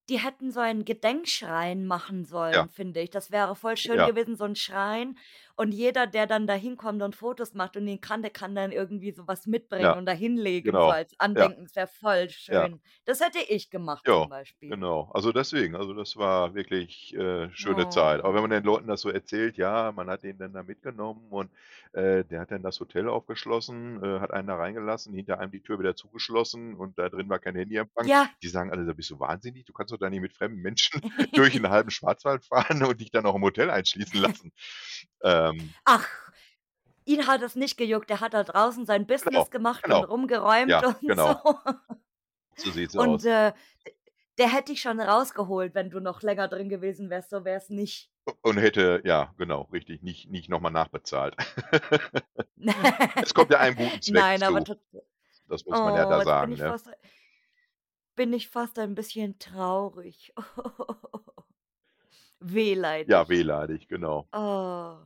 Die 0.10 0.20
hätten 0.20 0.52
so 0.52 0.60
einen 0.60 0.84
Gedenkschrein 0.84 1.86
machen 1.86 2.26
Ja. 2.52 2.66
sollen, 2.66 2.68
finde 2.68 3.00
ich. 3.02 3.10
Das 3.10 3.32
wäre 3.32 3.56
voll 3.56 3.78
schön 3.78 4.04
Ja. 4.04 4.10
gewesen, 4.10 4.36
so 4.36 4.44
'n 4.44 4.56
Schrein 4.56 5.18
und 5.56 5.72
jeder, 5.74 6.08
der 6.08 6.28
dann 6.28 6.48
da 6.48 6.54
hinkommt 6.56 7.02
und 7.04 7.16
Fotos 7.16 7.54
macht 7.54 7.78
und 7.78 7.88
ihn 7.88 8.02
kannte, 8.02 8.30
kann 8.32 8.56
dann 8.56 8.72
irgendwie 8.72 9.12
so 9.14 9.28
was 9.28 9.48
mitbringen 9.48 9.94
Ja, 9.94 9.98
und 9.98 10.06
da 10.06 10.12
hinlegen, 10.14 10.80
so 10.80 10.90
genau. 10.90 10.92
als 10.92 11.14
Ja. 11.36 11.50
Andenken. 11.50 11.64
Das 11.66 11.76
wäre 11.76 11.88
voll 11.88 12.30
Ja. 12.50 12.70
schön. 12.70 12.82
Das 13.06 13.20
hätte 13.22 13.40
ich 13.40 13.70
gemacht 13.70 14.06
Ja, 14.06 14.28
zum 14.28 14.30
Beispiel. 14.30 14.80
genau. 14.80 15.10
Also, 15.14 15.32
deswegen 15.32 15.76
also, 15.78 15.94
das 15.94 16.18
war 16.18 16.54
wirklich, 16.56 17.14
äh, 17.16 17.50
schöne 17.54 17.88
Zeit. 17.88 18.20
Aber 18.22 18.34
wenn 18.34 18.42
Oh. 18.42 18.44
man 18.44 18.50
den 18.52 18.64
Leuten 18.66 18.88
das 18.88 19.00
so 19.00 19.10
erzählt, 19.10 19.56
ja, 19.56 19.94
man 19.94 20.10
hat 20.10 20.24
den 20.24 20.38
dann 20.38 20.52
da 20.52 20.62
mitgenommen 20.64 21.28
und, 21.32 21.52
äh, 21.94 22.26
der 22.26 22.42
hat 22.42 22.52
dann 22.52 22.64
das 22.64 22.82
Hotel 22.82 23.08
aufgeschlossen, 23.08 24.04
äh, 24.04 24.20
hat 24.20 24.32
einen 24.32 24.48
da 24.50 24.56
reingelassen, 24.58 25.14
hinter 25.14 25.40
einem 25.40 25.52
die 25.54 25.62
Tür 25.62 25.80
wieder 25.80 25.96
zugeschlossen 25.96 26.76
und 26.76 26.98
da 27.00 27.08
drin 27.08 27.30
war 27.30 27.40
kein 27.40 27.56
Handyempfang. 27.56 28.10
Ja. 28.10 28.36
Die 28.42 28.48
sagen 28.50 28.72
alle: 28.72 28.86
„Da 28.86 28.92
bist 28.94 29.10
du 29.10 29.20
wahnsinnig? 29.22 29.64
Du 29.66 29.72
kannst 29.72 29.94
doch 29.94 29.98
da 30.00 30.10
nicht 30.10 30.22
mit 30.22 30.34
fremden 30.34 30.62
Menschen 30.62 31.02
durch 31.34 31.56
'n 31.56 31.70
halben 31.70 31.90
Schwarzwald 31.92 32.44
fahren 32.46 32.84
und 32.84 33.00
dich 33.00 33.10
dann 33.12 33.26
auch 33.26 33.36
im 33.36 33.42
Hotel 33.44 33.70
einschließen 33.70 34.20
lassen.“ 34.20 34.52
Ähm 35.50 35.74
Ach, 35.86 36.08
ihn 37.06 37.28
hat 37.28 37.42
es 37.42 37.56
nicht 37.56 37.78
gejuckt. 37.78 38.10
Der 38.10 38.20
hat 38.22 38.34
da 38.34 38.44
draußen 38.44 38.86
sein 38.86 39.06
Genau, 39.08 39.14
Business 39.16 39.52
gemacht 39.52 39.84
und 39.86 39.92
genau. 39.94 40.06
rumgeräumt 40.06 40.70
Ja, 40.70 40.80
und 40.88 40.96
so. 41.02 41.08
genau. 41.08 41.56
So 42.56 42.72
sieht's 42.72 42.96
Und, 42.96 43.10
aus. 43.10 43.26
äh, 43.26 43.52
d 43.86 43.92
der 44.40 44.52
hätte 44.52 44.72
dich 44.72 44.82
schon 44.82 45.00
rausgeholt, 45.00 45.76
wenn 45.76 45.92
du 45.92 46.00
noch 46.00 46.24
länger 46.24 46.48
drin 46.48 46.68
gewesen 46.68 47.10
wärst, 47.12 47.30
so 47.30 47.46
wär's 47.46 47.70
nicht. 47.70 48.10
Und 48.42 48.58
hätte 48.58 49.02
ja, 49.06 49.32
genau, 49.38 49.64
richtig, 49.74 50.02
nicht 50.02 50.30
nicht 50.32 50.50
noch 50.50 50.60
mal 50.62 50.70
nachbezahlt. 50.72 51.36
Es 53.22 53.34
kommt 53.34 53.52
ja 53.52 53.60
einem 53.60 53.76
guten 53.76 54.02
Zweck 54.02 54.16
Nein, 54.16 54.42
aber 54.44 54.64
zu. 54.64 54.74
tot 54.76 54.80
Das 55.50 55.66
muss 55.66 55.78
man 55.78 55.96
ja 55.96 56.08
oh, 56.08 56.10
da 56.10 56.18
bin 56.18 56.26
sagen, 56.26 56.52
ich 56.54 56.60
ne? 56.60 56.70
fast 56.70 56.90
bin 58.16 58.34
ich 58.34 58.48
fast 58.50 58.80
ein 58.80 58.96
bisschen 58.96 59.38
traurig. 59.40 60.34
Ja, 62.40 62.50
Wehleidig. 62.56 63.30
wehleidig, 63.30 63.88
genau. 63.88 64.28
Oh. 64.34 64.98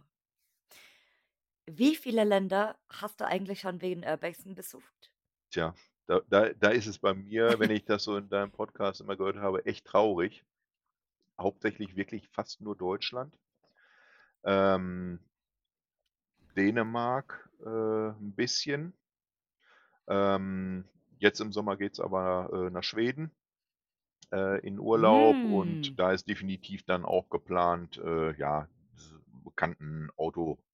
Wie 1.70 1.98
viele 1.98 2.24
Länder 2.24 2.78
hast 2.90 3.20
du 3.20 3.26
eigentlich 3.26 3.60
schon 3.60 3.82
wegen 3.82 4.06
Urbexen 4.06 4.56
besucht? 4.56 5.12
Tja, 5.52 5.74
da 6.08 6.22
da 6.30 6.54
da 6.54 6.70
ist 6.70 6.88
es 6.88 7.00
bei 7.00 7.14
mir, 7.14 7.60
wenn 7.60 7.70
ich 7.70 7.84
das 7.86 8.04
so 8.04 8.16
in 8.18 8.30
deinem 8.30 8.52
Podcast 8.52 9.02
immer 9.02 9.16
gehört 9.18 9.36
habe, 9.38 9.66
echt 9.66 9.86
traurig. 9.86 10.46
Hauptsächlich 11.40 11.96
wirklich 11.96 12.30
fast 12.30 12.62
nur 12.62 12.76
Deutschland. 12.78 13.38
Ähm 14.44 15.20
Dänemark, 16.56 17.50
äh, 17.66 17.70
'n 17.70 18.34
bisschen. 18.36 18.94
Ähm, 20.08 20.86
jetzt 21.20 21.42
im 21.42 21.52
Sommer 21.52 21.78
geht's 21.78 22.00
aber, 22.00 22.50
äh, 22.68 22.70
nach 22.70 22.84
Schweden, 22.84 23.32
äh, 24.34 24.60
in 24.68 24.80
Urlaub 24.80 25.44
und 25.46 25.80
Hm. 25.84 26.00
da 26.00 26.12
ist 26.14 26.28
definitiv 26.30 26.84
dann 26.86 27.06
auch 27.06 27.30
geplant, 27.30 27.98
äh, 27.98 28.34
ja, 28.38 28.70
bekannten 29.46 30.10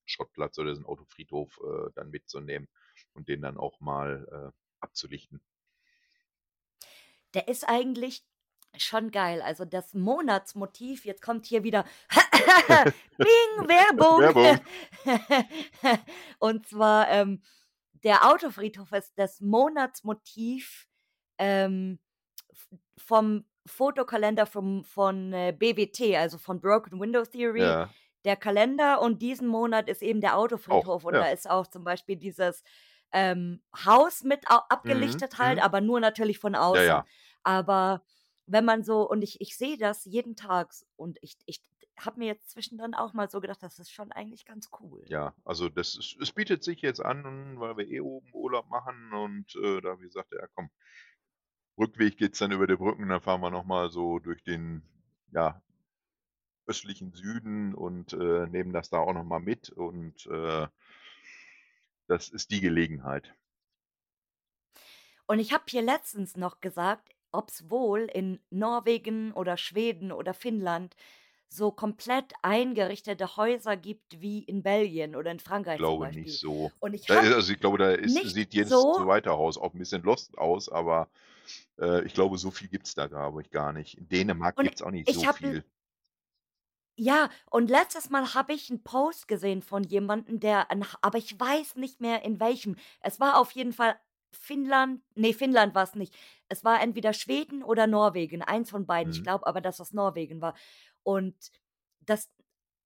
Autoschrottplatz 0.04 0.58
oder 0.58 0.70
diesen 0.70 0.86
Autofriedhof, 0.86 1.58
äh, 1.64 1.90
dann 1.94 2.10
mitzunehmen 2.10 2.68
und 3.14 3.28
den 3.28 3.42
dann 3.42 3.56
auch 3.56 3.80
mal, 3.80 4.52
äh, 4.52 4.52
abzulichten. 4.80 5.40
Der 7.32 7.48
ist 7.48 7.66
eigentlich 7.66 8.24
schon 8.76 9.10
geil. 9.10 9.40
Also, 9.42 9.64
das 9.64 9.94
Monatsmotiv 9.94 11.04
jetzt 11.04 11.22
kommt 11.22 11.46
hier 11.46 11.64
wieder 11.64 11.84
Bing, 13.18 13.68
Werbung. 13.68 14.20
Werbung. 14.20 14.60
Und 16.38 16.66
zwar, 16.66 17.08
ähm, 17.08 17.40
der 18.02 18.28
Autofriedhof 18.28 18.92
ist 18.92 19.12
das 19.16 19.40
Monatsmotiv, 19.40 20.88
ähm, 21.38 21.98
vom 22.98 23.44
Fotokalender 23.66 24.46
vom 24.46 24.84
von, 24.84 25.32
äh, 25.32 25.54
BWT, 25.56 26.16
also 26.16 26.36
von 26.38 26.60
Broken 26.60 27.00
Window 27.00 27.24
Theory. 27.24 27.62
Ja. 27.62 27.90
Der 28.24 28.36
Kalender 28.36 29.00
und 29.02 29.20
diesen 29.22 29.48
Monat 29.48 29.88
ist 29.88 30.02
eben 30.02 30.20
der 30.20 30.36
Auch, 30.68 30.90
Autofriedhof 30.90 31.04
und 31.04 31.18
ja. 31.18 31.20
da 31.20 31.28
ist 31.30 31.48
auch 31.48 31.66
zum 31.66 31.84
Beispiel 31.84 32.16
dieses, 32.16 32.62
ähm, 33.12 33.62
Haus 33.84 34.22
mit 34.24 34.44
Mhm, 34.84 35.24
abgelichtet 35.28 35.38
halt, 35.38 35.58
mhm. 35.58 35.62
aber 35.62 35.80
nur 35.80 36.00
natürlich 36.00 36.38
von 36.38 36.54
Ja, 36.72 36.82
außen. 36.82 36.82
ja. 36.82 37.08
Aber 37.42 38.02
wenn 38.46 38.64
man 38.64 38.82
so 38.84 39.08
und 39.08 39.22
ich 39.22 39.40
ich 39.40 39.56
sehe 39.56 39.78
das 39.78 40.04
jeden 40.04 40.36
Tag 40.36 40.72
und 40.96 41.18
ich 41.22 41.36
ich 41.46 41.62
habe 41.98 42.18
mir 42.18 42.26
jetzt 42.26 42.50
zwischendrin 42.50 42.94
auch 42.94 43.12
mal 43.12 43.30
so 43.30 43.40
gedacht, 43.40 43.62
das 43.62 43.78
ist 43.78 43.92
schon 43.92 44.10
eigentlich 44.12 44.44
ganz 44.46 44.68
cool. 44.80 45.08
Ja, 45.08 45.34
also, 45.44 45.68
das 45.68 45.96
es 45.96 46.16
es 46.20 46.32
bietet 46.32 46.62
sich 46.64 46.80
jetzt 46.82 47.00
an, 47.00 47.58
weil 47.60 47.76
wir 47.76 47.88
eh 47.88 48.00
oben 48.00 48.28
Urlaub 48.34 48.68
machen 48.68 49.12
und, 49.12 49.54
äh, 49.56 49.80
da 49.80 49.94
ich 49.94 50.00
gesagt: 50.00 50.32
„Ja, 50.32 50.46
komm“ 50.54 50.70
Rückweg 51.78 52.16
geht's 52.16 52.38
dann 52.40 52.50
über 52.50 52.66
die 52.66 52.74
Brücken, 52.76 53.08
dann 53.08 53.20
fahren 53.20 53.40
wir 53.40 53.50
noch 53.50 53.64
mal 53.64 53.88
so 53.90 54.18
durch 54.18 54.42
den, 54.42 54.82
ja 55.30 55.62
östlichen 56.66 57.12
Süden 57.12 57.74
und, 57.74 58.12
äh, 58.14 58.46
nehmen 58.48 58.72
das 58.72 58.90
da 58.90 58.98
auch 58.98 59.12
noch 59.14 59.24
mal 59.24 59.40
mit 59.40 59.70
und, 59.70 60.26
äh 60.26 60.66
das 62.08 62.28
ist 62.28 62.50
die 62.50 62.60
Gelegenheit. 62.60 63.34
Und 65.28 65.38
ich 65.38 65.52
habe 65.52 65.64
hier 65.68 65.82
letztens 65.82 66.36
noch 66.36 66.60
gesagt, 66.60 67.08
ob's 67.32 67.70
wohl 67.70 68.00
in 68.12 68.40
Norwegen 68.50 69.32
oder 69.32 69.56
Schweden 69.56 70.12
oder 70.12 70.34
Finnland 70.34 70.94
so 71.48 71.72
komplett 71.72 72.32
eingerichtete 72.42 73.36
Häuser 73.36 73.76
gibt 73.76 74.20
wie 74.20 74.42
in 74.44 74.62
Belgien 74.62 75.16
oder 75.16 75.30
in 75.30 75.40
Frankreich 75.40 75.84
zum 75.84 75.98
Glaube 75.98 76.08
nicht 76.08 76.38
so. 76.38 76.72
Und 76.80 76.94
ich 76.94 77.08
also, 77.08 77.52
ich 77.52 77.58
glaube, 77.58 77.78
da 77.78 77.90
ist 77.90 78.20
sieht 78.22 78.54
jedes 78.54 78.86
so 78.86 78.92
zweite 78.92 79.30
Haus 79.32 79.58
auch 79.58 79.74
'n 79.74 79.78
bisschen 79.78 80.02
lost 80.02 80.38
aus, 80.38 80.68
aber, 80.68 81.08
äh, 81.80 82.04
ich 82.04 82.14
glaube, 82.14 82.38
so 82.38 82.50
viel 82.52 82.68
gibt's 82.68 82.94
da, 82.94 83.08
glaube 83.08 83.42
ich, 83.42 83.50
gar 83.50 83.72
nicht. 83.72 83.98
In 83.98 84.08
Dänemark 84.08 84.58
Und 84.58 84.68
gibt's 84.68 84.82
auch 84.82 84.90
nicht 84.92 85.08
ich 85.08 85.24
so 85.24 85.26
habe 85.26 85.46
l 85.48 85.54
viel. 85.54 85.64
Ja, 86.98 87.28
und 87.50 87.70
letztes 87.70 88.08
Mal 88.10 88.34
habe 88.34 88.52
ich 88.52 88.70
'n 88.70 88.84
Post 88.84 89.26
gesehen 89.26 89.62
von 89.62 89.82
jemandem, 89.82 90.38
der 90.38 90.68
aber 91.02 91.18
ich 91.18 91.38
weiß 91.38 91.74
nicht 91.76 92.00
mehr 92.00 92.22
in 92.22 92.38
welchem. 92.38 92.76
Es 93.00 93.18
war 93.18 93.38
auf 93.38 93.50
jeden 93.50 93.72
Fall 93.72 93.98
Finnland 94.32 95.02
ne, 95.16 95.32
Finnland 95.34 95.74
war's 95.74 95.94
nicht. 95.96 96.14
Es 96.48 96.62
war 96.62 96.80
entweder 96.80 97.12
Schweden 97.12 97.64
oder 97.64 97.86
Norwegen, 97.88 98.42
eins 98.42 98.70
von 98.70 98.86
beiden. 98.86 99.10
Ich 99.10 99.22
Mhm. 99.22 99.24
glaube 99.24 99.44
aber, 99.46 99.60
dass 99.60 99.78
das 99.78 99.92
Norwegen 99.92 100.40
war. 100.40 100.54
Und 101.02 101.50
das 102.00 102.30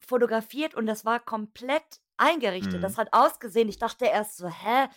fotografiert 0.01 0.75
und 0.75 0.87
das 0.87 1.05
war 1.05 1.21
komplett 1.21 2.01
eingerichtet. 2.17 2.83
Das 2.83 2.97
Mhm. 2.97 2.99
hat 2.99 3.09
ausgesehen 3.13 3.69
ich 3.69 3.79
dachte 3.79 4.07
erst 4.07 4.39
so: 4.39 4.49
„Hä, 4.49 4.89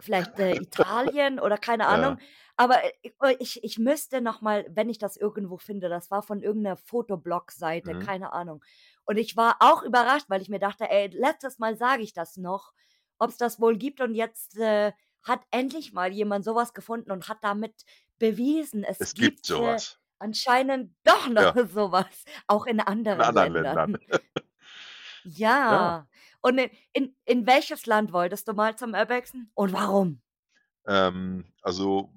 vielleicht, 0.00 0.38
äh, 0.38 0.54
Italien 0.56 1.40
oder 1.40 1.58
keine 1.58 1.86
Ahnung?“ 1.88 2.16
Ja. 2.16 2.22
Aber, 2.56 2.82
äh, 2.84 2.92
äh, 3.22 3.36
ich 3.40 3.62
ich 3.64 3.78
müsste 3.78 4.20
noch 4.20 4.40
mal, 4.42 4.66
wenn 4.70 4.88
ich 4.90 4.98
das 4.98 5.16
irgendwo 5.16 5.58
finde 5.58 5.88
das 5.88 6.10
war 6.10 6.22
von 6.22 6.42
irgend 6.42 6.62
'ner 6.64 6.76
Fotoblog-Seite, 6.76 7.94
Mhm. 7.94 8.08
keine 8.08 8.32
Ahnung. 8.32 8.64
Und 9.04 9.16
ich 9.18 9.36
war 9.36 9.56
auch 9.60 9.82
überrascht, 9.82 10.26
weil 10.28 10.42
ich 10.42 10.48
mir 10.48 10.58
dachte: 10.60 10.88
„Ey, 10.90 11.08
letztes 11.12 11.58
Mal 11.58 11.76
sage 11.76 12.02
ich 12.02 12.12
das 12.14 12.36
noch, 12.36 12.72
ob's 13.18 13.36
das 13.38 13.60
wohl 13.60 13.76
gibt.“ 13.78 14.00
Und 14.00 14.14
jetzt, 14.14 14.58
äh, 14.58 14.92
hat 15.22 15.42
endlich 15.50 15.92
mal 15.92 16.12
jemand 16.12 16.44
so 16.44 16.54
was 16.54 16.74
gefunden 16.74 17.10
und 17.10 17.28
hat 17.28 17.38
damit 17.42 17.84
bewiesen, 18.18 18.84
es 18.84 19.00
Es 19.00 19.14
gibt 19.14 19.48
gibt, 19.48 19.50
äh, 19.56 19.58
was. 19.58 19.98
anscheinend 20.20 20.94
doch 21.04 21.28
noch 21.28 21.52
Ja. 21.54 21.58
so 21.68 21.92
was, 21.92 22.24
auch 22.46 22.66
in 22.66 22.80
In 23.12 23.20
anderen 23.20 23.22
anderen 23.22 23.52
Ländern. 23.52 23.52
Ländern. 23.52 23.96
Ja. 25.68 25.94
Ja. 25.94 26.06
Und 26.48 26.56
in 26.58 26.70
in 26.94 27.14
in 27.26 27.46
welches 27.46 27.84
Land 27.84 28.10
wolltest 28.14 28.48
du 28.48 28.54
mal 28.54 28.74
zum 28.74 28.94
Urbexen 28.94 29.50
und 29.54 29.72
warum? 29.74 30.22
Ähm, 30.86 31.44
also, 31.62 32.10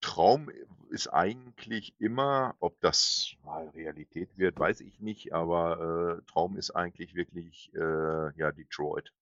Traum 0.00 0.50
ist 0.90 1.08
eigentlich 1.08 1.94
immer 2.00 2.56
ob 2.58 2.80
das 2.80 3.34
mal 3.44 3.68
Realität 3.68 4.36
wird, 4.36 4.58
weiß 4.58 4.80
ich 4.80 4.98
nicht, 5.00 5.32
aber, 5.32 6.18
äh, 6.20 6.30
Traum 6.30 6.56
ist 6.56 6.70
eigentlich 6.72 7.14
wirklich, 7.14 7.72
äh, 7.74 8.32
ja, 8.36 8.50
Detroit. 8.52 9.12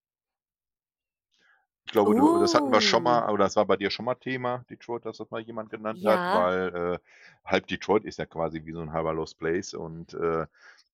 Ich 1.86 1.92
glaube, 1.92 2.14
du 2.14 2.36
das 2.38 2.54
hatten 2.54 2.70
wir 2.70 2.80
schon 2.82 3.02
Uh. 3.02 3.02
mal 3.02 3.30
oder 3.32 3.44
das 3.44 3.56
war 3.56 3.64
bei 3.64 3.76
dir 3.76 3.90
schon 3.90 4.04
mal 4.04 4.14
Thema, 4.14 4.64
Detroit, 4.68 5.06
dass 5.06 5.16
das 5.18 5.30
mal 5.30 5.40
jemand 5.40 5.70
genannt 5.70 6.04
hat, 6.04 6.22
Ja. 6.22 6.28
weil, 6.30 6.74
äh, 6.74 6.98
halb 7.44 7.66
Detroit 7.66 8.04
ist 8.04 8.18
ja 8.18 8.26
quasi 8.26 8.64
wie 8.66 8.72
so 8.72 8.80
'n 8.82 8.92
halber 8.92 9.14
Lost 9.14 9.38
Place 9.38 9.72
und, 9.74 10.12
äh, 10.14 10.46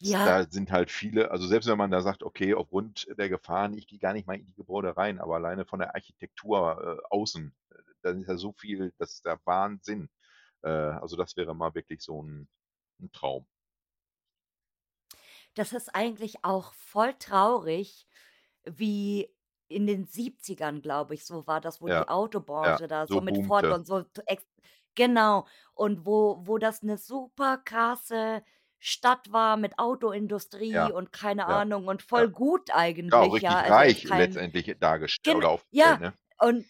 Ja. 0.04 0.44
da 0.44 0.44
sind 0.50 0.70
halt 0.72 0.90
viele 0.90 1.30
also, 1.30 1.46
selbst 1.46 1.68
wenn 1.68 1.78
man 1.78 1.90
da 1.90 2.00
sagt: 2.02 2.22
„Okay, 2.22 2.54
aufgrund 2.54 3.06
der 3.18 3.28
Gefahren, 3.28 3.74
ich 3.74 3.86
gehe 3.86 3.98
gar 3.98 4.12
nicht 4.12 4.26
mal 4.26 4.36
in 4.38 4.46
die 4.46 4.54
Gebäude 4.54 4.96
rein“, 4.96 5.18
aber 5.20 5.36
alleine 5.36 5.64
von 5.66 5.78
der 5.80 5.94
Architektur, 5.94 7.00
äh, 7.00 7.14
außen, 7.14 7.54
äh, 7.70 7.74
da 8.02 8.10
ist 8.10 8.28
ja 8.28 8.36
so 8.36 8.52
viel, 8.52 8.92
das 8.98 9.14
ist 9.14 9.24
der 9.26 9.40
Wahnsinn. 9.44 10.08
Äh, 10.62 10.68
also, 10.70 11.16
das 11.16 11.36
wäre 11.36 11.54
mal 11.56 11.74
wirklich 11.74 12.02
so 12.02 12.20
'n 12.22 12.48
'n 13.00 13.12
Traum. 13.12 13.46
Das 15.56 15.72
ist 15.72 15.94
eigentlich 15.94 16.44
auch 16.44 16.72
voll 16.74 17.14
traurig, 17.14 18.08
wie 18.64 19.32
in 19.68 19.86
den 19.86 20.04
70ern, 20.06 20.82
glaube 20.82 21.14
ich, 21.14 21.24
so 21.26 21.46
war 21.46 21.60
das, 21.60 21.80
wo 21.80 21.88
Ja, 21.88 21.90
die 21.90 22.08
ja, 22.62 22.78
Autobranche 22.78 22.88
da 22.88 23.06
so 23.06 23.20
so 23.20 23.20
mit 23.20 23.38
Ford 23.38 23.70
boomte. 23.70 23.72
und 23.72 23.86
so 23.86 24.02
t 24.02 24.22
ex 24.26 24.44
genau. 24.96 25.46
Und 25.74 26.04
wo 26.06 26.38
wo 26.46 26.58
das 26.58 26.82
'ne 26.82 26.98
super 26.98 27.58
krasse 27.58 28.42
Stadt 28.84 29.32
war 29.32 29.56
mit 29.56 29.78
Autoindustrie 29.78 30.72
Ja, 30.72 30.86
und 30.88 31.12
keine 31.12 31.46
ja, 31.46 31.60
Ahnung 31.60 31.88
und 31.88 32.02
ja. 32.14 32.26
voll 32.26 32.28
gut 32.30 32.70
Ja, 33.10 33.20
auch 33.20 33.32
eigentlich, 33.32 33.40
ja. 33.40 33.60
richtig 33.60 33.62
Also, 33.62 33.80
echt 33.80 34.04
reich 34.04 34.04
kein 34.04 34.18
letztendlich 34.18 34.76
dargest 34.80 35.22
gen 35.24 35.36
oder 35.36 35.50
aufgestellt, 35.50 36.00
ja, 36.00 36.00
ne? 36.00 36.14
und 36.40 36.66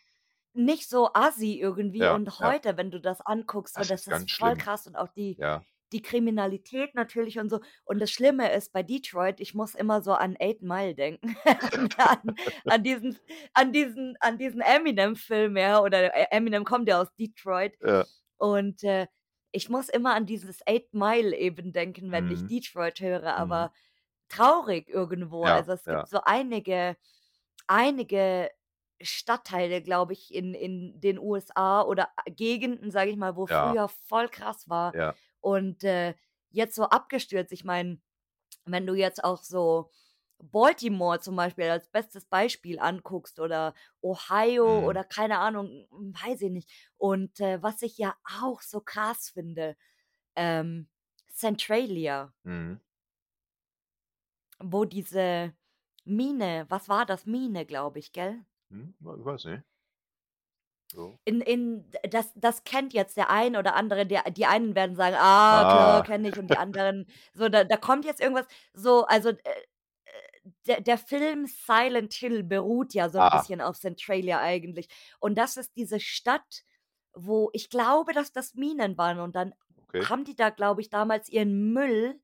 nicht 0.54 0.88
so 0.88 1.10
assi 1.14 1.60
irgendwie. 1.60 2.02
Ja, 2.02 2.12
Und 2.12 2.30
ja. 2.38 2.48
heute, 2.48 2.76
wenn 2.76 2.90
du 2.90 3.00
das 3.00 3.20
anguckst, 3.20 3.78
Das 3.78 3.88
das 3.88 4.06
ist 4.06 4.06
ist 4.06 4.30
voll 4.38 4.56
schlimm. 4.56 4.58
krass 4.58 4.86
und 4.86 4.96
auch 4.96 5.08
die 5.08 5.38
Ja. 5.38 5.64
die 5.92 6.02
Kriminalität 6.02 6.94
natürlich 6.96 7.38
und 7.38 7.50
so. 7.50 7.60
Und 7.84 8.00
das 8.00 8.10
Schlimme 8.10 8.52
ist 8.52 8.72
bei 8.72 8.82
Detroit, 8.82 9.40
ich 9.40 9.54
muss 9.54 9.74
immer 9.76 10.02
so 10.02 10.12
an 10.14 10.36
Eight 10.40 10.62
Mile 10.62 10.94
denken, 10.96 11.36
an 11.98 12.34
an 12.66 12.82
diesen 12.84 13.18
an 13.54 13.72
diesen 13.72 14.16
an 14.20 14.38
diesen 14.38 14.60
Eminem-Film, 14.62 15.56
ja, 15.56 15.80
oder 15.82 16.14
E 16.16 16.26
Eminem 16.32 16.64
kommt 16.64 16.88
ja 16.88 17.00
aus 17.02 17.14
Detroit. 17.16 17.76
Ja. 17.80 18.04
Und, 18.38 18.82
äh, 18.84 19.06
ich 19.54 19.68
muss 19.70 19.88
immer 19.90 20.14
an 20.14 20.26
dieses 20.26 20.60
Eight 20.66 20.94
Mile 20.94 21.36
eben 21.36 21.72
denken, 21.72 22.12
wenn 22.12 22.28
ich 22.30 22.46
Mhm. 22.46 22.48
Detroit 22.48 23.00
höre, 23.00 23.36
Mhm. 23.36 23.38
aber 23.38 23.72
traurig 24.28 24.88
irgendwo. 24.90 25.46
Ja, 25.46 25.48
Also, 25.48 25.72
es 25.72 25.88
ja. 25.88 25.88
gibt 25.88 26.08
so 26.08 26.20
einige 26.24 26.96
einige 27.66 28.50
Stadtteile, 29.02 29.82
glaube 29.82 30.12
ich, 30.14 30.34
in 30.34 30.54
in 30.54 31.00
den 31.00 31.18
USA 31.18 31.82
oder 31.82 32.10
Gegenden, 32.26 32.90
sage 32.90 33.10
ich 33.10 33.16
mal, 33.16 33.36
wo 33.36 33.46
Ja. 33.48 33.76
früher 33.76 33.88
voll 33.88 34.28
krass 34.28 34.68
war 34.68 34.96
und, 35.40 35.84
äh, 35.84 36.14
jetzt 36.50 36.74
so 36.76 36.84
abgestürzt. 36.84 37.52
Ich 37.52 37.64
meine, 37.64 38.00
wenn 38.66 38.86
du 38.86 38.94
jetzt 38.94 39.24
auch 39.24 39.42
so 39.44 39.90
Baltimore 40.38 41.20
zum 41.20 41.36
Beispiel 41.36 41.64
als 41.70 41.88
bestes 41.88 42.26
Beispiel 42.26 42.78
anguckst 42.78 43.40
oder 43.40 43.74
Ohio 44.02 44.66
Mhm. 44.66 44.84
oder 44.86 45.04
keine 45.04 45.38
Ahnung, 45.38 45.86
hm, 45.90 46.14
weiß 46.14 46.42
ich 46.42 46.50
nicht. 46.50 46.70
Und, 46.96 47.40
äh, 47.40 47.62
was 47.62 47.82
ich 47.82 47.98
ja 47.98 48.16
auch 48.40 48.60
so 48.62 48.80
krass 48.80 49.30
finde, 49.30 49.76
ähm, 50.36 50.88
Centralia. 51.32 52.34
Mhm. 52.44 52.80
Wo 54.60 54.84
diese 54.84 55.54
Mine 56.04 56.66
was 56.68 56.88
war 56.88 57.06
das? 57.06 57.24
Mine, 57.26 57.64
glaube 57.66 57.98
ich, 58.00 58.12
gell? 58.12 58.44
Mhm, 58.70 58.94
w 59.00 59.24
weiß 59.24 59.44
nicht. 59.46 59.64
So. 60.92 61.18
In 61.26 61.40
in 61.40 61.90
das 62.10 62.32
das 62.34 62.64
kennt 62.64 62.92
jetzt 62.92 63.16
der 63.16 63.30
ein 63.30 63.56
oder 63.56 63.74
andere. 63.76 64.04
Der 64.06 64.24
die 64.30 64.44
einen 64.46 64.74
werden 64.74 64.94
sagen: 64.96 65.16
„Ah, 65.18 65.64
klar, 65.64 66.02
Ah. 66.02 66.02
kenne 66.02 66.28
ich.“ 66.28 66.38
Und 66.38 66.48
die 66.48 66.56
anderen 66.58 67.06
so, 67.32 67.48
da 67.48 67.64
da 67.64 67.76
kommt 67.78 68.04
jetzt 68.04 68.20
irgendwas 68.20 68.46
so, 68.74 69.06
also, 69.06 69.30
äh, 69.30 69.36
der 70.66 70.80
der 70.82 70.98
Film 70.98 71.46
Silent 71.46 72.14
Hill 72.14 72.44
beruht 72.44 72.94
ja 72.94 73.08
so 73.10 73.18
'n 73.20 73.30
Ah. 73.30 73.30
bisschen 73.30 73.60
auf 73.60 73.78
Centralia 73.78 74.40
eigentlich. 74.40 74.88
Und 75.20 75.36
das 75.38 75.56
ist 75.56 75.76
diese 75.76 76.00
Stadt, 76.00 76.62
wo 77.14 77.50
ich 77.52 77.70
glaube, 77.70 78.12
dass 78.14 78.32
das 78.32 78.54
Minen 78.54 78.98
waren 78.98 79.20
und 79.20 79.36
dann 79.36 79.54
Okay. 79.88 80.08
haben 80.08 80.24
die 80.24 80.36
da, 80.36 80.50
glaube 80.50 80.80
ich, 80.82 80.90
damals 80.90 81.28
ihren 81.28 81.72
Müll 81.72 82.20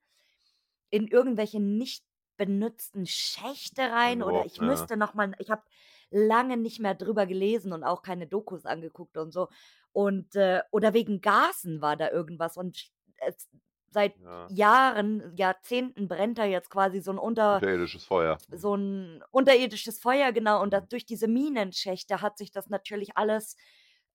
in 0.91 1.09
irgendwelche 1.09 1.61
nicht 1.61 2.05
benutzten 2.37 3.07
Schächte 3.07 3.83
rein 3.83 4.23
oder 4.23 4.45
ich 4.47 4.61
ja. 4.61 4.61
müsste 4.61 4.97
noch 4.97 5.15
mal 5.15 5.35
ich 5.39 5.51
habe 5.51 5.63
lange 6.11 6.57
nicht 6.57 6.81
mehr 6.81 6.95
drüber 6.95 7.27
gelesen 7.27 7.73
und 7.73 7.85
auch 7.85 8.03
keine 8.03 8.27
Dokus 8.27 8.67
angeguckt 8.67 9.17
und 9.19 9.33
so. 9.33 9.49
Und, 9.93 10.37
äh 10.37 10.63
oder 10.73 10.95
wegen 10.95 11.21
Gasen 11.21 11.81
war 11.83 11.97
da 11.97 12.11
irgendwas 12.11 12.57
und 12.57 12.91
es 13.19 13.49
seit 13.91 14.15
Ja. 14.17 14.51
Jahren, 14.51 15.35
Jahrzehnten 15.37 16.09
brennt 16.09 16.39
da 16.39 16.45
jetzt 16.47 16.71
quasi 16.71 17.01
so 17.01 17.13
'n 17.13 17.19
unter 17.19 17.63
Unterirdisches 17.63 18.05
Feuer. 18.05 18.41
Mhm. 18.49 18.65
so 18.65 18.75
'n 18.77 19.23
unterirdisches 19.33 20.01
Feuer, 20.01 20.33
genau. 20.33 20.63
Und 20.63 20.73
da 20.75 20.81
Mhm. 20.81 20.91
durch 20.91 21.07
diese 21.07 21.29
Minenschächte 21.29 22.23
hat 22.23 22.39
sich 22.39 22.53
das 22.53 22.69
natürlich 22.71 23.17
alles, 23.19 23.57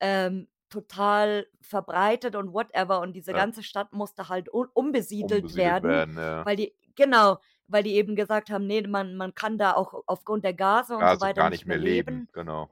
ähm, 0.01 0.49
total 0.69 1.47
verbreitet 1.61 2.35
und 2.37 2.53
whatever. 2.53 3.01
Und 3.01 3.13
diese 3.15 3.33
Ja. 3.33 3.35
ganze 3.35 3.63
Stadt 3.63 3.93
musste 3.93 4.29
halt 4.29 4.53
u 4.53 4.65
umbesiedelt 4.75 5.55
Umgesiedelt 5.57 5.81
werden, 5.83 5.83
werden, 5.83 6.17
ja. 6.17 6.45
weil 6.45 6.57
die 6.57 6.75
genau, 6.95 7.39
weil 7.67 7.83
die 7.83 7.95
eben 7.95 8.15
gesagt 8.17 8.49
haben: 8.51 8.67
„Ne, 8.67 8.83
man 8.87 9.15
man 9.17 9.35
kann 9.35 9.57
da 9.59 9.73
auch 9.75 10.03
aufgrund 10.07 10.45
der 10.45 10.53
Gase 10.55 10.97
und 10.97 11.09
so 11.09 11.19
Gase 11.19 11.21
weiter 11.21 11.43
gar 11.43 11.49
nicht 11.49 11.65
nicht 11.65 11.65
mehr 11.65 11.75
mehr 11.75 11.77
leben, 11.77 12.23
leben.“ 12.23 12.29
genau. 12.31 12.69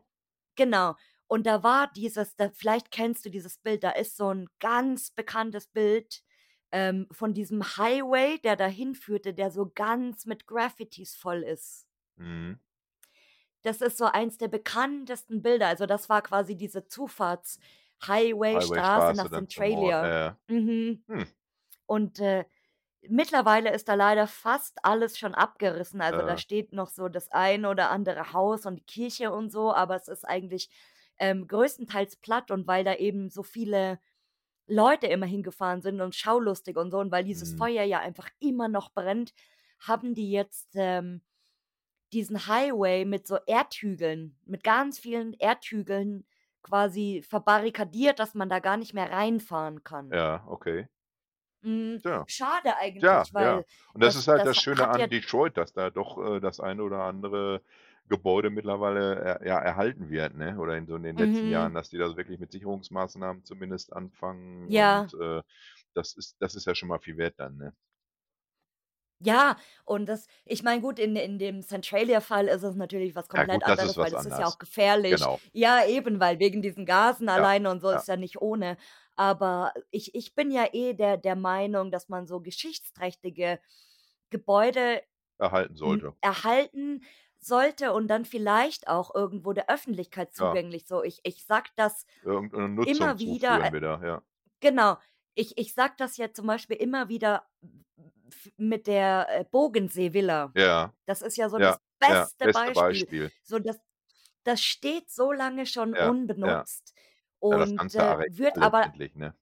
Genau. 0.57 0.95
Und 1.27 1.47
da 1.47 1.63
war 1.63 1.91
dieses 1.93 2.35
da 2.35 2.51
vielleicht 2.53 2.91
kennst 2.91 3.25
du 3.25 3.29
dieses 3.29 3.57
Bild, 3.57 3.83
da 3.83 3.91
ist 3.91 4.17
so 4.17 4.29
'n 4.31 4.47
ganz 4.59 5.11
bekanntes 5.11 5.67
Bild, 5.67 6.21
ähm, 6.73 7.07
von 7.11 7.33
diesem 7.35 7.63
Highway, 7.77 8.39
der 8.39 8.57
dahin 8.57 8.95
führte, 8.95 9.33
der 9.35 9.51
so 9.51 9.71
ganz 9.73 10.27
mit 10.27 10.47
Graffitis 10.47 11.15
voll 11.15 11.43
ist. 11.43 11.87
Mhm. 12.17 12.59
Das 13.61 13.81
ist 13.81 13.97
so 13.97 14.05
eins 14.05 14.37
der 14.37 14.47
bekanntesten 14.49 15.41
Bilder. 15.41 15.67
Also, 15.67 15.85
das 15.85 16.09
war 16.09 16.21
quasi 16.21 16.55
diese 16.57 16.85
Zufahrts-Highway-Straße 16.87 17.61
Highwaystraße 18.53 19.13
nach 19.13 19.29
Centralia. 19.31 20.11
ja. 20.11 20.37
Mhm. 20.47 21.05
Hm. 21.07 21.23
Und, 21.87 22.19
äh, 22.19 22.45
mittlerweile 23.09 23.71
ist 23.73 23.89
da 23.89 23.95
leider 23.95 24.27
fast 24.27 24.79
alles 24.85 25.17
schon 25.19 25.35
abgerissen. 25.35 26.01
Also, 26.01 26.23
da 26.23 26.37
Ja. 26.37 26.37
steht 26.37 26.73
noch 26.73 26.89
so 26.89 27.09
das 27.09 27.31
ein 27.31 27.65
oder 27.65 27.91
andere 27.91 28.33
Haus 28.33 28.65
und 28.65 28.77
die 28.77 28.85
Kirche 28.85 29.31
und 29.33 29.51
so, 29.51 29.73
aber 29.73 29.95
es 29.97 30.07
ist 30.09 30.25
eigentlich, 30.27 30.69
ähm, 31.19 31.47
größtenteils 31.47 32.17
platt. 32.17 32.51
Und 32.51 32.67
weil 32.67 32.83
da 32.85 32.95
eben 32.95 33.29
so 33.29 33.43
viele 33.43 33.99
Leute 34.73 35.07
immer 35.07 35.25
hingefahren 35.25 35.81
sind 35.81 36.01
und 36.01 36.15
schaulustig 36.15 36.77
und 36.77 36.91
so 36.91 36.99
und 36.99 37.11
weil 37.11 37.23
dieses 37.23 37.53
Mhm. 37.53 37.57
Feuer 37.57 37.83
ja 37.83 37.99
einfach 37.99 38.29
immer 38.39 38.67
noch 38.69 38.93
brennt, 38.93 39.33
haben 39.79 40.13
die 40.15 40.31
jetzt, 40.31 40.71
ähm, 40.75 41.21
diesen 42.13 42.47
Highway 42.47 43.05
mit 43.05 43.27
so 43.27 43.37
Erdhügeln 43.47 44.37
mit 44.45 44.63
ganz 44.63 44.99
vielen 44.99 45.33
Erdhügeln 45.33 46.25
quasi 46.61 47.23
verbarrikadiert, 47.27 48.19
dass 48.19 48.35
man 48.35 48.49
da 48.49 48.59
gar 48.59 48.77
nicht 48.77 48.93
mehr 48.93 49.11
reinfahren 49.11 49.83
kann. 49.83 50.17
Ja, 50.17 50.43
okay. 50.47 50.87
Hm, 51.63 52.03
Tja. 52.03 52.25
schade 52.25 52.75
eigentlich, 52.77 53.33
ja. 53.33 53.33
weil 53.33 53.65
Und 53.93 54.01
das 54.03 54.15
das 54.15 54.15
ist 54.15 54.27
halt 54.27 54.45
das 54.45 54.57
das 54.57 54.57
Schöne 54.57 54.87
ja 54.95 55.07
an 55.07 55.09
Detroit, 55.09 55.57
dass 55.57 55.73
da 55.73 55.89
doch, 55.89 56.17
äh, 56.37 56.39
das 56.39 56.59
eine 56.59 56.83
oder 56.83 57.03
andere 57.03 57.61
Gebäude 58.09 58.49
mittlerweile 58.49 59.15
er 59.19 59.45
ja, 59.47 59.59
erhalten 59.59 60.09
wird, 60.09 60.35
ne? 60.35 60.57
Oder 60.59 60.77
in 60.77 60.87
so 60.87 60.95
in 60.95 61.03
den 61.03 61.17
letzten 61.17 61.47
Jahren, 61.47 61.73
Mhm. 61.73 61.75
dass 61.75 61.89
die 61.89 61.97
da 61.97 62.15
wirklich 62.17 62.39
mit 62.39 62.51
Sicherungsmaßnahmen 62.51 63.45
zumindest 63.45 63.93
anfangen 63.93 64.67
Ja. 64.67 65.11
und, 65.11 65.13
äh, 65.21 65.41
das 65.93 66.15
ist 66.17 66.35
das 66.41 66.55
ist 66.55 66.65
ja 66.65 66.75
schon 66.75 66.89
mal 66.89 66.99
viel 66.99 67.17
wert 67.17 67.35
dann, 67.39 67.57
ne? 67.57 67.73
Ja, 69.21 69.55
und 69.85 70.07
das 70.07 70.27
ich 70.43 70.63
meine, 70.63 70.81
gut, 70.81 70.99
in 70.99 71.15
in 71.15 71.39
dem 71.39 71.61
Centralia-Fall 71.61 72.47
ist 72.47 72.63
es 72.63 72.75
natürlich 72.75 73.15
was 73.15 73.29
Ja 73.35 73.45
komplett 73.45 73.45
gut, 73.45 73.67
das 73.67 73.83
ist 73.83 73.95
anderes, 73.95 74.01
weil 74.01 74.11
das 74.11 74.25
ist 74.25 74.37
ja 74.37 74.47
auch 74.47 74.57
gefährlich. 74.59 75.29
Genau. 75.29 75.41
Ja, 75.53 75.85
eben, 75.85 76.19
weil 76.19 76.39
wegen 76.39 76.61
diesen 76.61 76.85
Gasen 76.85 77.29
Ja, 77.35 77.47
alleine 77.47 77.69
und 77.71 77.79
so 77.79 77.89
ja. 77.91 78.03
ist 78.03 78.07
ja 78.07 78.17
nicht 78.17 78.41
ohne. 78.41 78.75
Aber 79.15 79.73
ich 79.91 80.13
ich 80.15 80.35
bin 80.35 80.51
ja 80.51 80.67
eh 80.73 80.93
der 80.93 81.17
der 81.17 81.35
Meinung, 81.37 81.89
dass 81.91 82.09
man 82.09 82.27
so 82.27 82.41
geschichtsträchtige 82.41 83.59
Gebäude 84.29 85.03
Erhalten 85.37 85.75
sollte. 85.75 86.15
erhalten 86.21 87.01
sollte 87.45 87.93
und 87.93 88.07
dann 88.07 88.25
vielleicht 88.25 88.87
auch 88.87 89.13
irgendwo 89.15 89.53
der 89.53 89.69
Öffentlichkeit 89.69 90.33
Ja. 90.39 90.59
zugänglich. 90.59 90.87
So, 90.87 91.03
ich 91.03 91.19
ich 91.23 91.45
sage 91.45 91.69
das 91.75 92.05
immer 92.83 93.19
wieder, 93.19 93.61
äh 93.65 93.71
wieder, 93.73 93.99
ja. 94.03 94.23
genau. 94.61 94.97
Ich 95.35 95.57
ich 95.57 95.73
sage 95.75 95.95
das 95.97 96.17
ja 96.17 96.33
zum 96.33 96.47
Beispiel 96.47 96.77
immer 96.77 97.09
wieder 97.09 97.47
mit 98.57 98.87
der, 98.87 99.27
äh, 99.29 99.45
Bogensee-Villa. 99.45 100.55
Ja. 100.55 100.93
Das 101.05 101.21
ist 101.21 101.37
ja 101.37 101.49
so 101.49 101.59
Ja, 101.59 101.77
das 101.79 101.79
ja, 102.07 102.29
beste 102.39 102.47
beste 102.47 102.71
Beispiel. 102.71 103.09
Beispiel. 103.11 103.31
So, 103.43 103.59
das 103.59 103.77
das 104.45 104.61
steht 104.63 105.11
so 105.11 105.31
lange 105.33 105.65
schon 105.67 105.93
Ja, 105.93 106.17
ja. 106.41 106.65
unbenutzt 106.65 106.93
Ja, 107.51 107.67
und, 107.67 107.95
äh, 107.95 108.17
wird 108.27 108.61
aber 108.61 108.93
ne? 109.15 109.35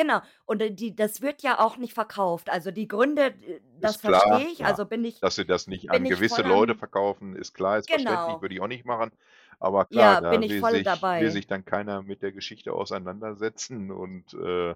Genau. 0.00 0.20
Und, 0.46 0.62
äh, 0.62 0.70
die 0.72 0.94
das 0.94 1.20
wird 1.20 1.42
ja 1.42 1.58
auch 1.60 1.76
nicht 1.76 1.92
verkauft. 1.94 2.48
Also, 2.50 2.70
die 2.70 2.88
Gründe, 2.88 3.32
d 3.32 3.60
das 3.80 3.96
Ist 3.96 4.02
klar, 4.02 4.22
verstehe 4.22 4.48
ich. 4.48 4.64
ja. 4.64 4.66
Also, 4.66 4.86
bin 4.86 5.04
ich 5.04 5.22
Dass 5.22 5.34
sie 5.36 5.44
das 5.46 5.66
nicht 5.66 5.90
bin 5.90 6.04
an 6.04 6.06
gewisse 6.06 6.42
Leute 6.42 6.74
verkaufen, 6.74 7.36
ist 7.36 7.52
klar, 7.54 7.78
ist 7.78 7.88
verständlich, 7.90 8.40
Genau. 8.40 8.42
würde 8.42 8.54
ich 8.54 8.60
auch 8.62 8.68
nicht 8.68 8.84
machen. 8.86 9.10
Aber 9.58 9.84
klar, 9.86 10.16
Ja, 10.16 10.20
bin 10.20 10.42
da 10.42 10.42
ich 10.42 10.54
will 10.54 10.62
voll 10.62 10.80
sich 10.82 11.12
will 11.12 11.30
dabei. 11.30 11.30
sich 11.30 11.46
dann 11.46 11.64
keiner 11.64 12.02
mit 12.02 12.22
der 12.22 12.32
Geschichte 12.32 12.72
auseinandersetzen 12.72 13.90
und, 13.90 14.32
äh, 14.34 14.74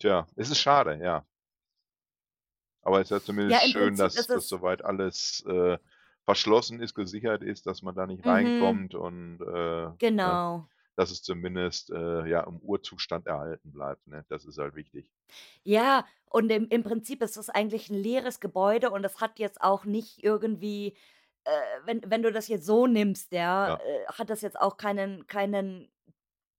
tja, 0.00 0.26
es 0.36 0.50
ist 0.50 0.60
schade, 0.60 1.00
ja. 1.02 1.26
Aber 2.84 3.00
ist 3.00 3.10
ja 3.10 3.20
Ja, 3.46 3.58
zumindest 3.60 3.64
im 3.64 3.72
schön, 3.72 3.98
Prinzip 4.12 4.14
dass 4.14 4.28
es 4.34 4.48
soweit 4.48 4.84
alles, 4.84 5.44
äh, 5.46 5.78
verschlossen 6.24 6.80
ist, 6.80 6.94
gesichert 6.94 7.42
ist, 7.42 7.66
dass 7.66 7.82
man 7.82 7.94
da 7.94 8.06
nicht 8.06 8.24
Mhm. 8.24 8.26
reinkommt 8.26 8.94
und, 8.94 9.40
äh, 9.40 9.90
Genau. 10.00 10.68
Dass 10.98 11.10
es 11.12 11.22
zumindest, 11.22 11.90
äh, 11.90 12.26
ja, 12.28 12.42
im 12.44 12.58
Urzustand 12.58 13.26
erhalten 13.26 13.72
bleibt, 13.72 14.06
ne? 14.08 14.24
Das 14.28 14.44
ist 14.46 14.58
halt 14.58 14.74
wichtig. 14.76 15.10
Ja, 15.66 16.06
und 16.26 16.50
im 16.50 16.68
im 16.68 16.82
Prinzip 16.82 17.22
ist 17.22 17.36
es 17.36 17.48
eigentlich 17.50 17.90
'n 17.90 17.94
leeres 17.96 18.40
Gebäude 18.40 18.90
und 18.90 19.04
es 19.04 19.20
hat 19.20 19.38
jetzt 19.38 19.60
auch 19.60 19.84
nicht 19.84 20.22
irgendwie 20.22 20.96
äh, 21.44 21.50
wenn 21.84 22.02
wenn 22.10 22.22
du 22.22 22.32
das 22.32 22.48
jetzt 22.48 22.66
so 22.66 22.86
nimmst, 22.86 23.32
ja, 23.32 23.68
Ja. 23.68 23.78
äh, 23.78 24.06
hat 24.06 24.30
das 24.30 24.40
jetzt 24.42 24.58
auch 24.60 24.76
keinen 24.76 25.26
keinen 25.26 25.90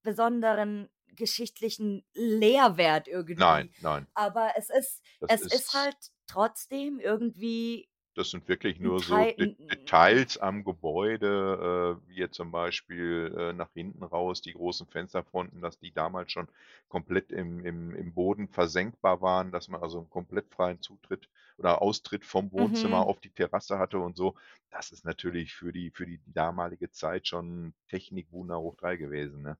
besonderen 0.04 0.90
geschichtlichen 1.16 2.04
Lehrwert 2.14 3.08
Nein, 3.34 3.68
irgendwie. 3.68 3.72
nein. 3.78 4.06
Aber 4.14 4.52
es 4.58 4.70
ist 4.70 5.02
Das 5.22 5.28
es 5.28 5.46
ist 5.46 5.52
ist 5.52 5.74
halt 5.74 5.96
trotzdem 6.28 7.00
irgendwie 7.00 7.89
Das 8.20 8.30
sind 8.30 8.48
wirklich 8.48 8.78
nur 8.78 9.02
so 9.02 9.24
Teil 9.24 9.34
De 9.38 9.48
'n 9.48 9.56
'n 9.58 9.70
Details 9.70 10.36
am 10.38 10.62
Gebäude, 10.64 11.96
äh, 12.04 12.08
wie 12.08 12.16
jetzt 12.16 12.34
zum 12.36 12.50
Beispiel, 12.52 13.34
äh, 13.36 13.52
nach 13.54 13.72
hinten 13.72 14.02
raus 14.04 14.42
die 14.42 14.52
großen 14.52 14.86
Fensterfronten, 14.86 15.60
dass 15.62 15.78
die 15.78 15.92
damals 15.92 16.30
schon 16.32 16.48
komplett 16.88 17.32
im 17.32 17.64
im 17.64 17.94
im 17.94 18.12
Boden 18.14 18.48
versenkbar 18.48 19.20
waren, 19.22 19.52
dass 19.52 19.68
man 19.68 19.82
also 19.82 20.00
'n 20.00 20.10
komplett 20.10 20.52
freien 20.54 20.80
Zutritt 20.82 21.28
oder 21.58 21.80
Austritt 21.82 22.24
vom 22.26 22.52
Wohnzimmer 22.52 22.98
Mhm. 22.98 23.06
auf 23.06 23.20
die 23.20 23.30
Terrasse 23.30 23.78
hatte 23.78 23.98
und 23.98 24.16
so. 24.16 24.36
Das 24.70 24.92
ist 24.92 25.04
natürlich 25.04 25.54
für 25.54 25.72
die 25.72 25.90
für 25.90 26.06
die 26.06 26.20
damalige 26.26 26.90
Zeit 26.90 27.26
schon 27.26 27.74
Technik 27.88 28.30
Wunder 28.32 28.60
hoch 28.60 28.76
3 28.76 28.96
gewesen, 28.96 29.42
ne? 29.42 29.56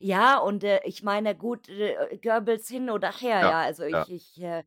Ja, 0.00 0.38
und, 0.38 0.64
äh, 0.64 0.80
ich 0.84 1.02
meine, 1.02 1.34
gut, 1.36 1.68
äh, 1.68 2.18
Goebbels 2.22 2.68
hin 2.68 2.90
oder 2.90 3.12
her, 3.12 3.42
Ja, 3.42 3.54
ja. 3.54 3.60
Also, 3.62 3.84
ja. 3.92 4.08
ich 4.08 4.10
ich, 4.10 4.40
äh, 4.42 4.64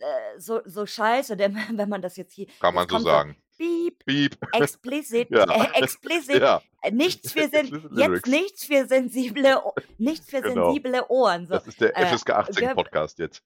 äh, 0.00 0.38
so 0.38 0.60
so 0.64 0.86
scheiße, 0.86 1.36
denn 1.36 1.54
wenn 1.72 1.88
man 1.88 2.02
das 2.02 2.16
jetzt 2.16 2.32
hier 2.34 2.46
Kann 2.60 2.74
man 2.74 2.88
so 2.88 2.98
sagen. 2.98 3.36
„Piep, 3.56 4.04
Piep. 4.04 4.36
explicit, 4.52 5.30
Ja. 5.30 5.44
äh, 5.44 5.80
explicit, 5.82 6.40
Ja. 6.40 6.62
äh, 6.82 6.90
nichts 6.92 7.32
für 7.32 7.48
sen 7.48 7.90
jetzt 7.96 8.26
nichts 8.26 8.64
für 8.64 8.86
sensible 8.86 9.60
nichts 9.98 10.30
für 10.30 10.40
Genau. 10.42 10.66
sensible 10.72 11.04
Ohren“, 11.08 11.46
so. 11.46 11.54
Das 11.54 11.66
ist 11.66 11.80
der 11.80 11.96
Äh, 11.96 12.06
FSK 12.06 12.30
18 12.30 12.66
Goeb 12.68 12.74
Podcast 12.76 13.18
jetzt. 13.18 13.42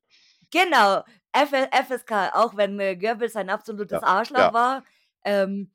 Genau, 0.51 1.03
F 1.33 1.51
FSK, 1.53 2.31
auch 2.35 2.57
wenn, 2.57 2.79
äh, 2.79 2.95
Goebbels 2.97 3.37
ein 3.37 3.49
absolutes 3.49 4.03
Ja, 4.03 4.07
Arschloch 4.07 4.53
war, 4.53 4.85
ähm, 5.25 5.71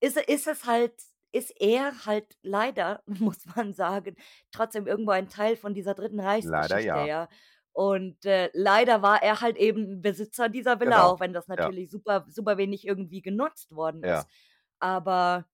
ist 0.00 0.16
ist 0.16 0.46
es 0.46 0.64
halt 0.64 0.94
ist 1.34 1.50
er 1.60 1.92
halt 2.06 2.36
leider, 2.42 3.02
muss 3.06 3.44
man 3.56 3.72
sagen, 3.74 4.16
trotzdem 4.52 4.86
irgendwo 4.86 5.12
ein 5.12 5.28
Teil 5.28 5.56
von 5.56 5.74
dieser 5.74 5.94
Dritten 5.94 6.16
Leider 6.16 6.28
Reichsgeschichte, 6.28 6.86
ja. 6.86 7.04
ja. 7.06 7.28
Und, 7.72 8.24
äh, 8.26 8.50
leider 8.54 9.02
war 9.02 9.22
er 9.22 9.40
halt 9.40 9.56
eben 9.58 10.02
Besitzer 10.02 10.48
dieser 10.50 10.80
Villa, 10.80 11.02
Genau, 11.02 11.06
auch 11.06 11.20
wenn 11.20 11.32
das 11.32 11.48
ja. 11.56 11.72
natürlich 11.72 11.90
super 11.90 12.26
super 12.28 12.58
wenig 12.58 12.86
irgendwie 12.86 13.22
genutzt 13.22 13.74
worden 13.74 14.02
Ja. 14.02 14.26
ist. 14.26 14.28
Aber 14.80 15.46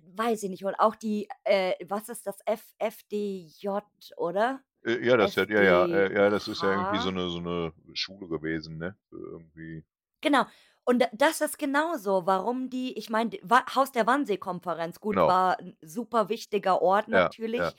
weiß 0.00 0.42
ich 0.44 0.50
nicht. 0.50 0.64
Und 0.64 0.74
auch 0.76 0.94
die 0.96 1.28
äh, 1.44 1.74
was 1.88 2.08
ist 2.08 2.26
das 2.26 2.38
FDJ, 2.44 3.68
oder? 4.16 4.62
Äh, 4.84 5.04
ja, 5.06 5.16
das 5.16 5.36
ja, 5.36 5.44
ja, 5.62 5.84
äh, 5.86 6.12
ja, 6.14 6.28
das 6.30 6.48
ist 6.48 6.62
ja 6.62 6.70
irgendwie 6.70 6.98
so 6.98 7.10
FDH? 7.10 7.12
'ne 7.12 7.28
so 7.30 7.40
'ne 7.40 7.72
Schule 7.94 8.26
gewesen, 8.28 8.78
ne? 8.78 8.96
Irgendwie 9.12 9.84
Genau. 10.22 10.44
Und 10.84 11.04
das 11.12 11.40
ist 11.40 11.58
genauso, 11.58 12.26
warum 12.26 12.70
die 12.70 12.96
ich 12.98 13.10
meine, 13.10 13.30
Haus 13.74 13.92
der 13.92 14.06
Wannsee-Konferenz, 14.06 15.00
gut, 15.00 15.18
Genau. 15.18 15.26
war 15.26 15.58
'n 15.60 15.76
super 15.82 16.28
wichtiger 16.28 16.80
Ort 16.82 17.08
Ja, 17.10 17.36
ja. 17.56 17.72
natürlich. 17.72 17.76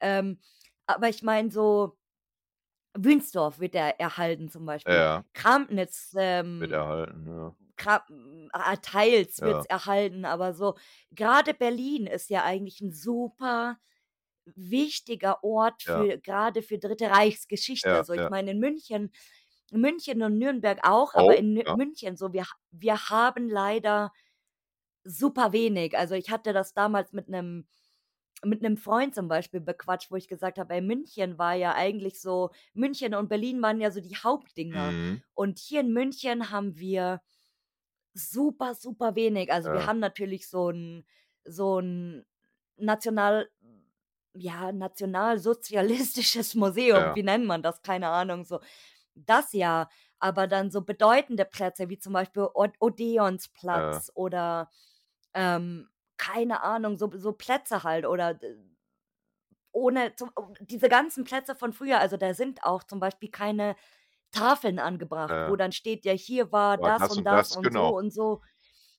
Ähm, 0.00 0.38
aber 0.86 1.08
ich 1.08 1.22
meine 1.22 1.50
so 1.50 1.96
Wünsdorf 2.96 3.58
wird 3.60 3.74
ja 3.74 3.88
erhalten 3.88 4.48
zum 4.48 4.66
Beispiel. 4.66 5.04
Ja. 5.04 5.24
Kramnitz, 5.34 6.14
Wird 6.60 6.70
ähm, 6.70 6.72
erhalten, 6.72 7.26
ja. 7.26 7.56
Kra 7.78 8.04
ah, 8.52 8.76
teils 8.76 9.42
Ja. 9.42 9.44
wird's 9.44 9.66
erhalten, 9.66 10.24
aber 10.24 10.54
so 10.54 10.76
grade 11.14 11.54
Berlin 11.54 12.06
ist 12.06 12.30
ja 12.30 12.44
eigentlich 12.44 12.80
'n 12.80 12.92
super 12.92 13.78
wichtiger 14.46 15.44
Ort 15.44 15.82
Ja. 15.86 16.06
für 16.06 16.18
grade 16.18 16.62
für 16.62 16.78
Dritte 16.78 17.10
Reichsgeschichte. 17.10 18.02
Ja, 18.02 18.04
So, 18.04 18.12
ich 18.14 18.28
ja. 18.28 18.30
meine, 18.30 18.52
in 18.52 18.60
München 18.60 19.12
München 19.72 20.22
und 20.22 20.38
Nürnberg 20.38 20.80
auch, 20.84 21.14
aber 21.16 21.36
Auch, 21.36 21.38
in 21.38 21.54
ja. 21.66 21.76
München 21.76 22.16
so, 22.18 22.32
wir 22.34 22.44
wir 22.72 23.10
haben 23.10 23.48
leider 23.50 24.12
super 25.04 25.52
wenig. 25.54 25.96
Also, 25.98 26.14
ich 26.16 26.30
hatte 26.30 26.52
das 26.54 26.74
damals 26.74 27.12
mit 27.14 27.28
'nem 27.30 27.66
mit 28.44 28.62
'nem 28.62 28.76
Freund 28.76 29.14
zum 29.14 29.28
Beispiel 29.28 29.60
bequatscht, 29.60 30.10
wo 30.10 30.16
ich 30.16 30.28
gesagt 30.28 30.58
habe: 30.58 30.74
„Ey, 30.74 30.80
München 30.82 31.38
war 31.38 31.54
ja 31.54 31.74
eigentlich 31.74 32.20
so 32.20 32.50
München 32.74 33.14
und 33.14 33.28
Berlin 33.28 33.62
waren 33.62 33.80
ja 33.80 33.90
so 33.90 34.00
die 34.00 34.16
Hauptdinger. 34.16 34.96
Mhm. 34.96 35.24
Und 35.34 35.58
hier 35.58 35.80
in 35.80 35.92
München 35.92 36.50
haben 36.50 36.78
wir 36.78 37.22
super, 38.14 38.74
super 38.74 39.16
wenig. 39.16 39.52
Also, 39.52 39.72
wir 39.72 39.84
Ja. 39.84 39.88
haben 39.88 40.00
natürlich 40.00 40.48
so 40.48 40.70
'n 40.70 41.04
so 41.44 41.78
'n 41.80 42.24
national 42.76 43.50
ja, 44.34 44.72
nationalsozialistisches 44.72 46.54
Museum, 46.56 47.14
Ja. 47.14 47.16
wie 47.16 47.22
nennt 47.24 47.46
man 47.46 47.62
das? 47.62 47.82
Keine 47.82 48.08
Ahnung, 48.10 48.44
so. 48.44 48.60
Das 49.16 49.52
ja, 49.54 49.88
aber 50.20 50.46
dann 50.48 50.70
so 50.72 50.82
bedeutende 50.82 51.44
Plätze 51.46 51.88
wie 51.90 51.98
zum 52.00 52.12
Beispiel 52.14 52.48
Od 52.54 52.72
Ja. 53.72 54.04
Odeonsplatz 54.04 54.12
oder, 54.16 54.70
ähm, 55.34 55.88
keine 56.18 56.62
Ahnung, 56.62 56.96
so 56.96 57.10
so 57.16 57.32
Plätze 57.32 57.82
halt 57.84 58.06
oder 58.06 58.34
d 58.34 58.56
ohne 59.74 60.14
zum 60.16 60.30
diese 60.60 60.88
ganzen 60.88 61.24
Plätze 61.24 61.54
von 61.56 61.72
früher, 61.72 61.98
also, 62.00 62.16
da 62.16 62.32
sind 62.34 62.62
auch 62.64 62.84
zum 62.84 63.00
Beispiel 63.00 63.30
keine 63.30 63.76
Tafeln 64.32 64.78
angebracht, 64.80 65.38
wo 65.44 65.54
Ja. 65.54 65.56
dann 65.56 65.72
steht: 65.72 66.04
„Ja, 66.06 66.12
hier 66.12 66.52
war 66.52 66.78
War 66.78 66.92
das 66.92 66.96
das 66.96 67.16
und 67.16 67.24
und 67.26 67.30
das 67.30 67.50
das, 67.50 67.52
und 67.52 67.72
so 67.72 67.86
genau. 67.86 67.94
und 67.96 68.12
so.“ 68.12 68.42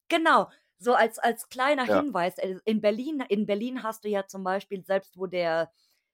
Genau, 0.09 0.49
so 0.79 0.93
als 0.95 1.19
als 1.19 1.49
kleiner 1.49 1.85
Ja. 1.85 2.05
Hinweis. 2.05 2.37
Äh, 2.39 2.57
in 2.65 2.81
Berlin 2.81 3.21
in 3.29 3.45
Berlin 3.47 3.83
hast 3.83 4.05
du 4.05 4.09
ja 4.09 4.27
zum 4.27 4.43
Beispiel 4.45 4.85
selbst, 4.85 5.17
wo 5.19 5.27
der, 5.27 5.71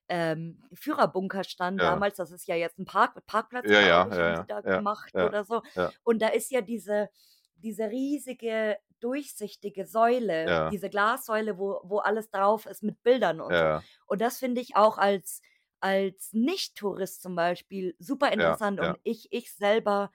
ähm, 0.10 0.64
Führerbunker 0.74 1.44
stand 1.46 1.82
Ja. 1.82 1.84
damals, 1.84 2.18
das 2.18 2.32
ist 2.32 2.48
ja 2.50 2.56
jetzt 2.58 2.80
'n 2.80 2.86
Park 2.86 3.26
Parkplatz, 3.28 3.70
Ja, 3.70 3.80
ja, 3.82 4.08
ich, 4.10 4.20
haben 4.22 4.36
sie 4.36 4.46
da 4.48 4.62
gemacht 4.62 5.22
oder 5.22 5.46
so. 5.46 5.64
Und 6.04 6.22
da 6.24 6.30
ist 6.30 6.52
ja 6.52 6.62
diese 6.62 7.10
diese 7.58 7.90
riesige 7.92 8.78
durchsichtige 9.02 9.86
Säule, 9.86 10.48
Ja. 10.48 10.70
diese 10.70 10.90
Glassäule, 10.90 11.58
wo 11.60 11.82
wo 11.84 12.00
alles 12.00 12.30
drauf 12.32 12.66
ist 12.66 12.84
mit 12.84 13.02
Bildern 13.04 13.42
und 13.42 13.58
so. 13.58 13.66
Ja. 13.66 13.84
Und 14.08 14.22
das 14.22 14.40
finde 14.40 14.62
ich 14.62 14.76
auch 14.78 14.98
als 14.98 15.42
als 15.82 16.34
Nicht-Tourist 16.34 17.22
zum 17.24 17.36
Beispiel 17.36 17.96
super 18.00 18.32
interessant. 18.32 18.80
ja. 18.80 18.82
Und 18.82 19.00
ich 19.04 19.28
ich 19.32 19.54
selber 19.54 20.12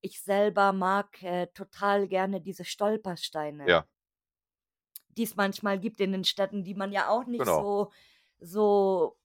ich 0.00 0.22
selber 0.22 0.72
mag, 0.72 1.22
äh, 1.22 1.48
total 1.54 2.08
gerne 2.08 2.40
diese 2.40 2.64
Stolpersteine 2.64 3.66
Ja. 3.66 3.86
die 5.16 5.22
es 5.24 5.36
manchmal 5.36 5.78
gibt 5.78 6.00
in 6.00 6.12
den 6.12 6.24
Städten, 6.24 6.64
die 6.64 6.74
man 6.74 6.92
ja 6.92 7.08
auch 7.08 7.26
nicht 7.26 7.44
Genau. 7.44 7.54
so 7.54 7.90
so 8.40 9.16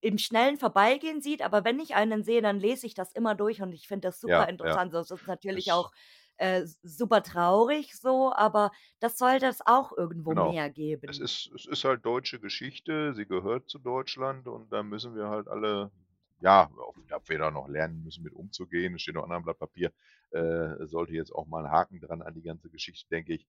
im 0.00 0.16
schnellen 0.18 0.56
Vorbeigehen 0.58 1.20
sieht. 1.22 1.42
Aber 1.42 1.64
wenn 1.64 1.78
ich 1.80 1.94
einen 1.94 2.24
sehe, 2.24 2.40
dann 2.42 2.58
lese 2.60 2.86
ich 2.86 2.94
das 2.94 3.12
immer 3.12 3.34
durch 3.34 3.60
und 3.62 3.72
ich 3.72 3.88
finde 3.88 4.08
das 4.08 4.20
super 4.20 4.48
interessant. 4.48 4.92
So, 4.92 4.98
es 4.98 5.10
ist 5.10 5.26
natürlich 5.26 5.70
auch, 5.72 5.90
äh, 6.38 6.64
super 6.82 7.22
traurig 7.22 7.94
so, 8.00 8.32
aber 8.34 8.70
das 9.00 9.18
sollte 9.18 9.46
es 9.46 9.60
auch 9.66 9.92
irgendwo 9.96 10.34
Genau. 10.34 10.56
mehr 10.56 10.70
Es 11.06 11.18
geben. 11.18 11.20
ist 11.20 11.50
es 11.54 11.66
ist 11.66 11.84
halt 11.84 12.04
deutsche 12.06 12.40
Geschichte, 12.40 13.12
sie 13.14 13.26
gehört 13.26 13.68
zu 13.68 13.78
Deutschland 13.78 14.48
und 14.48 14.72
da 14.72 14.82
müssen 14.82 15.14
wir 15.14 15.28
halt 15.28 15.48
alle 15.48 15.90
ja, 16.40 16.70
ob 17.12 17.28
wir 17.28 17.38
da 17.38 17.50
noch 17.50 17.68
lernen 17.68 18.02
müssen, 18.02 18.22
mit 18.24 18.32
umzugehen, 18.34 18.94
es 18.94 19.02
steht 19.02 19.16
auf 19.16 19.22
'nem 19.24 19.32
anderen 19.32 19.44
Blatt 19.44 19.58
Papier, 19.58 19.92
äh, 20.30 20.86
sollte 20.86 21.12
jetzt 21.14 21.30
auch 21.32 21.46
mal 21.46 21.64
'n 21.64 21.70
Haken 21.70 22.00
dran 22.00 22.22
an 22.22 22.34
die 22.34 22.42
ganze 22.42 22.70
Geschichte, 22.70 23.06
denke 23.10 23.34
ich. 23.34 23.46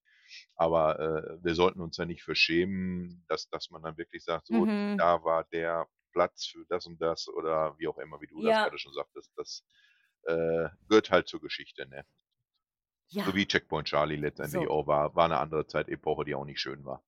Aber, 0.55 0.99
äh, 0.99 1.43
wir 1.43 1.55
sollten 1.55 1.81
uns 1.81 1.95
da 1.97 2.05
nicht 2.05 2.23
für 2.23 2.36
schämen, 2.36 3.25
dass 3.27 3.49
dass 3.49 3.69
man 3.71 3.81
dann 3.83 3.97
wirklich 3.97 4.23
sagt: 4.23 4.47
„So, 4.47 4.67
Mhm. 4.67 4.97
da 4.97 5.23
war 5.23 5.45
der 5.45 5.88
Platz 6.13 6.45
für 6.45 6.65
das 6.69 6.86
und 6.88 7.01
das“, 7.01 7.27
oder 7.29 7.75
wie 7.79 7.88
auch 7.88 7.97
immer, 7.97 8.21
wie 8.21 8.27
du 8.27 8.41
das 8.43 8.59
Ja. 8.59 8.65
grade 8.65 8.77
schon 8.79 8.93
sagtest. 8.93 9.31
Das, 9.38 9.63
äh, 10.23 10.69
gehört 10.88 11.11
halt 11.11 11.27
zur 11.27 11.41
Geschichte, 11.41 11.88
ne? 11.88 12.05
So 13.14 13.34
Ja. 13.34 13.36
wie 13.36 13.45
Checkpoint 13.47 13.88
Charlie 13.88 14.16
letztendlich 14.18 14.68
So. 14.68 14.68
auch 14.68 14.88
war 14.88 15.16
war 15.16 15.28
'ne 15.28 15.38
andere 15.39 15.68
Zeitepoche, 15.68 16.26
die 16.26 16.36
auch 16.36 16.45
nicht 16.45 16.60
schön 16.60 16.84
war. 16.86 17.01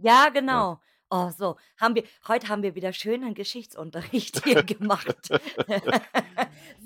Ja, 0.00 0.28
Ja. 0.50 0.64
Oh, 1.10 1.30
so, 1.36 1.56
haben 1.78 1.94
wir 1.94 2.04
heute 2.26 2.48
haben 2.48 2.62
wir 2.62 2.74
wieder 2.74 2.92
schönen 2.92 3.34
Geschichtsunterricht 3.34 4.42
hier 4.44 4.62
gemacht. 4.62 5.28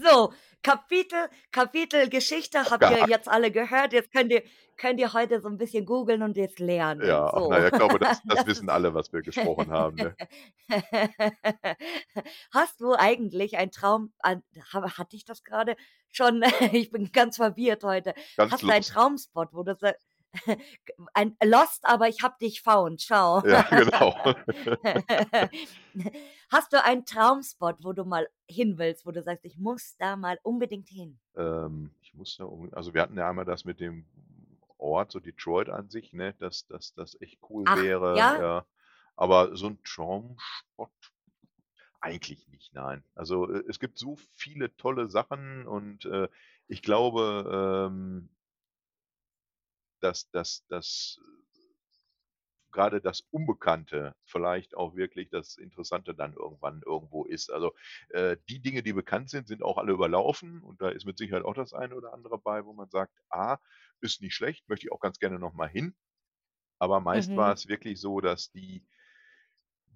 So, 0.01 0.33
Kapitel 0.63 1.29
Kapitel 1.53 2.09
Geschichte 2.09 2.65
habt 2.71 2.89
ihr 2.91 3.07
jetzt 3.09 3.29
alle 3.29 3.51
gehört. 3.51 3.93
Jetzt 3.93 4.13
könnt 4.13 4.33
ihr 4.33 4.43
könnt 4.77 4.99
ihr 5.01 5.13
heute 5.13 5.41
so 5.41 5.49
'n 5.49 5.59
bisschen 5.59 5.85
googeln 5.87 6.23
und 6.23 6.37
jetzt 6.37 6.59
lernen, 6.59 7.03
Ja, 7.07 7.27
ach 7.33 7.47
na 7.49 7.57
so. 7.59 7.63
ja, 7.63 7.71
glaube, 7.71 7.99
das 7.99 8.23
das 8.25 8.39
Das 8.39 8.47
wissen 8.47 8.69
alle, 8.71 8.95
was 8.95 9.13
wir 9.13 9.23
gesprochen 9.23 9.71
haben, 9.71 9.97
ne? 9.97 10.17
Hast 12.53 12.81
du 12.81 12.95
eigentlich 12.95 13.57
einen 13.59 13.71
Traum 13.73 14.13
hatte 14.23 15.17
ich 15.17 15.25
das 15.25 15.45
grade 15.45 15.77
schon? 16.11 16.43
Ich 16.73 16.91
bin 16.91 17.13
ganz 17.13 17.37
verwirrt 17.37 17.85
heute. 17.85 18.15
Ganz 18.37 18.53
Hast 18.53 18.63
du 18.63 18.67
einen. 18.69 18.83
Traumspot, 18.83 19.49
wo 19.53 19.63
du 19.63 19.75
sa 19.77 19.93
ein 21.15 21.37
lost, 21.45 21.85
aber 21.87 22.09
ich 22.09 22.23
habe 22.23 22.37
dich 22.41 22.63
found, 22.63 23.03
schau. 23.03 23.43
Ja, 23.43 23.63
genau. 23.71 24.15
Hast 26.51 26.73
du 26.73 26.83
einen 26.85 27.05
Traumspot, 27.05 27.77
wo 27.85 27.93
du 27.93 28.05
mal 28.05 28.29
hin 28.49 28.79
willst, 28.79 29.07
wo 29.07 29.11
du 29.13 29.23
sagst: 29.23 29.45
„Ich 29.45 29.59
muss 29.59 29.97
da 29.99 30.17
mal 30.17 30.39
unbedingt 30.43 30.89
hin?“ 30.89 31.19
Ähm, 31.37 31.93
ich 32.01 32.15
muss 32.15 32.37
da 32.37 32.45
unbedingt 32.45 32.77
also, 32.77 32.95
wir 32.95 33.03
hatten 33.03 33.17
ja 33.17 33.29
einmal 33.29 33.45
das 33.45 33.65
mit 33.65 33.81
dem 33.81 34.07
Ort, 34.79 35.13
so 35.13 35.21
Detroit 35.21 35.69
an 35.69 35.91
sich, 35.91 36.13
ne, 36.13 36.35
dass 36.39 36.67
dass 36.67 36.95
das 36.95 37.21
echt 37.21 37.39
cool 37.51 37.73
Ach, 37.73 37.73
wäre, 37.73 38.33
ja? 38.35 38.39
ja. 38.39 38.67
Aber 39.17 39.57
so 39.57 39.67
'n 39.69 39.83
Traumspot 39.85 40.91
eigentlich 42.01 42.49
nicht, 42.49 42.75
nein. 42.75 43.05
Also, 43.15 43.51
äh, 43.53 43.65
es 43.69 43.81
gibt 43.81 43.99
so 43.99 44.17
viele 44.35 44.77
tolle 44.77 45.09
Sachen 45.09 45.67
und, 45.67 46.05
äh, 46.07 46.29
ich 46.69 46.83
glaube, 46.83 47.91
ähm 48.01 48.31
dass 50.01 50.31
dass 50.31 50.67
dass 50.69 51.19
grade 52.71 53.01
das 53.01 53.23
Unbekannte 53.31 54.15
vielleicht 54.25 54.77
auch 54.77 54.95
wirklich 54.95 55.31
das 55.31 55.57
Interessante 55.57 56.15
dann 56.15 56.35
irgendwann 56.35 56.83
irgendwo 56.85 57.25
ist. 57.25 57.51
Also, 57.51 57.75
äh, 58.11 58.37
die 58.49 58.61
Dinge, 58.61 58.83
die 58.83 58.93
bekannt 58.93 59.31
sind, 59.31 59.49
sind 59.49 59.63
auch 59.63 59.79
alle 59.79 59.93
überlaufen 59.93 60.63
und 60.63 60.81
da 60.83 60.91
ist 60.91 61.07
mit 61.07 61.17
Sicherheit 61.19 61.45
auch 61.45 61.55
das 61.55 61.73
eine 61.73 61.95
oder 61.97 62.13
andere 62.13 62.39
bei, 62.39 62.65
wo 62.67 62.75
man 62.75 62.91
sagt: 62.91 63.15
„Ah, 63.31 63.59
ist 64.01 64.21
nicht 64.21 64.35
schlecht, 64.35 64.69
möchte 64.69 64.87
ich 64.87 64.93
auch 64.93 65.01
ganz 65.01 65.19
gerne 65.19 65.39
noch 65.39 65.55
mal 65.55 65.69
hin.“ 65.69 65.95
Aber 66.79 67.01
meist 67.01 67.37
war 67.37 67.53
Mhm. 67.53 67.55
es 67.55 67.69
wirklich 67.69 68.01
so, 68.01 68.21
dass 68.21 68.51
die 68.53 68.87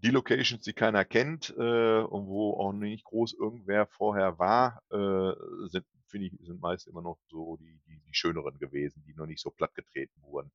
die 0.03 0.11
Locations, 0.11 0.63
die 0.65 0.73
keiner 0.75 1.05
kennt, 1.05 1.51
äh, 1.57 2.01
und 2.03 2.27
wo 2.29 2.55
auch 2.55 2.73
nicht 2.73 3.05
groß 3.05 3.35
irgendwer 3.35 3.87
vorher 3.87 4.39
war, 4.39 4.83
äh, 4.91 5.69
sind 5.69 5.87
finde 6.07 6.27
ich 6.27 6.35
sind 6.47 6.61
meist 6.61 6.87
immer 6.89 7.01
noch 7.03 7.19
so 7.29 7.57
die 7.57 7.81
die 7.87 8.01
die 8.01 8.15
schöneren 8.15 8.59
gewesen, 8.59 9.03
die 9.07 9.15
noch 9.15 9.27
nicht 9.27 9.41
so 9.41 9.51
plattgetreten 9.51 10.23
wurden. 10.23 10.51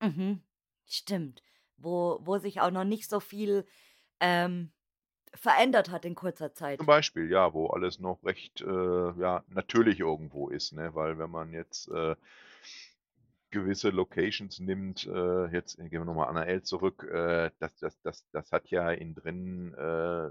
Mhm. 0.00 0.42
Stimmt. 0.86 1.42
Wo 1.76 2.18
wo 2.22 2.38
sich 2.38 2.60
auch 2.60 2.70
noch 2.70 2.84
nicht 2.84 3.08
so 3.08 3.20
viel, 3.20 3.66
ähm, 4.20 4.72
verändert 5.34 5.90
hat 5.90 6.04
in 6.06 6.14
kurzer 6.16 6.54
Zum 6.78 6.86
Zeit. 6.86 6.86
Beispiel, 6.86 7.30
ja, 7.30 7.52
wo 7.52 7.66
alles 7.68 7.98
noch 8.00 8.22
recht, 8.24 8.60
äh, 8.62 8.66
ja, 9.20 9.44
natürlich 9.48 10.00
irgendwo 10.00 10.48
ist, 10.48 10.72
ne? 10.72 10.94
Weil 10.94 11.18
wenn 11.18 11.30
man 11.30 11.52
jetzt, 11.52 11.88
äh 11.88 12.16
gewisse 13.50 13.90
Locations 13.90 14.58
nimmt, 14.60 15.06
äh, 15.06 15.46
jetzt 15.52 15.76
gehen 15.78 15.90
wir 15.92 16.04
noch 16.04 16.14
mal 16.14 16.26
an 16.26 16.36
AL 16.36 16.62
zurück, 16.62 17.04
äh, 17.04 17.50
das 17.58 17.76
das 17.76 18.00
das 18.02 18.28
das 18.30 18.52
hat 18.52 18.68
ja 18.70 18.90
innen 18.92 19.14
drin, 19.14 19.74
äh, 19.74 20.30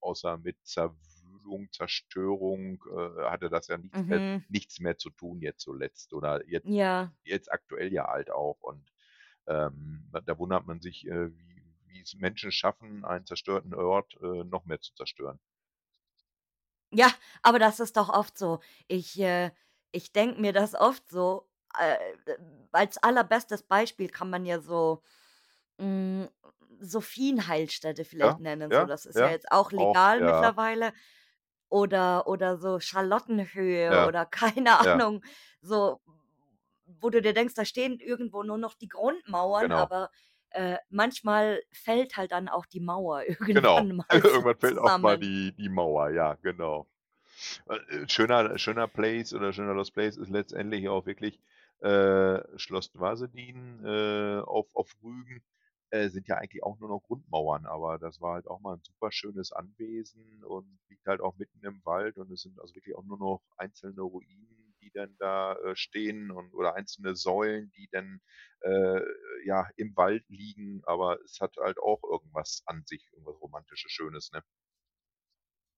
außer 0.00 0.38
mit 0.38 0.58
Zerwühlung, 0.66 1.70
Zerstörung, 1.72 2.82
äh, 2.90 3.24
hatte 3.30 3.50
das 3.50 3.68
ja 3.68 3.78
nichts 3.78 4.04
mehr 4.06 4.22
Mhm. 4.22 4.46
nichts 4.48 4.80
mehr 4.80 4.96
zu 4.98 5.10
tun 5.10 5.40
jetzt 5.40 5.60
zuletzt 5.62 6.12
oder 6.14 6.46
jetzt 6.48 6.72
Ja. 6.78 7.16
jetzt 7.24 7.50
aktuell 7.52 7.92
ja 7.92 8.06
halt 8.06 8.30
auch 8.30 8.60
und, 8.62 8.92
ähm, 9.46 10.10
da 10.26 10.38
wundert 10.38 10.66
man 10.66 10.80
sich, 10.80 11.06
äh, 11.06 11.30
wie 11.36 11.62
wie's 11.88 12.14
Menschen 12.16 12.52
schaffen, 12.52 13.04
einen 13.04 13.26
zerstörten 13.26 13.74
Ort, 13.74 14.16
äh, 14.22 14.44
noch 14.44 14.64
mehr 14.66 14.80
zu 14.80 14.94
zerstören. 14.94 15.38
Ja, 16.92 17.12
aber 17.42 17.58
das 17.58 17.80
ist 17.80 17.96
doch 17.96 18.08
oft 18.08 18.38
so. 18.38 18.60
Ich, 18.88 19.18
äh 19.20 19.50
ich 19.92 20.12
denke 20.12 20.40
mir 20.40 20.52
das 20.52 20.74
oft 20.74 21.08
so, 21.08 21.48
äh, 21.78 21.98
als 22.72 22.98
allerbestes 22.98 23.62
Beispiel 23.64 24.08
kann 24.10 24.30
man 24.30 24.46
ja 24.46 24.60
so, 24.60 25.02
hm, 25.80 26.28
Sophienheilstätte 26.80 28.04
vielleicht 28.04 28.38
Ja, 28.38 28.40
nennen, 28.40 28.72
so. 28.72 28.86
ja, 28.86 28.86
Das 28.86 29.06
ist 29.06 29.20
ja 29.20 29.28
ja, 29.28 29.30
jetzt 29.30 29.50
auch 29.52 29.72
auch, 29.76 30.00
legal 30.00 30.20
ja. 30.20 30.54
mittlerweile. 30.60 30.92
Oder 31.70 32.28
oder 32.28 32.58
so 32.58 32.80
Charlottenhöhe 32.80 34.00
oder 34.02 34.26
keine. 34.30 34.78
Ahnung, 34.92 35.24
so, 35.62 36.00
wo 36.86 37.10
du 37.10 37.22
dir 37.22 37.34
denkst, 37.34 37.54
da 37.54 37.64
stehen 37.64 38.00
irgendwo 38.00 38.42
nur 38.44 38.58
noch 38.58 38.74
die 38.74 38.88
Grundmauern, 38.88 39.70
Genau. 39.70 39.90
aber, 39.90 40.10
äh, 40.50 40.78
manchmal 40.90 41.62
fällt 41.72 42.16
halt 42.16 42.32
dann 42.32 42.48
auch 42.48 42.66
die 42.66 42.80
Mauer 42.80 43.24
Genau. 43.52 43.82
irgendwann 43.82 43.96
mal 43.96 44.22
so 44.24 44.42
Irgendwann 44.42 44.56
fällt 44.58 44.78
auch 44.78 44.96
mal 44.98 45.18
die 45.18 45.52
die 45.52 45.68
Mauer, 45.68 46.10
ja, 46.10 46.34
genau. 46.42 46.86
Äh, 47.68 48.08
schöner 48.08 48.58
schöner 48.58 48.88
Place 48.88 49.34
oder 49.34 49.52
schöner 49.52 49.74
Lost 49.74 49.94
Place 49.94 50.16
ist 50.18 50.30
letztendlich 50.30 50.88
auch 50.88 51.06
wirklich, 51.06 51.40
äh, 51.80 52.58
Schloss 52.58 52.90
Dwarsedin, 52.92 53.84
äh, 53.84 54.40
auf 54.44 54.68
auf 54.74 54.92
Rügen, 55.02 55.42
äh, 55.90 56.08
sind 56.08 56.26
ja 56.28 56.36
eigentlich 56.36 56.62
auch 56.64 56.78
nur 56.80 56.88
noch 56.88 57.02
Grundmauern, 57.02 57.66
aber 57.66 57.98
das 57.98 58.20
war 58.20 58.34
halt 58.34 58.46
auch 58.48 58.60
mal 58.60 58.74
'n 58.76 58.82
super 58.82 59.12
schönes 59.12 59.52
Anwesen 59.52 60.42
und 60.44 60.78
liegt 60.88 61.06
halt 61.06 61.20
auch 61.20 61.36
mitten 61.36 61.64
im 61.64 61.84
Wald 61.84 62.18
und 62.18 62.30
es 62.32 62.42
sind 62.42 62.58
also 62.60 62.74
wirklich 62.74 62.96
auch 62.96 63.04
nur 63.04 63.18
noch 63.18 63.42
einzelne 63.56 64.02
Ruinen, 64.02 64.74
die 64.80 64.90
dann 64.92 65.16
da, 65.18 65.54
äh, 65.64 65.76
stehen 65.76 66.30
und 66.30 66.52
oder 66.54 66.74
einzelne 66.74 67.14
Säulen, 67.16 67.70
die 67.76 67.88
dann, 67.92 68.20
äh, 68.60 69.00
ja, 69.44 69.68
im 69.76 69.96
Wald 69.96 70.24
liegen, 70.28 70.82
aber 70.84 71.20
es 71.24 71.40
hat 71.40 71.56
halt 71.58 71.78
auch 71.78 72.02
irgendwas 72.04 72.62
an 72.66 72.82
sich, 72.86 73.08
irgendwas 73.12 73.40
Romantisches, 73.40 73.90
Schönes, 73.92 74.30
ne? 74.32 74.42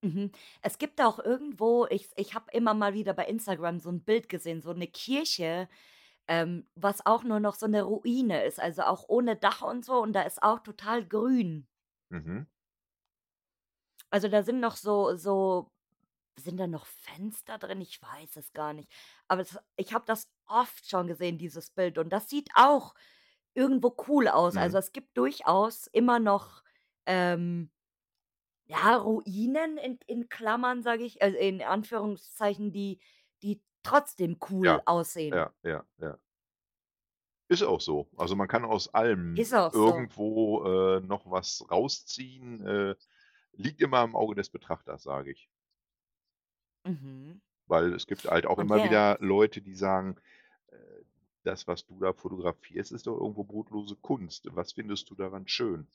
Mhm. 0.02 0.30
Es 0.62 0.78
gibt 0.78 1.00
auch 1.00 1.18
irgendwo 1.18 1.86
ich 1.90 2.08
ich 2.16 2.34
habe 2.34 2.50
immer 2.52 2.72
mal 2.74 2.94
wieder 2.94 3.14
bei 3.14 3.24
Instagram 3.26 3.80
so 3.80 3.88
'n 3.90 4.04
Bild 4.04 4.28
gesehen, 4.28 4.62
so 4.62 4.72
'ne 4.72 4.86
Kirche, 4.86 5.68
ähm, 6.28 6.68
was 6.76 7.06
auch 7.06 7.24
nur 7.24 7.40
noch 7.40 7.54
so 7.56 7.66
'ne 7.66 7.82
Ruine 7.82 8.44
ist, 8.44 8.60
also 8.60 8.82
auch 8.82 9.06
ohne 9.08 9.36
Dach 9.36 9.62
und 9.62 9.84
so 9.84 9.94
und 10.02 10.12
da 10.14 10.22
ist 10.22 10.42
auch 10.42 10.60
total 10.60 11.06
grün. 11.06 11.66
Mhm. 12.10 12.48
Also, 14.12 14.28
da 14.28 14.42
sind 14.42 14.60
noch 14.60 14.76
so 14.76 15.16
so 15.16 15.70
sind 16.38 16.58
da 16.58 16.66
noch 16.68 16.86
Fenster 16.86 17.58
drin? 17.58 17.80
Ich 17.82 18.02
weiß 18.02 18.36
es 18.36 18.52
gar 18.52 18.72
nicht. 18.74 18.90
Aber 19.28 19.42
das 19.42 19.58
ich 19.76 19.94
habe 19.94 20.04
das 20.06 20.28
oft 20.46 20.88
schon 20.90 21.06
gesehen, 21.08 21.38
dieses 21.38 21.70
Bild 21.72 21.98
und 21.98 22.10
das 22.10 22.28
sieht 22.30 22.50
auch 22.56 22.94
irgendwo 23.54 23.96
cool 24.08 24.28
aus. 24.28 24.56
Mhm. 24.56 24.58
Also, 24.58 24.78
es 24.78 24.92
gibt 24.92 25.16
durchaus 25.18 25.86
immer 25.88 26.18
noch, 26.20 26.64
ähm, 27.06 27.70
ja, 28.68 28.96
Ruinen 28.96 29.76
in 29.78 29.98
in 30.06 30.28
Klammern, 30.28 30.82
sage 30.82 31.04
ich, 31.04 31.22
also 31.22 31.36
in 31.38 31.62
Anführungszeichen, 31.62 32.72
die 32.72 33.00
die 33.42 33.62
trotzdem 33.82 34.38
cool 34.50 34.66
Ja, 34.66 34.84
aussehen. 34.86 35.32
ja, 35.32 35.54
ja, 35.62 35.84
ja. 35.98 36.18
Ist 37.48 37.62
auch 37.62 37.80
so. 37.82 38.08
Also, 38.16 38.36
man 38.36 38.48
kann 38.48 38.64
aus 38.64 38.92
allem 38.94 39.42
Ist 39.42 39.54
auch 39.54 39.72
so. 39.72 40.10
irgendwo, 40.10 40.64
äh, 40.64 41.00
noch 41.00 41.30
was 41.30 41.64
rausziehen, 41.70 42.64
äh, 42.66 42.94
liegt 43.52 43.80
immer 43.82 44.02
im 44.04 44.16
Auge 44.16 44.34
des 44.34 44.50
Betrachters, 44.50 45.02
sage 45.02 45.30
ich. 45.32 45.50
Mhm. 46.84 47.40
Weil 47.68 47.92
es 47.94 48.08
gibt 48.08 48.26
halt 48.26 48.46
auch 48.46 48.58
Und 48.58 48.58
immer 48.58 48.82
jetzt 48.82 48.82
wieder 48.82 49.16
Leute, 49.20 49.62
die 49.62 49.76
sagen: 49.76 50.16
„Äh, 50.68 50.76
das, 51.44 51.66
was 51.68 51.86
du 51.86 52.00
da 52.00 52.12
fotografierst, 52.12 52.92
ist 52.92 53.06
doch 53.06 53.16
irgendwo 53.20 53.44
brotlose 53.44 53.96
Kunst. 53.96 54.48
Was 54.56 54.72
findest 54.72 55.10
du 55.10 55.14
daran 55.14 55.46
schön?“ 55.48 55.88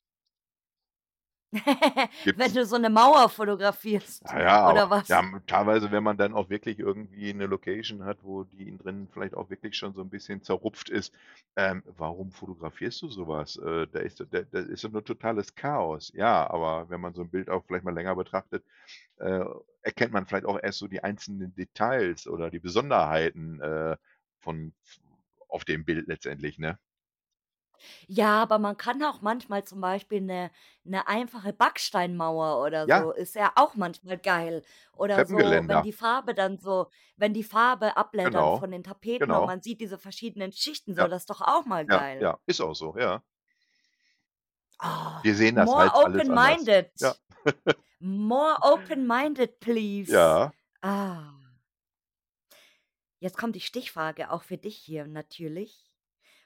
Wenn 2.36 2.54
du 2.54 2.66
so 2.66 2.78
'ne 2.78 2.90
Mauer 2.90 3.30
fotografierst 3.30 4.24
Ja, 4.26 4.40
ja, 4.40 4.62
oder 4.64 4.90
ja, 5.08 5.20
was? 5.20 5.22
hm, 5.22 5.42
teilweise, 5.48 5.92
wenn 5.92 6.04
man 6.04 6.16
dann 6.18 6.34
auch 6.34 6.50
wirklich 6.50 6.80
irgendwie 6.80 7.34
'ne 7.34 7.46
Location 7.46 8.06
hat, 8.06 8.24
wo 8.24 8.44
die 8.46 8.70
innen 8.70 8.78
drin 8.78 9.08
vielleicht 9.12 9.34
auch 9.36 9.50
wirklich 9.50 9.76
schon 9.76 9.94
so 9.94 10.02
'n 10.02 10.10
bisschen 10.10 10.42
zerrupft 10.42 10.90
ist, 10.90 11.14
ähm, 11.58 11.84
warum 11.86 12.32
fotografierst 12.32 13.02
du 13.02 13.10
so 13.10 13.28
was? 13.28 13.58
Äh, 13.58 13.88
da 13.92 14.00
ist 14.00 14.22
da 14.22 14.26
da 14.44 14.60
ist 14.60 14.90
nur 14.90 15.04
totales 15.04 15.56
Chaos. 15.56 16.12
Ja, 16.16 16.50
aber 16.50 16.90
wenn 16.90 17.02
man 17.02 17.14
so 17.14 17.22
'n 17.22 17.30
Bild 17.30 17.50
auch 17.50 17.66
vielleicht 17.66 17.84
mal 17.84 17.94
länger 17.94 18.16
betrachtet, 18.16 18.64
äh, 19.20 19.46
erkennt 19.84 20.14
man 20.14 20.26
vielleicht 20.28 20.46
auch 20.46 20.60
erst 20.62 20.80
so 20.80 20.88
die 20.88 21.04
einzelnen 21.04 21.56
Details 21.56 22.28
oder 22.28 22.52
die 22.52 22.60
Besonderheiten, 22.60 23.62
äh, 23.62 23.98
von 24.40 24.74
auf 25.50 25.66
dem 25.66 25.86
Bild 25.86 26.08
letztendlich, 26.08 26.60
ne? 26.60 26.80
Ja, 28.08 28.42
aber 28.42 28.60
man 28.60 28.78
kann 28.78 29.02
auch 29.04 29.22
manchmal 29.22 29.64
zum 29.64 29.82
Beispiel 29.82 30.22
'ne 30.22 30.52
'ne 30.84 31.08
einfache 31.08 31.54
Backsteinmauer 31.54 32.62
oder 32.66 32.88
Ja. 32.88 32.90
so 32.90 33.12
ist 33.12 33.36
ja 33.36 33.52
auch 33.56 33.76
manchmal 33.76 34.18
geil. 34.18 34.64
Oder 34.94 35.24
so, 35.24 35.62
wenn 35.66 35.82
Treppengeländer. 35.82 35.84
die 35.84 35.94
Farbe 35.94 36.34
dann 36.34 36.58
so 36.60 36.88
wenn 37.18 37.34
die 37.34 37.44
Farbe 37.44 37.96
abblättert 37.98 38.50
Genau, 38.50 38.58
von 38.58 38.72
den 38.72 38.84
Tapeten 38.84 39.34
und 39.34 39.44
genau. 39.44 39.46
man 39.46 39.62
sieht 39.62 39.82
diese 39.82 39.98
verschiedenen 39.98 40.52
Schichten 40.52 40.96
so, 40.96 41.08
Ja. 41.08 41.10
das 41.10 41.24
ist 41.24 41.30
doch 41.30 41.42
auch 41.42 41.66
mal 41.66 41.86
Ja, 41.90 42.08
geil. 42.20 42.20
ja, 42.20 42.40
ist 42.48 42.62
auch 42.62 42.74
so, 42.76 42.98
ja. 42.98 43.24
Oh, 44.82 45.24
Wir 45.24 45.36
sehen 45.36 45.56
das 45.56 45.74
more 45.74 45.78
halt 45.78 45.96
alles 46.02 46.30
anders. 46.30 46.68
open-minded. 46.68 46.92
Ja. 47.00 47.16
More 48.00 48.58
open-minded, 48.62 49.60
please. 49.62 50.08
Ja. 50.08 50.54
Ah. 50.84 51.34
Jetzt 53.22 53.38
kommt 53.38 53.56
die 53.56 53.62
Stichfrage 53.62 54.32
auch 54.32 54.44
für 54.44 54.58
dich 54.58 54.76
hier 54.78 55.08
natürlich. 55.08 55.92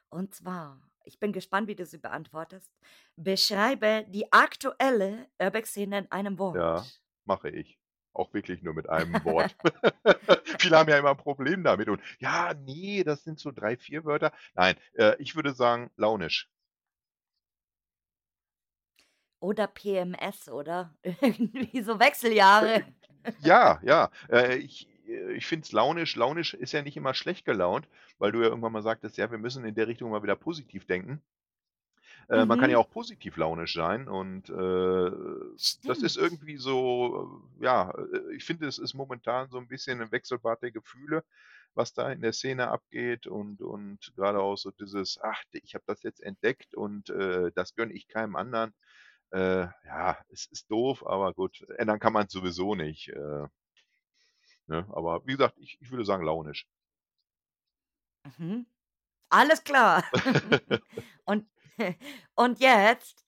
Und 0.09 0.35
zwar, 0.35 0.86
ich 1.07 1.19
bin 1.19 1.33
gespannt, 1.33 1.67
wie 1.67 1.75
du 1.75 1.85
sie 1.85 1.97
beantwortest. 1.99 2.71
Beschreibe 3.15 4.05
die 4.09 4.31
aktuelle 4.33 5.27
Urbex-Szene 5.41 5.99
in 5.99 6.11
einem 6.11 6.39
Ja, 6.53 6.91
Wort. 6.91 7.01
mache 7.25 7.49
ich. 7.49 7.79
Auch 8.13 8.33
wirklich 8.33 8.63
nur 8.63 8.73
mit 8.73 8.89
einem 8.89 9.23
Wort. 9.23 9.57
Viele 10.59 10.77
haben 10.77 10.89
ja 10.89 10.97
immer 10.97 11.11
'n 11.11 11.17
Problem 11.17 11.63
damit 11.63 11.87
und: 11.89 12.01
„Ja, 12.19 12.53
ne, 12.53 13.03
das 13.03 13.23
sind 13.23 13.39
so 13.39 13.51
3, 13.51 13.77
4 13.77 14.05
Wörter.“ 14.05 14.31
Nein, 14.55 14.75
äh, 14.93 15.15
ich 15.19 15.35
würde 15.35 15.53
sagen 15.53 15.91
launisch. 15.97 16.49
Oder 19.39 19.67
PMS, 19.67 20.49
oder? 20.49 20.95
Irgendwie 21.03 21.81
so 21.81 21.99
Wechseljahre. 21.99 22.83
Äh, 23.25 23.33
ja, 23.37 23.79
ja. 23.83 24.09
Äh, 24.29 24.57
ich 24.57 24.87
ich 25.07 25.45
finde 25.47 25.65
es 25.65 25.71
launisch 25.71 26.15
launisch 26.15 26.53
ist 26.53 26.71
ja 26.73 26.81
nicht 26.81 26.97
immer 26.97 27.13
schlecht 27.13 27.45
gelaunt, 27.45 27.87
weil 28.17 28.31
du 28.31 28.39
ja 28.41 28.47
irgendwann 28.49 28.73
mal 28.73 28.81
sagtest: 28.83 29.17
„Ja, 29.17 29.31
wir 29.31 29.37
müssen 29.37 29.65
in 29.65 29.75
der 29.75 29.87
Richtung 29.87 30.11
mal 30.11 30.23
wieder 30.23 30.35
positiv 30.35 30.85
denken.“ 30.85 31.21
Äh, 32.29 32.45
man 32.45 32.57
kann 32.57 32.69
ja 32.69 32.77
Mhm. 32.77 32.77
auch 32.77 32.89
positiv 32.89 33.37
launisch 33.37 33.73
sein 33.73 34.07
und, 34.07 34.49
äh, 34.49 35.11
das 35.85 36.03
ist 36.03 36.17
irgendwie 36.17 36.57
so, 36.57 37.41
ja, 37.59 37.91
äh, 37.91 38.35
ich 38.35 38.43
finde, 38.45 38.67
es 38.67 38.77
ist 38.79 38.93
momentan 38.93 39.49
so 39.49 39.57
'n 39.57 39.67
bisschen 39.67 40.01
'n 40.01 40.11
Wechselbad 40.11 40.61
der 40.61 40.71
Gefühle, 40.71 41.23
was 41.73 41.93
da 41.93 42.11
in 42.11 42.21
der 42.21 42.33
Szene 42.33 42.69
abgeht 42.69 43.27
und 43.27 43.61
und 43.61 44.13
grade 44.15 44.39
auch 44.39 44.57
so 44.57 44.71
dieses: 44.71 45.19
„Ach, 45.21 45.41
ich 45.51 45.73
habe 45.75 45.83
das 45.87 46.03
jetzt 46.03 46.21
entdeckt 46.21 46.75
und, 46.75 47.09
äh, 47.09 47.51
das 47.55 47.75
gönne 47.75 47.93
ich 47.93 48.07
keinem 48.07 48.35
anderen.“ 48.35 48.73
Äh, 49.31 49.67
ja, 49.85 50.19
es 50.29 50.47
ist 50.47 50.71
doof, 50.71 51.05
aber 51.07 51.33
gut, 51.33 51.65
ändern 51.77 51.99
kann 51.99 52.13
man's 52.13 52.33
sowieso 52.33 52.75
nicht, 52.75 53.09
äh 53.09 53.47
ne? 54.67 54.85
Aber 54.91 55.25
wie 55.25 55.33
gesagt, 55.33 55.57
ich 55.59 55.77
ich 55.81 55.91
würde 55.91 56.05
sagen 56.05 56.23
launisch. 56.23 56.67
Mhm. 58.37 58.65
Alles 59.29 59.63
klar. 59.63 60.03
Und 61.25 61.45
und 62.35 62.59
jetzt 62.59 63.25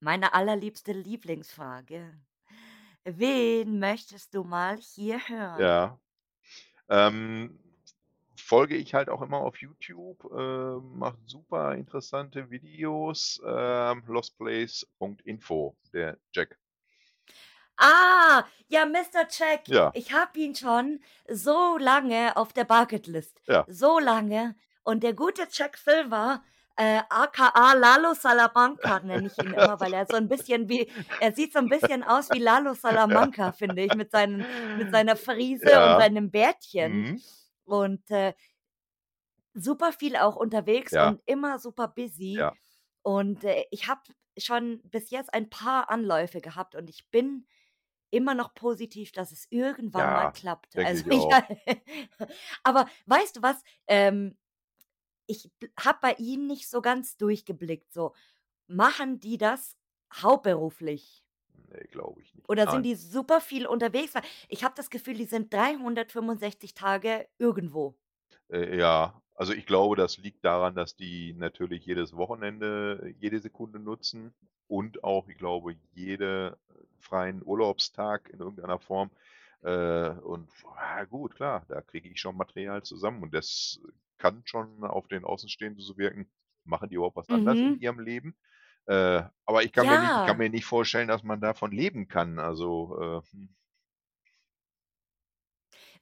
meine 0.00 0.34
allerliebste 0.34 0.92
Lieblingsfrage. 0.92 2.18
Wen 3.04 3.78
möchtest 3.78 4.34
du 4.34 4.44
mal 4.44 4.76
hier 4.78 5.18
hören? 5.28 5.60
Ja. 5.60 6.00
Ähm, 6.88 7.58
folge 8.36 8.76
ich 8.76 8.94
halt 8.94 9.08
auch 9.08 9.22
immer 9.22 9.38
auf 9.38 9.60
YouTube, 9.60 10.24
äh, 10.32 10.76
macht 10.96 11.18
super 11.26 11.74
interessante 11.74 12.50
Videos, 12.50 13.40
ähm, 13.46 14.02
lostplace.info, 14.06 15.76
der 15.92 16.18
Jack. 16.32 16.58
Ah, 17.78 18.44
ja, 18.68 18.86
Mister 18.86 19.26
Jack. 19.30 19.64
Ja. 19.66 19.92
Ich 19.92 20.12
habe 20.12 20.38
ihn 20.38 20.54
schon 20.54 21.00
so 21.28 21.76
lange 21.78 22.36
auf 22.36 22.52
der 22.52 22.64
Bucketlist, 22.64 23.40
Ja. 23.48 23.66
so 23.66 23.98
lange. 23.98 24.56
Und 24.82 25.02
der 25.02 25.12
gute 25.14 25.46
Jack 25.50 25.76
Silver, 25.76 26.42
äh, 26.76 27.00
aka 27.10 27.72
Lalo 27.74 28.14
Salamanca 28.14 29.00
nenne 29.00 29.26
ich 29.26 29.38
ihn 29.38 29.52
immer, 29.52 29.78
weil 29.80 29.92
er 29.92 30.06
so 30.06 30.16
'n 30.16 30.28
bisschen 30.28 30.68
wie 30.68 30.90
er 31.18 31.34
sieht 31.34 31.52
so 31.52 31.58
'n 31.58 31.68
bisschen 31.68 32.02
aus 32.02 32.30
wie 32.32 32.38
Lalo 32.38 32.72
Ja. 32.90 32.96
Salamanca, 33.04 33.52
finde 33.52 33.82
ich, 33.82 33.92
mit 33.94 34.10
seinen 34.10 34.46
mit 34.74 34.90
seiner 34.90 35.16
Frise 35.16 35.82
und 35.82 35.96
Ja. 35.96 35.96
seinem 35.96 36.30
Bärtchen. 36.30 37.06
Mhm. 37.06 37.22
Und, 37.64 38.10
äh 38.10 38.34
super 39.54 39.92
viel 39.92 40.16
auch 40.16 40.36
unterwegs 40.36 40.96
Ja. 40.96 40.98
und 40.98 41.22
immer 41.26 41.58
super 41.58 41.88
busy. 41.88 42.46
Ja. 42.46 42.56
Und, 43.02 43.44
äh, 43.44 43.64
ich 43.70 43.88
habe 43.88 44.02
schon 44.38 44.80
bis 44.84 45.10
jetzt 45.10 45.32
ein 45.32 45.48
paar 45.48 45.88
Anläufe 45.90 46.40
gehabt 46.40 46.74
und 46.74 46.90
ich 46.90 47.10
bin 47.10 47.46
immer 48.10 48.34
noch 48.34 48.54
positiv, 48.54 49.12
dass 49.12 49.32
es 49.32 49.46
irgendwann 49.50 50.12
mal 50.12 50.26
Ja, 50.26 50.32
klappt. 50.32 50.76
denke 50.76 50.82
Also, 50.82 51.40
ja 51.66 52.28
aber 52.62 52.88
weißt 53.06 53.36
du 53.36 53.42
was? 53.42 53.62
Ähm, 53.86 54.36
ich 55.26 55.50
habe 55.80 55.98
bei 56.02 56.14
ihm 56.18 56.46
nicht 56.46 56.68
so 56.70 56.82
ganz 56.82 57.16
durchgeblickt 57.16 57.92
so. 57.92 58.14
Machen 58.68 59.20
die 59.20 59.38
das 59.38 59.76
hauptberuflich? 60.14 61.24
Ne, 61.68 61.86
glaube 61.90 62.22
ich 62.22 62.34
nicht. 62.34 62.48
Oder 62.48 62.66
sind 62.68 62.82
Nein. 62.82 62.84
die 62.84 62.94
super 62.94 63.40
viel 63.40 63.66
unterwegs? 63.66 64.14
Weil 64.14 64.22
ich 64.48 64.64
habe 64.64 64.74
das 64.76 64.90
Gefühl, 64.90 65.14
die 65.14 65.24
sind 65.26 65.52
365 65.52 66.74
Tage 66.74 67.28
irgendwo. 67.38 67.98
Äh, 68.50 68.76
ja, 68.78 69.22
also, 69.34 69.52
ich 69.52 69.66
glaube, 69.66 69.96
das 69.96 70.18
liegt 70.18 70.44
daran, 70.44 70.74
dass 70.74 70.96
die 70.96 71.34
natürlich 71.34 71.84
jedes 71.84 72.14
Wochenende 72.16 73.12
jede 73.18 73.40
Sekunde 73.40 73.78
nutzen 73.78 74.34
und 74.66 75.04
auch, 75.04 75.28
ich 75.28 75.36
glaube, 75.38 75.76
jede 75.92 76.58
freien 77.00 77.42
Urlaubstag 77.44 78.28
in 78.30 78.40
irgendeiner 78.40 78.78
Form. 78.78 79.10
Äh, 79.62 80.10
und 80.10 80.50
ja 80.76 81.04
gut, 81.04 81.34
klar, 81.36 81.64
da 81.68 81.80
kriege 81.82 82.08
ich 82.08 82.20
schon 82.20 82.36
Material 82.36 82.82
zusammen 82.82 83.22
und 83.22 83.34
das 83.34 83.80
kann 84.18 84.42
schon 84.46 84.84
auf 84.84 85.08
den 85.08 85.24
Außenstehenden 85.24 85.82
so 85.82 85.96
wirken: 85.98 86.30
„Machen 86.64 86.88
die 86.90 86.96
überhaupt 86.96 87.16
was 87.16 87.30
anderes 87.30 87.62
in 87.62 87.72
Mhm. 87.72 87.80
ihrem 87.80 88.00
Leben?“ 88.00 88.36
Äh, 88.86 89.24
aber 89.46 89.64
ich 89.64 89.72
kann 89.72 89.88
mir 89.88 89.98
nicht 89.98 90.16
ich 90.16 90.22
kann 90.24 90.36
Ja. 90.36 90.38
mir 90.38 90.50
nicht 90.50 90.64
vorstellen, 90.66 91.08
dass 91.08 91.22
man 91.24 91.40
davon 91.40 91.72
leben 91.72 92.08
kann. 92.08 92.38
Also, 92.38 93.22
äh, 93.24 93.30
hm. 93.32 93.56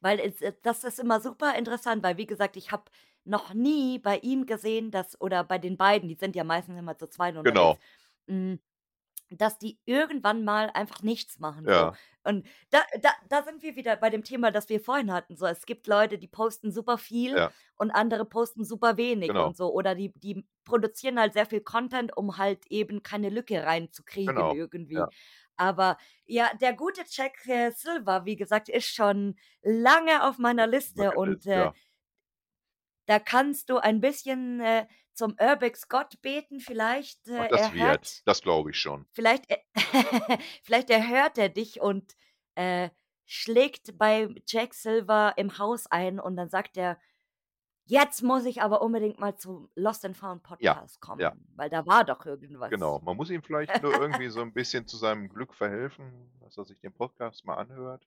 Weil 0.01 0.21
es 0.21 0.41
äh, 0.43 0.53
das 0.63 0.85
ist 0.85 0.99
immer 0.99 1.21
super 1.21 1.57
interessant, 1.57 2.03
weil 2.03 2.17
wie 2.17 2.27
gesagt, 2.27 2.57
ich 2.57 2.71
habe 2.73 2.85
noch 3.25 3.55
nie 3.55 3.99
bei 3.99 4.19
ihm 4.19 4.47
gesehen, 4.47 4.91
dass 4.91 5.21
oder 5.21 5.45
bei 5.45 5.59
den 5.59 5.77
beiden, 5.77 6.09
die 6.09 6.15
sind 6.15 6.37
ja 6.37 6.45
meistens 6.45 6.79
immer 6.79 6.97
zu 6.99 7.09
zweit 7.09 7.37
unterwegs, 7.37 7.79
Genau. 7.79 7.81
Dass 9.31 9.59
die 9.59 9.81
irgendwann 9.85 10.45
mal 10.45 10.71
einfach 10.75 11.03
nichts 11.03 11.39
machen 11.39 11.69
so. 11.71 11.71
Ja. 11.71 11.99
Und 12.25 12.47
da 12.71 12.81
da 13.01 13.11
da 13.29 13.43
sind 13.43 13.63
wir 13.63 13.77
wieder 13.77 13.97
bei 13.97 14.11
dem 14.11 14.25
Thema, 14.25 14.51
das 14.51 14.69
wir 14.69 14.81
vorhin 14.81 15.13
hatten, 15.13 15.37
so. 15.37 15.47
Es 15.47 15.67
gibt 15.67 15.87
Leute, 15.87 16.19
die 16.19 16.29
posten 16.29 16.71
super 16.73 16.99
viel 16.99 17.37
Ja. 17.37 17.55
und 17.77 17.91
andere 17.91 18.25
posten 18.27 18.65
super 18.65 18.97
wenig 18.97 19.29
Genau. 19.29 19.47
und 19.49 19.57
so. 19.57 19.73
Oder 19.73 19.95
die 19.95 20.13
die 20.17 20.47
produzieren 20.65 21.19
halt 21.21 21.33
sehr 21.35 21.47
viel 21.47 21.61
Content, 21.61 22.17
um 22.17 22.39
halt 22.39 22.67
eben 22.69 23.03
keine 23.03 23.29
Lücke 23.31 23.63
reinzukriegen 23.65 24.35
Genau, 24.35 24.53
irgendwie. 24.53 24.95
ja. 24.95 25.09
Aber 25.57 25.99
ja, 26.27 26.51
der 26.61 26.73
gute 26.75 27.03
Jack, 27.09 27.47
äh, 27.47 27.71
Silver, 27.73 28.25
wie 28.25 28.37
gesagt, 28.37 28.69
ist 28.69 28.87
schon 28.95 29.37
lange 29.63 30.25
auf 30.29 30.39
meiner 30.39 30.67
Liste 30.67 31.13
und, 31.13 31.47
Bucketlist, 31.47 31.47
äh. 31.47 31.71
Da 33.07 33.19
kannst 33.19 33.71
du 33.71 33.79
ein 33.79 34.01
bisschen, 34.01 34.61
äh, 34.61 34.87
zum 35.15 35.37
Urbex-Gott 35.41 36.21
beten. 36.23 36.61
Vielleicht, 36.61 37.29
Ach, 37.37 37.47
äh, 37.47 37.47
das 37.47 37.71
er 37.71 37.73
wird. 37.73 38.01
hört 38.03 38.27
Das 38.27 38.43
glaube 38.43 38.71
ich 38.71 38.77
schon. 38.81 39.07
vielleicht 39.13 39.51
äh, 39.51 39.59
vielleicht 40.65 40.91
erhört 40.91 41.39
er 41.39 41.49
dich 41.49 41.81
und, 41.81 42.17
äh, 42.57 42.91
schlägt 43.27 43.97
bei 43.99 44.29
Jack 44.47 44.75
Silver 44.75 45.35
im 45.39 45.59
Haus 45.59 45.87
ein 45.87 46.21
und 46.21 46.37
dann 46.37 46.49
sagt 46.51 46.77
er: 46.77 47.01
„Jetzt 47.87 48.23
muss 48.23 48.45
ich 48.47 48.63
aber 48.63 48.83
unbedingt 48.83 49.21
mal 49.21 49.37
zum 49.37 49.71
Lost 49.77 50.05
and 50.05 50.17
Found 50.19 50.43
Ja, 50.59 50.83
Podcast 50.83 51.01
ja. 51.13 51.35
kommen, 51.35 51.49
weil 51.57 51.71
da 51.71 51.87
war 51.87 52.05
doch 52.05 52.27
Genau. 52.69 52.99
irgendwas.“ 52.99 53.01
Man 53.01 53.17
muss 53.17 53.31
ihm 53.31 53.43
vielleicht 53.43 53.81
nur 53.81 53.95
irgendwie 53.95 54.29
so 54.29 54.41
'n 54.43 54.53
bisschen 54.53 54.87
zu 54.87 54.97
seinem 54.99 55.29
Glück 55.31 55.55
verhelfen, 55.55 56.31
dass 56.41 56.57
er 56.59 56.65
sich 56.67 56.79
den 56.81 56.93
Podcast 56.93 57.45
mal 57.47 57.55
anhört, 57.57 58.07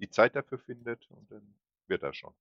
die 0.00 0.10
Zeit 0.10 0.36
dafür 0.36 0.58
findet 0.58 1.10
und 1.10 1.30
dann 1.32 1.54
wird 1.88 2.02
das 2.04 2.16
schon. 2.16 2.34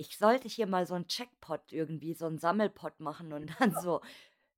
Ich 0.00 0.16
sollte 0.16 0.48
hier 0.48 0.66
mal 0.66 0.86
so 0.86 0.94
'n 0.94 1.04
Jackpot 1.10 1.72
irgendwie 1.72 2.14
so 2.14 2.24
'n 2.26 2.38
Sammelpot 2.38 3.00
machen 3.00 3.34
und 3.34 3.52
dann 3.60 3.74
so: 3.74 4.00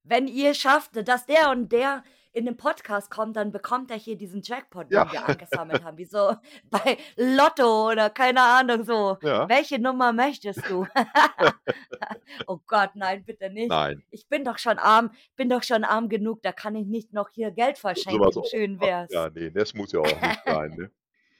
„Wenn 0.04 0.28
ihr 0.28 0.54
schafft, 0.54 0.92
dass 1.08 1.26
der 1.26 1.50
und 1.50 1.72
der 1.72 2.04
in 2.32 2.46
den 2.46 2.56
Podcast 2.56 3.10
kommt, 3.10 3.36
dann 3.36 3.52
bekommt 3.52 3.90
er 3.90 3.98
hier 3.98 4.16
diesen 4.16 4.42
Jackpot, 4.42 4.90
Ja. 4.90 5.04
den 5.04 5.10
wir 5.10 5.24
angesammelt 5.24 5.82
haben.“ 5.82 5.98
Wie 5.98 6.04
so 6.06 6.36
bei 6.70 6.98
Lotto 7.16 7.90
oder 7.90 8.10
keine 8.10 8.42
Ahnung 8.42 8.84
so: 8.84 9.18
Ja. 9.20 9.48
„Welche 9.48 9.80
Nummer 9.80 10.12
möchtest 10.12 10.68
du?“ 10.70 10.86
Oh 12.48 12.60
Gott, 12.66 12.90
nein, 12.96 13.24
bitte 13.24 13.50
nicht. 13.50 13.70
Nein. 13.70 14.02
Ich 14.10 14.28
bin 14.28 14.44
doch 14.44 14.58
schon 14.58 14.78
arm 14.78 15.12
bin 15.36 15.48
doch 15.50 15.62
schon 15.64 15.84
arm 15.84 16.08
genug, 16.08 16.42
da 16.42 16.52
kann 16.52 16.76
ich 16.76 16.86
nicht 16.86 17.12
noch 17.12 17.30
hier 17.30 17.50
Geld 17.52 17.78
So 17.78 17.84
verschenken. 17.88 18.30
noch 18.30 18.44
Schön 18.44 18.80
wär's. 18.80 19.12
Ja, 19.12 19.30
ne, 19.30 19.50
das 19.52 19.74
muss 19.74 19.92
ja 19.92 20.00
auch 20.00 20.20
nicht 20.20 20.40
sein, 20.44 20.74
ne? 20.76 20.90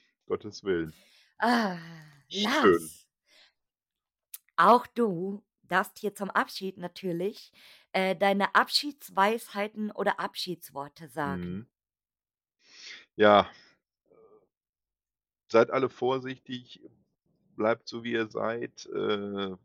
Gottes 0.27 0.63
Willen. 0.63 0.93
Ah, 1.39 1.77
Schön. 2.29 2.43
Lars 2.43 3.02
auch 4.57 4.87
du 4.87 5.43
darfst 5.63 5.99
hier 5.99 6.13
zum 6.15 6.29
Abschied 6.29 6.77
natürlich, 6.77 7.51
äh, 7.93 8.15
deine 8.15 8.55
Abschiedsweisheiten 8.55 9.91
oder 9.91 10.19
Abschiedsworte 10.19 11.07
sagen. 11.09 11.63
Mhm. 11.63 11.67
Ja. 13.17 13.51
Seid 15.51 15.71
alle 15.71 15.89
vorsichtig, 15.89 16.81
bleibt 17.55 17.87
so, 17.87 18.03
wie 18.03 18.13
ihr 18.13 18.27
seid, 18.27 18.85
äh 18.87 19.55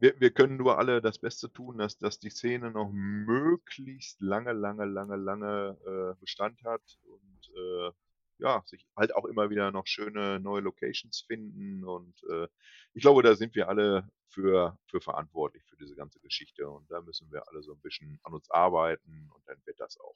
wir 0.00 0.18
wir 0.20 0.30
können 0.32 0.56
nur 0.56 0.78
alle 0.78 1.00
das 1.00 1.18
Beste 1.18 1.52
tun, 1.52 1.78
dass 1.78 1.98
dass 1.98 2.18
die 2.18 2.30
Szene 2.30 2.70
noch 2.70 2.90
möglichst 2.92 4.20
lange, 4.20 4.52
lange, 4.52 4.84
lange, 4.84 5.16
lange, 5.16 5.76
äh, 6.16 6.20
Bestand 6.20 6.62
hat 6.64 6.98
und, 7.04 7.50
äh, 7.56 7.90
ja, 8.38 8.62
sich 8.66 8.86
halt 8.96 9.14
auch 9.14 9.24
immer 9.26 9.50
wieder 9.50 9.70
noch 9.72 9.86
schöne 9.86 10.40
neue 10.40 10.60
Locations 10.62 11.20
finden 11.26 11.84
und, 11.84 12.22
äh, 12.30 12.48
ich 12.94 13.02
glaube, 13.02 13.22
da 13.22 13.34
sind 13.36 13.54
wir 13.54 13.68
alle 13.68 14.08
für 14.28 14.78
für 14.86 15.00
verantwortlich 15.00 15.64
für 15.64 15.76
diese 15.76 15.96
ganze 15.96 16.20
Geschichte 16.20 16.68
und 16.70 16.90
da 16.90 17.00
müssen 17.02 17.30
wir 17.32 17.48
alle 17.48 17.62
so 17.62 17.72
'n 17.74 17.80
bisschen 17.80 18.20
an 18.24 18.34
uns 18.34 18.50
arbeiten 18.50 19.30
und 19.34 19.48
dann 19.48 19.58
wird 19.66 19.80
das 19.80 19.98
auch. 20.00 20.14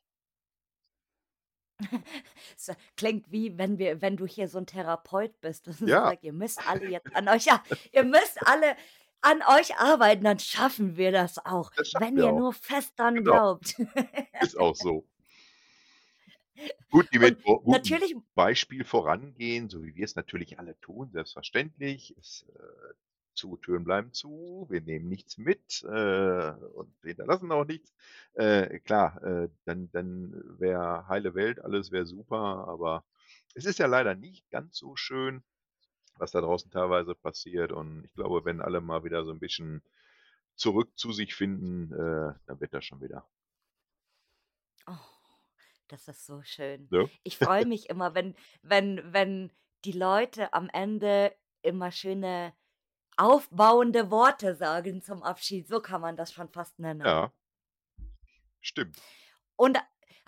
Es 2.59 2.71
klingt 2.97 3.31
wie, 3.33 3.59
wenn 3.59 3.79
wir 3.79 4.03
wenn 4.03 4.17
du 4.17 4.27
hier 4.27 4.49
so 4.49 4.59
'n 4.59 4.67
Therapeut 4.67 5.41
bist 5.41 5.69
und 5.69 5.75
Ja. 5.87 6.13
sagst: 6.13 6.23
„Ihr 6.23 6.33
müsst 6.33 6.67
alle 6.67 6.87
jetzt 6.87 7.15
an 7.15 7.29
euch 7.29 7.47
ja, 7.47 7.63
ihr 7.93 8.05
müsst 8.05 8.39
alle 8.47 8.77
an 9.23 9.43
euch 9.43 9.77
arbeiten, 9.79 10.25
dann 10.25 10.39
schaffen 10.39 10.97
wir 10.97 11.13
das 11.13 11.39
auch, 11.45 11.73
Das 11.77 11.93
wenn 11.93 12.19
ihr 12.19 12.33
auch. 12.33 12.33
nur 12.33 12.53
fest 12.55 12.95
dran 12.99 13.25
Genau. 13.25 13.41
glaubt.“ 13.41 13.77
Ist 14.41 14.59
auch 14.59 14.77
so. 14.77 15.07
Gut, 16.91 17.09
die 17.13 17.19
mit 17.19 17.37
natürlich 17.65 18.15
Beispiel 18.35 18.85
vorangehen, 18.85 19.69
so 19.69 19.83
wie 19.83 19.95
wir 19.95 20.05
es 20.05 20.17
natürlich 20.17 20.59
alle 20.59 20.79
tun, 20.81 21.11
selbstverständlich. 21.13 22.15
Es, 22.19 22.47
äh 22.55 22.95
Zutüren 23.35 23.85
bleiben 23.85 24.13
zu, 24.13 24.67
wir 24.69 24.81
nehmen 24.81 25.09
nichts 25.09 25.39
mit, 25.39 25.85
äh, 25.85 26.51
und 26.53 26.93
hinterlassen 27.05 27.53
auch 27.53 27.65
nichts. 27.65 27.95
Äh, 28.35 28.81
klar, 28.81 29.23
äh, 29.23 29.49
dann 29.65 29.91
dann 29.93 30.43
wäre 30.59 31.07
heile 31.07 31.35
Welt, 31.37 31.61
alles 31.61 31.93
wäre 31.93 32.05
super, 32.05 32.67
aber 32.69 33.05
es 33.55 33.65
ist 33.65 33.79
ja 33.79 33.87
leider 33.87 34.17
nicht 34.17 34.51
ganz 34.51 34.77
so 34.77 34.97
schön, 34.97 35.45
was 36.19 36.33
da 36.33 36.41
draußen 36.43 36.71
teilweise 36.71 37.15
passiert. 37.15 37.73
Und 37.73 38.05
ich 38.07 38.15
glaube, 38.15 38.45
wenn 38.45 38.61
alle 38.63 38.81
mal 38.83 39.05
wieder 39.05 39.25
so 39.25 39.33
'n 39.33 39.41
bisschen 39.41 39.83
zurück 40.57 40.93
zu 40.99 41.13
sich 41.13 41.35
finden, 41.35 41.93
äh, 41.93 42.35
dann 42.47 42.61
wird 42.61 42.75
das 42.75 42.85
schon 42.85 43.03
wieder. 43.03 43.29
Oh, 44.89 45.18
das 45.89 46.09
ist 46.09 46.27
so 46.27 46.43
schön. 46.43 46.87
Ne? 46.91 47.09
Ich 47.23 47.39
freue 47.39 47.67
mich 47.67 47.89
immer, 47.89 48.15
wenn 48.15 48.35
wenn 48.63 49.03
wenn 49.13 49.53
die 49.85 49.93
Leute 49.93 50.53
am 50.53 50.69
Ende 50.73 51.35
immer 51.63 51.91
schöne 51.91 52.53
aufbauende 53.17 54.11
Worte 54.11 54.55
sagen 54.55 55.03
zum 55.03 55.23
Abschied, 55.23 55.69
so 55.69 55.81
kann 55.81 56.01
man 56.01 56.17
das 56.17 56.33
schon 56.33 56.49
fast 56.49 56.79
nennen. 56.79 57.05
Ja. 57.05 57.33
Stimmt. 58.61 58.97
Und 59.57 59.79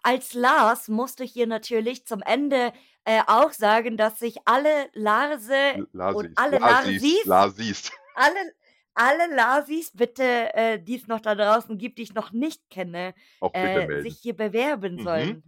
als 0.02 0.34
Lars 0.34 0.88
musst 0.88 1.20
du 1.20 1.24
hier 1.24 1.46
natürlich 1.46 2.06
zum 2.06 2.22
Ende, 2.22 2.72
äh, 3.04 3.22
auch 3.26 3.52
sagen, 3.52 3.96
dass 3.96 4.18
sich 4.18 4.38
alle 4.44 4.90
Larse 4.94 5.54
L 5.54 5.82
und 5.82 5.94
Lasis, 5.94 6.32
alle 6.36 6.58
Lasis, 6.58 7.02
Larsis 7.02 7.24
Lasis. 7.26 7.92
alle 8.14 8.54
alle 8.94 9.34
Lasis 9.34 9.92
bitte, 9.92 10.54
äh, 10.54 10.82
die 10.82 10.96
es 10.96 11.06
noch 11.06 11.20
da 11.20 11.34
draußen 11.34 11.78
gibt, 11.78 11.98
die 11.98 12.02
ich 12.02 12.14
noch 12.14 12.32
nicht 12.32 12.68
kenne, 12.70 13.14
äh, 13.52 13.92
sich 13.96 14.18
hier 14.20 14.36
bewerben 14.36 14.98
Mhm. 14.98 15.38
sollen. 15.38 15.44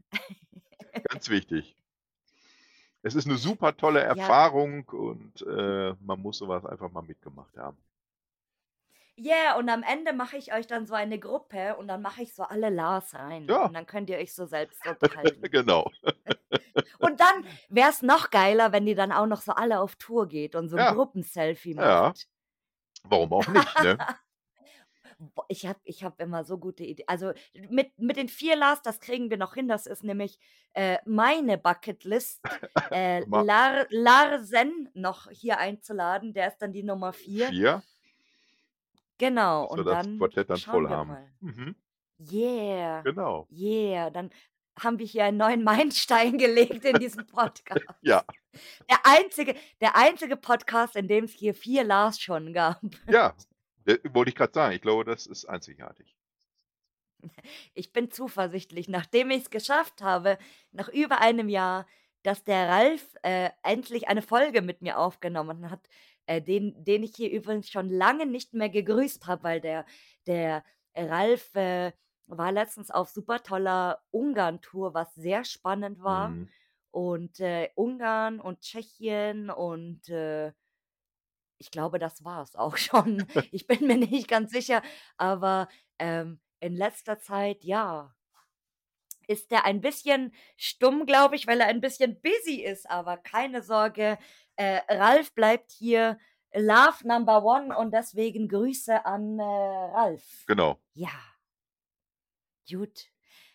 Ganz 1.08 1.28
wichtig. 1.28 1.76
Es 3.04 3.16
ist 3.16 3.26
'ne 3.26 3.36
super 3.36 3.76
tolle 3.76 3.98
Ja. 4.10 4.36
Erfahrung 4.40 4.88
und, 4.90 5.42
äh, 5.42 5.94
man 6.00 6.20
muss 6.20 6.38
so 6.38 6.46
was 6.46 6.64
einfach 6.64 6.90
mal 6.92 7.02
mitgemacht 7.02 7.56
haben. 7.58 7.76
Ja, 9.18 9.56
und 9.58 9.68
am 9.68 9.82
Ende 9.82 10.14
mache 10.14 10.38
ich 10.38 10.54
euch 10.54 10.66
dann 10.66 10.86
so 10.86 10.94
eine 10.94 11.18
Gruppe 11.18 11.76
und 11.76 11.86
dann 11.88 12.00
mache 12.00 12.22
ich 12.22 12.34
so 12.34 12.44
alle 12.44 12.70
Lars 12.70 13.14
rein 13.14 13.48
Ja. 13.48 13.68
und 13.68 13.74
dann 13.74 13.84
könnt 13.86 14.08
ihr 14.08 14.16
euch 14.16 14.34
so 14.34 14.46
selbst 14.46 14.86
unterhalten. 14.86 15.50
Genau. 15.52 15.90
Und 17.02 17.20
dann 17.20 17.44
wäre 17.68 17.90
es 17.90 18.00
noch 18.02 18.30
geiler, 18.30 18.72
wenn 18.72 18.86
ihr 18.86 18.94
dann 18.94 19.10
auch 19.12 19.26
noch 19.26 19.40
so 19.42 19.52
alle 19.52 19.80
auf 19.80 19.96
Tour 19.96 20.28
geht 20.28 20.54
und 20.54 20.68
so 20.68 20.76
'n 20.76 20.86
Ja. 20.86 20.86
Gruppenselfie 20.86 21.74
Ja. 21.78 22.14
macht. 22.14 22.26
Warum 23.04 23.32
auch 23.32 23.46
nicht, 23.48 23.82
ne? 23.82 23.98
Ich 25.46 25.66
habe 25.66 25.78
ich 25.84 26.02
habe 26.02 26.20
immer 26.20 26.42
so 26.42 26.58
gute 26.58 26.82
Ide 26.82 27.04
also, 27.06 27.32
mit 27.70 27.96
mit 27.96 28.16
den 28.16 28.28
4 28.28 28.56
Lars, 28.56 28.82
das 28.82 28.98
kriegen 28.98 29.30
wir 29.30 29.36
noch 29.36 29.54
hin. 29.54 29.68
Das 29.68 29.86
ist 29.86 30.02
nämlich, 30.02 30.36
äh, 30.72 30.98
meine 31.06 31.58
Bucketlist, 31.58 32.40
äh, 32.90 33.20
Lar 33.28 33.86
Larsen 33.90 34.88
noch 34.94 35.30
hier 35.30 35.58
einzuladen. 35.58 36.34
Der 36.34 36.48
ist 36.48 36.58
dann 36.58 36.72
die 36.72 36.82
Nummer 36.82 37.12
4. 37.12 37.48
4? 37.50 37.82
Genau, 39.18 39.68
Dass 39.68 39.76
wir 39.76 39.78
und 39.78 39.84
das 39.86 40.02
dann 40.02 40.18
Quartett 40.18 40.50
dann 40.50 40.56
schauen 40.56 40.72
voll 40.74 40.90
wir 40.90 40.96
haben. 40.96 41.08
mal. 41.08 41.32
Mhm. 41.40 41.76
Yeah, 42.18 43.02
Genau. 43.02 43.46
yeah, 43.50 44.10
dann 44.10 44.30
haben 44.80 44.98
wir 44.98 45.06
hier 45.06 45.24
einen 45.24 45.38
neuen 45.38 45.64
Meilenstein 45.64 46.38
gelegt 46.38 46.84
in 46.84 46.98
diesem 46.98 47.26
Podcast. 47.26 47.84
Ja. 48.00 48.24
Der 48.90 48.98
einzige 49.04 49.54
der 49.80 49.96
einzige 49.96 50.36
Podcast, 50.36 50.96
in 50.96 51.08
dem 51.08 51.24
es 51.24 51.32
hier 51.32 51.54
4 51.54 51.84
Lars 51.84 52.20
schon 52.20 52.52
gab. 52.52 52.80
Ja, 53.08 53.34
wollte 54.12 54.30
ich 54.30 54.36
grad 54.36 54.54
sagen. 54.54 54.74
Ich 54.74 54.82
glaube, 54.82 55.04
das 55.04 55.26
ist 55.26 55.46
einzigartig. 55.46 56.16
Ich 57.74 57.92
bin 57.92 58.10
zuversichtlich, 58.10 58.88
nachdem 58.88 59.30
ich's 59.30 59.50
geschafft 59.50 60.02
habe, 60.02 60.38
nach 60.72 60.88
über 60.88 61.20
einem 61.20 61.48
Jahr, 61.48 61.86
dass 62.24 62.42
der 62.42 62.68
Ralf, 62.68 63.14
äh, 63.22 63.50
endlich 63.62 64.08
eine 64.08 64.22
Folge 64.22 64.60
mit 64.60 64.82
mir 64.82 64.98
aufgenommen 64.98 65.70
hat, 65.70 65.88
äh, 66.26 66.42
den 66.42 66.74
den 66.84 67.02
ich 67.02 67.14
hier 67.14 67.30
übrigens 67.30 67.68
schon 67.70 67.88
lange 67.88 68.26
nicht 68.26 68.54
mehr 68.54 68.68
gegrüßt 68.68 69.26
habe, 69.26 69.44
weil 69.44 69.60
der 69.60 69.86
der 70.26 70.64
Ralf, 70.94 71.54
äh, 71.54 71.92
war 72.26 72.52
letztens 72.52 72.90
auf 72.90 73.10
super 73.10 73.42
toller 73.42 74.02
Ungarn-Tour, 74.10 74.94
was 74.94 75.14
sehr 75.14 75.44
spannend 75.44 76.02
war. 76.02 76.30
Mhm. 76.30 76.48
Und, 76.90 77.40
äh, 77.40 77.70
Ungarn 77.74 78.40
und 78.40 78.60
Tschechien 78.60 79.50
und, 79.50 80.08
äh 80.10 80.52
ich 81.58 81.70
glaube, 81.70 81.98
das 82.00 82.24
war's 82.24 82.56
auch 82.56 82.76
schon. 82.76 83.24
Ich 83.52 83.66
bin 83.66 83.86
mir 83.86 83.96
nicht 83.96 84.28
ganz 84.28 84.50
sicher, 84.52 84.82
aber, 85.16 85.68
ähm, 85.98 86.40
in 86.60 86.76
letzter 86.76 87.18
Zeit, 87.20 87.64
ja 87.64 88.14
ist 89.28 89.50
der 89.50 89.64
ein 89.64 89.80
bisschen 89.80 90.32
stumm, 90.56 91.06
glaube 91.06 91.36
ich, 91.36 91.46
weil 91.46 91.60
er 91.60 91.66
ein 91.68 91.80
bisschen 91.80 92.20
busy 92.20 92.62
ist, 92.62 92.88
aber 92.90 93.16
keine 93.16 93.62
Sorge, 93.62 94.18
äh, 94.56 94.80
Ralf 94.88 95.34
bleibt 95.34 95.70
hier 95.70 96.18
Love 96.54 97.06
Number 97.06 97.44
One 97.44 97.76
und 97.76 97.92
deswegen 97.94 98.48
Grüße 98.48 99.06
an, 99.06 99.38
äh, 99.38 99.42
Ralf. 99.42 100.44
Genau. 100.46 100.78
Ja. 100.94 101.31
Gut, 102.70 103.06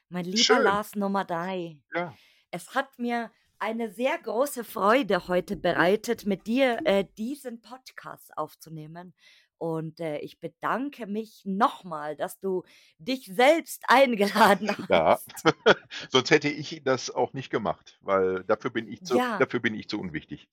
mein 0.10 0.26
lieber 0.26 0.38
Schön. 0.38 0.64
Lars 0.64 0.96
Nummer 0.96 1.24
3. 1.26 1.80
Ja. 1.96 2.14
Es 2.52 2.76
hat 2.76 2.98
mir 3.00 3.32
eine 3.60 3.92
sehr 3.92 4.18
große 4.20 4.64
Freude 4.64 5.28
heute 5.28 5.56
bereitet, 5.56 6.26
mit 6.26 6.46
dir, 6.48 6.80
äh, 6.86 7.06
diesen 7.18 7.62
Podcast 7.62 8.38
aufzunehmen. 8.38 9.14
Und, 9.60 10.00
äh, 10.00 10.20
ich 10.20 10.40
bedanke 10.40 11.08
mich 11.08 11.42
noch 11.46 11.84
mal, 11.84 12.16
dass 12.16 12.40
du 12.40 12.64
dich 13.00 13.26
selbst 13.26 13.84
eingeladen 13.88 14.70
Ja. 14.90 15.06
hast. 15.18 15.32
Sonst 16.12 16.30
hätte 16.30 16.50
ich 16.50 16.82
das 16.84 17.10
auch 17.10 17.34
nicht 17.34 17.50
gemacht, 17.50 17.98
weil 18.02 18.44
dafür 18.44 18.70
bin 18.72 18.88
ich 18.88 19.04
zu 19.04 19.18
Ja. 19.18 19.38
dafür 19.40 19.60
bin 19.60 19.74
ich 19.74 19.88
zu 19.90 20.00
unwichtig. 20.00 20.48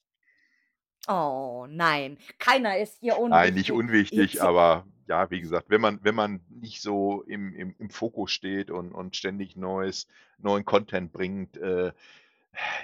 Oh, 1.06 1.66
nein, 1.68 2.16
keiner 2.38 2.78
ist 2.78 2.98
hier 3.00 3.18
Nein, 3.28 3.52
nicht 3.52 3.72
unwichtig. 3.72 3.72
unwichtig, 3.72 4.32
Jetzt 4.34 4.42
aber 4.42 4.86
ja, 5.06 5.30
wie 5.30 5.40
gesagt, 5.40 5.70
wenn 5.70 5.80
man 5.80 6.00
wenn 6.02 6.14
man 6.14 6.40
nicht 6.48 6.82
so 6.82 7.22
im 7.22 7.54
im 7.54 7.74
im 7.78 7.90
Fokus 7.90 8.32
steht 8.32 8.70
und 8.70 8.92
und 8.92 9.16
ständig 9.16 9.56
neues 9.56 10.06
neuen 10.38 10.64
Content 10.64 11.12
bringt, 11.12 11.56
äh, 11.56 11.92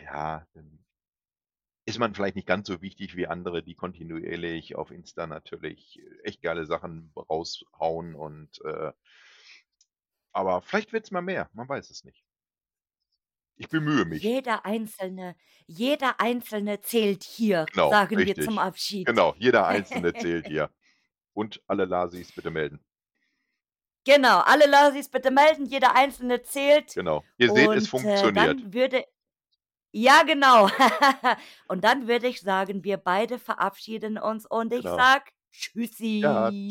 ja, 0.05 0.47
ist 1.87 1.99
man 1.99 2.15
vielleicht 2.15 2.37
nicht 2.37 2.47
ganz 2.47 2.69
so 2.69 2.81
wichtig 2.83 3.17
wie 3.17 3.27
andere, 3.27 3.63
die 3.63 3.75
kontinuierlich 3.75 4.77
auf 4.77 4.91
Insta 4.91 5.27
natürlich 5.27 6.01
echt 6.23 6.43
geile 6.43 6.65
Sachen 6.67 7.13
raushauen 7.17 8.15
und, 8.15 8.61
äh 8.65 8.93
aber 10.33 10.61
vielleicht 10.63 10.93
wird's 10.93 11.11
mal 11.11 11.23
mehr, 11.23 11.51
man 11.53 11.69
weiß 11.69 11.91
es 11.91 12.05
nicht. 12.05 12.25
Ich 13.57 13.69
bemühe 13.69 14.05
mich. 14.07 14.23
Jeder 14.23 14.65
Einzelne 14.67 15.37
jeder 15.67 16.21
Einzelne 16.21 16.81
zählt 16.81 17.23
hier, 17.25 17.71
Genau, 17.73 17.89
sagen 17.89 18.25
wir 18.25 18.39
zum 18.39 18.59
richtig. 18.59 18.59
Abschied. 18.59 19.07
Genau, 19.07 19.35
jeder 19.39 19.67
Einzelne 19.69 20.15
zählt 20.15 20.47
hier. 20.47 20.71
Und 21.41 21.63
alle 21.67 21.87
Lasis 21.87 22.33
bitte 22.33 22.51
melden. 22.51 22.79
Genau, 24.05 24.41
alle 24.41 24.67
Lasis 24.67 25.09
bitte 25.09 25.31
melden, 25.31 25.65
jeder 25.67 25.95
Einzelne 25.95 26.43
zählt. 26.43 26.95
Genau. 26.95 27.25
Ihr 27.39 27.51
seht, 27.53 27.69
es 27.71 27.93
Und, 27.93 28.05
äh, 28.05 28.17
funktioniert. 28.17 28.37
dann 28.37 28.73
würde 28.75 29.05
ja, 29.93 30.23
genau. 30.23 30.69
Und 31.69 31.83
dann 31.83 32.07
würde 32.07 32.29
ich 32.29 32.41
sagen, 32.43 32.85
wir 32.85 32.97
beide 32.97 33.39
verabschieden 33.41 34.19
uns 34.19 34.47
und 34.47 34.73
ich 34.73 34.83
Genau. 34.83 34.97
sage 34.97 35.25
Ja, 36.21 36.51
Tschüssi. 36.51 36.71